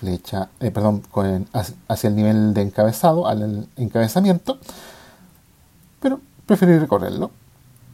[0.00, 4.58] flecha, eh, perdón, con, hacia el nivel de encabezado, al encabezamiento,
[6.00, 7.30] pero preferí recorrerlo.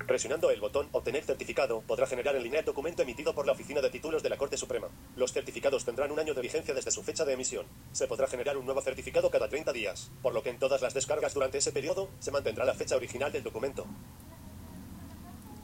[0.06, 3.80] Presionando el botón Obtener certificado podrá generar en línea el documento emitido por la Oficina
[3.80, 4.86] de Títulos de la Corte Suprema.
[5.16, 7.66] Los certificados tendrán un año de vigencia desde su fecha de emisión.
[7.90, 10.94] Se podrá generar un nuevo certificado cada 30 días, por lo que en todas las
[10.94, 13.84] descargas durante ese periodo se mantendrá la fecha original del documento.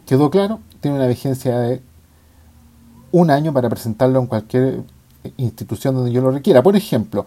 [0.07, 1.83] Quedó claro, tiene una vigencia de
[3.13, 4.81] un año para presentarlo en cualquier
[5.37, 6.65] institución donde yo lo requiera.
[6.65, 7.25] Por ejemplo,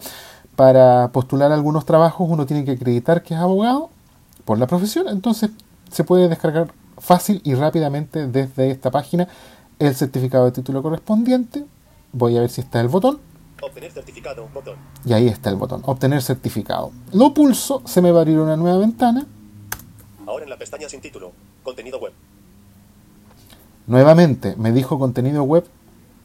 [0.54, 3.88] para postular algunos trabajos uno tiene que acreditar que es abogado
[4.44, 5.50] por la profesión, entonces
[5.90, 6.68] se puede descargar
[7.06, 9.28] fácil y rápidamente desde esta página
[9.78, 11.64] el certificado de título correspondiente.
[12.12, 13.20] Voy a ver si está el botón.
[13.62, 14.74] Obtener certificado, botón.
[15.04, 16.90] Y ahí está el botón, obtener certificado.
[17.12, 19.24] Lo pulso, se me va a abrir una nueva ventana.
[20.26, 21.32] Ahora en la pestaña sin título.
[21.62, 22.12] Contenido web.
[23.86, 25.64] Nuevamente me dijo contenido web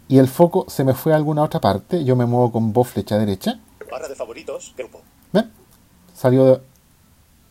[0.08, 2.04] y el foco se me fue a alguna otra parte.
[2.04, 3.60] Yo me muevo con voz flecha derecha.
[3.90, 5.02] Barra de favoritos, grupo.
[5.32, 5.52] ¿Ven?
[6.16, 6.62] Salió de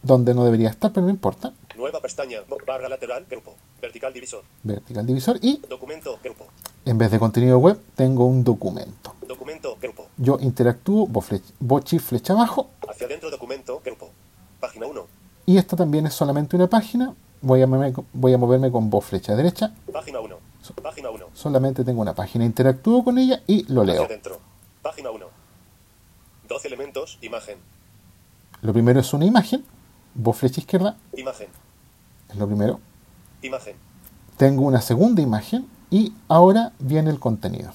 [0.02, 1.52] donde no debería estar, pero no importa.
[1.81, 3.55] Nueva pestaña, barra lateral, grupo.
[3.81, 4.44] Vertical divisor.
[4.62, 6.44] Vertical divisor y Documento, grupo.
[6.85, 9.15] en vez de contenido web tengo un documento.
[9.27, 10.09] Documento, grupo.
[10.19, 14.11] Yo interactúo, voz flecha, abajo Hacia adentro, documento, grupo.
[14.61, 15.07] Página 1.
[15.47, 17.15] y esta también es solamente una página.
[17.40, 19.73] Voy a, moverme, voy a moverme con voz flecha derecha.
[19.90, 20.36] Página 1.
[20.82, 21.28] Página 1.
[21.32, 22.44] Solamente tengo una página.
[22.44, 24.05] Interactúo con ella y lo Hacia leo.
[24.05, 24.39] adentro.
[24.82, 25.27] Página 1.
[26.47, 27.57] 12 elementos, imagen.
[28.61, 29.65] Lo primero es una imagen.
[30.12, 31.47] Voz flecha izquierda Imagen.
[32.31, 32.81] Es lo primero.
[33.43, 33.77] Imagen.
[34.36, 37.73] Tengo una segunda imagen y ahora viene el contenido.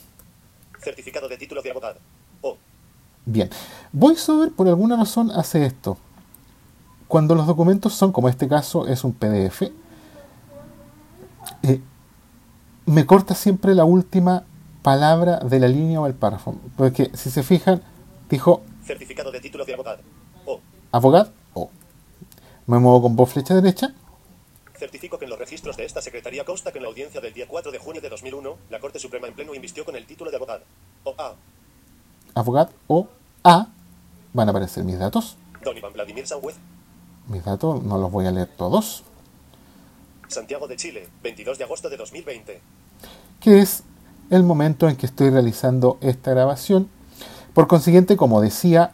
[0.82, 2.00] Certificado de título de abogado.
[2.42, 2.58] O.
[3.26, 3.50] Bien,
[3.92, 5.98] VoiceOver por alguna razón hace esto.
[7.08, 9.64] Cuando los documentos son, como este caso es un PDF,
[11.64, 11.82] eh,
[12.86, 14.44] me corta siempre la última
[14.82, 16.56] palabra de la línea o el párrafo.
[16.78, 17.82] Porque si se fijan,
[18.30, 20.02] dijo Certificado de título de abogado.
[20.46, 20.60] O.
[20.92, 21.70] abogado o.
[22.68, 23.94] Me muevo con voz flecha derecha.
[24.78, 27.48] Certifico que en los registros de esta Secretaría consta que en la audiencia del día
[27.48, 30.38] 4 de junio de 2001, la Corte Suprema en pleno invistió con el título de
[30.38, 30.64] abogado.
[31.04, 31.36] O A.
[32.34, 33.08] Abogado o
[33.44, 33.68] A.
[34.34, 35.38] Van a aparecer mis datos.
[35.64, 36.58] Don Iván Vladimir Sanjuez.
[37.28, 39.04] Mis datos no los voy a leer todos.
[40.28, 42.62] Santiago de Chile, 22 de agosto de 2020.
[43.40, 43.84] que es
[44.30, 46.90] el momento en que estoy realizando esta grabación.
[47.54, 48.94] Por consiguiente, como decía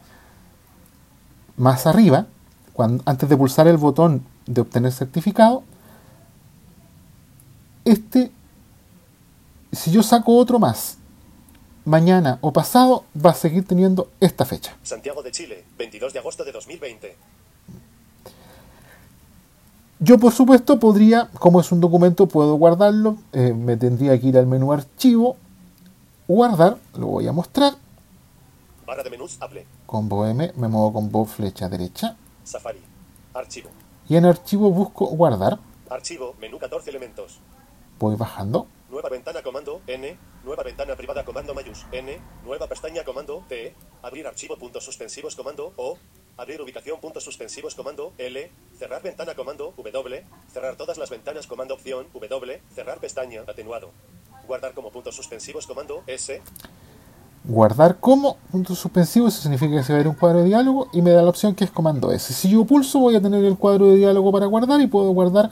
[1.58, 2.28] más arriba,
[2.74, 5.63] cuando, antes de pulsar el botón de obtener certificado,
[7.85, 8.31] este,
[9.72, 10.97] si yo saco otro más,
[11.85, 14.76] mañana o pasado, va a seguir teniendo esta fecha.
[14.84, 17.18] Santiago de Chile, 22 de agosto de 2020.
[19.99, 23.18] Yo, por supuesto, podría, como es un documento, puedo guardarlo.
[23.34, 25.38] eh, me tendría que ir al menú archivo,
[26.27, 27.73] guardar, lo voy a mostrar.
[28.85, 29.65] Barra de menús, Apple.
[29.85, 32.15] Combo M, me muevo con voz flecha derecha.
[32.43, 32.80] Safari.
[33.34, 33.69] Archivo.
[34.07, 35.60] Y en archivo busco guardar.
[35.90, 37.40] Archivo, menú 14 elementos.
[37.99, 38.68] Voy bajando.
[38.90, 44.28] nueva ventana comando N, nueva ventana privada comando mayús N, nueva pestaña comando T, abrir
[44.28, 45.98] archivo puntos suspensivos comando O,
[46.36, 51.76] abrir ubicación puntos suspensivos comando L, cerrar ventana comando W, cerrar todas las ventanas comando
[51.76, 53.91] opción W, cerrar pestaña atenuado.
[54.45, 56.41] Guardar como puntos suspensivos comando S,
[57.43, 60.88] guardar como punto suspensivo, eso significa que se va a ir un cuadro de diálogo
[60.93, 62.34] y me da la opción que es comando S.
[62.34, 65.49] Si yo pulso voy a tener el cuadro de diálogo para guardar y puedo guardar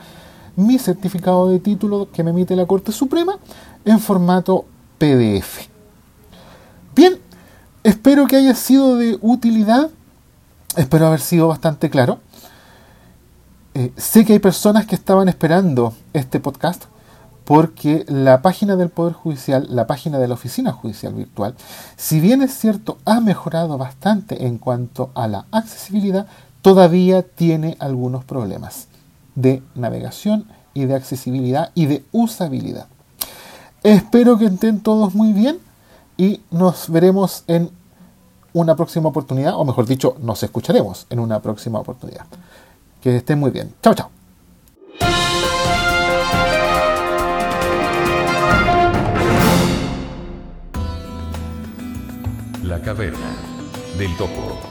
[0.56, 3.38] mi certificado de título que me emite la Corte Suprema
[3.86, 4.66] en formato
[4.98, 5.68] PDF.
[6.96, 7.18] Bien,
[7.84, 9.90] espero que haya sido de utilidad,
[10.76, 12.20] espero haber sido bastante claro.
[13.74, 16.86] Eh, sé que hay personas que estaban esperando este podcast
[17.50, 21.56] porque la página del Poder Judicial, la página de la Oficina Judicial Virtual,
[21.98, 26.28] si bien es cierto, ha mejorado bastante en cuanto a la accesibilidad,
[26.62, 28.86] todavía tiene algunos problemas
[29.34, 30.46] de navegación
[30.76, 32.86] y de accesibilidad y de usabilidad.
[33.82, 35.58] Espero que estén todos muy bien
[36.18, 37.72] y nos veremos en
[38.54, 42.28] una próxima oportunidad, o mejor dicho, nos escucharemos en una próxima oportunidad.
[43.02, 43.74] Que estén muy bien.
[43.82, 44.12] Chao, chao.
[52.70, 53.36] La caverna
[53.98, 54.62] del topo.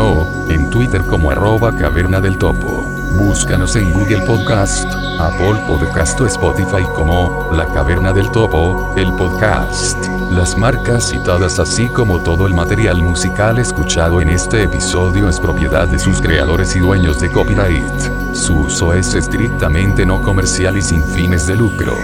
[0.00, 2.87] o en Twitter como arroba caverna del topo.
[3.12, 4.86] Búscanos en Google Podcast,
[5.18, 9.96] Apple Podcast o Spotify como La Caverna del Topo, el podcast.
[10.30, 15.88] Las marcas citadas así como todo el material musical escuchado en este episodio es propiedad
[15.88, 18.34] de sus creadores y dueños de copyright.
[18.34, 21.94] Su uso es estrictamente no comercial y sin fines de lucro.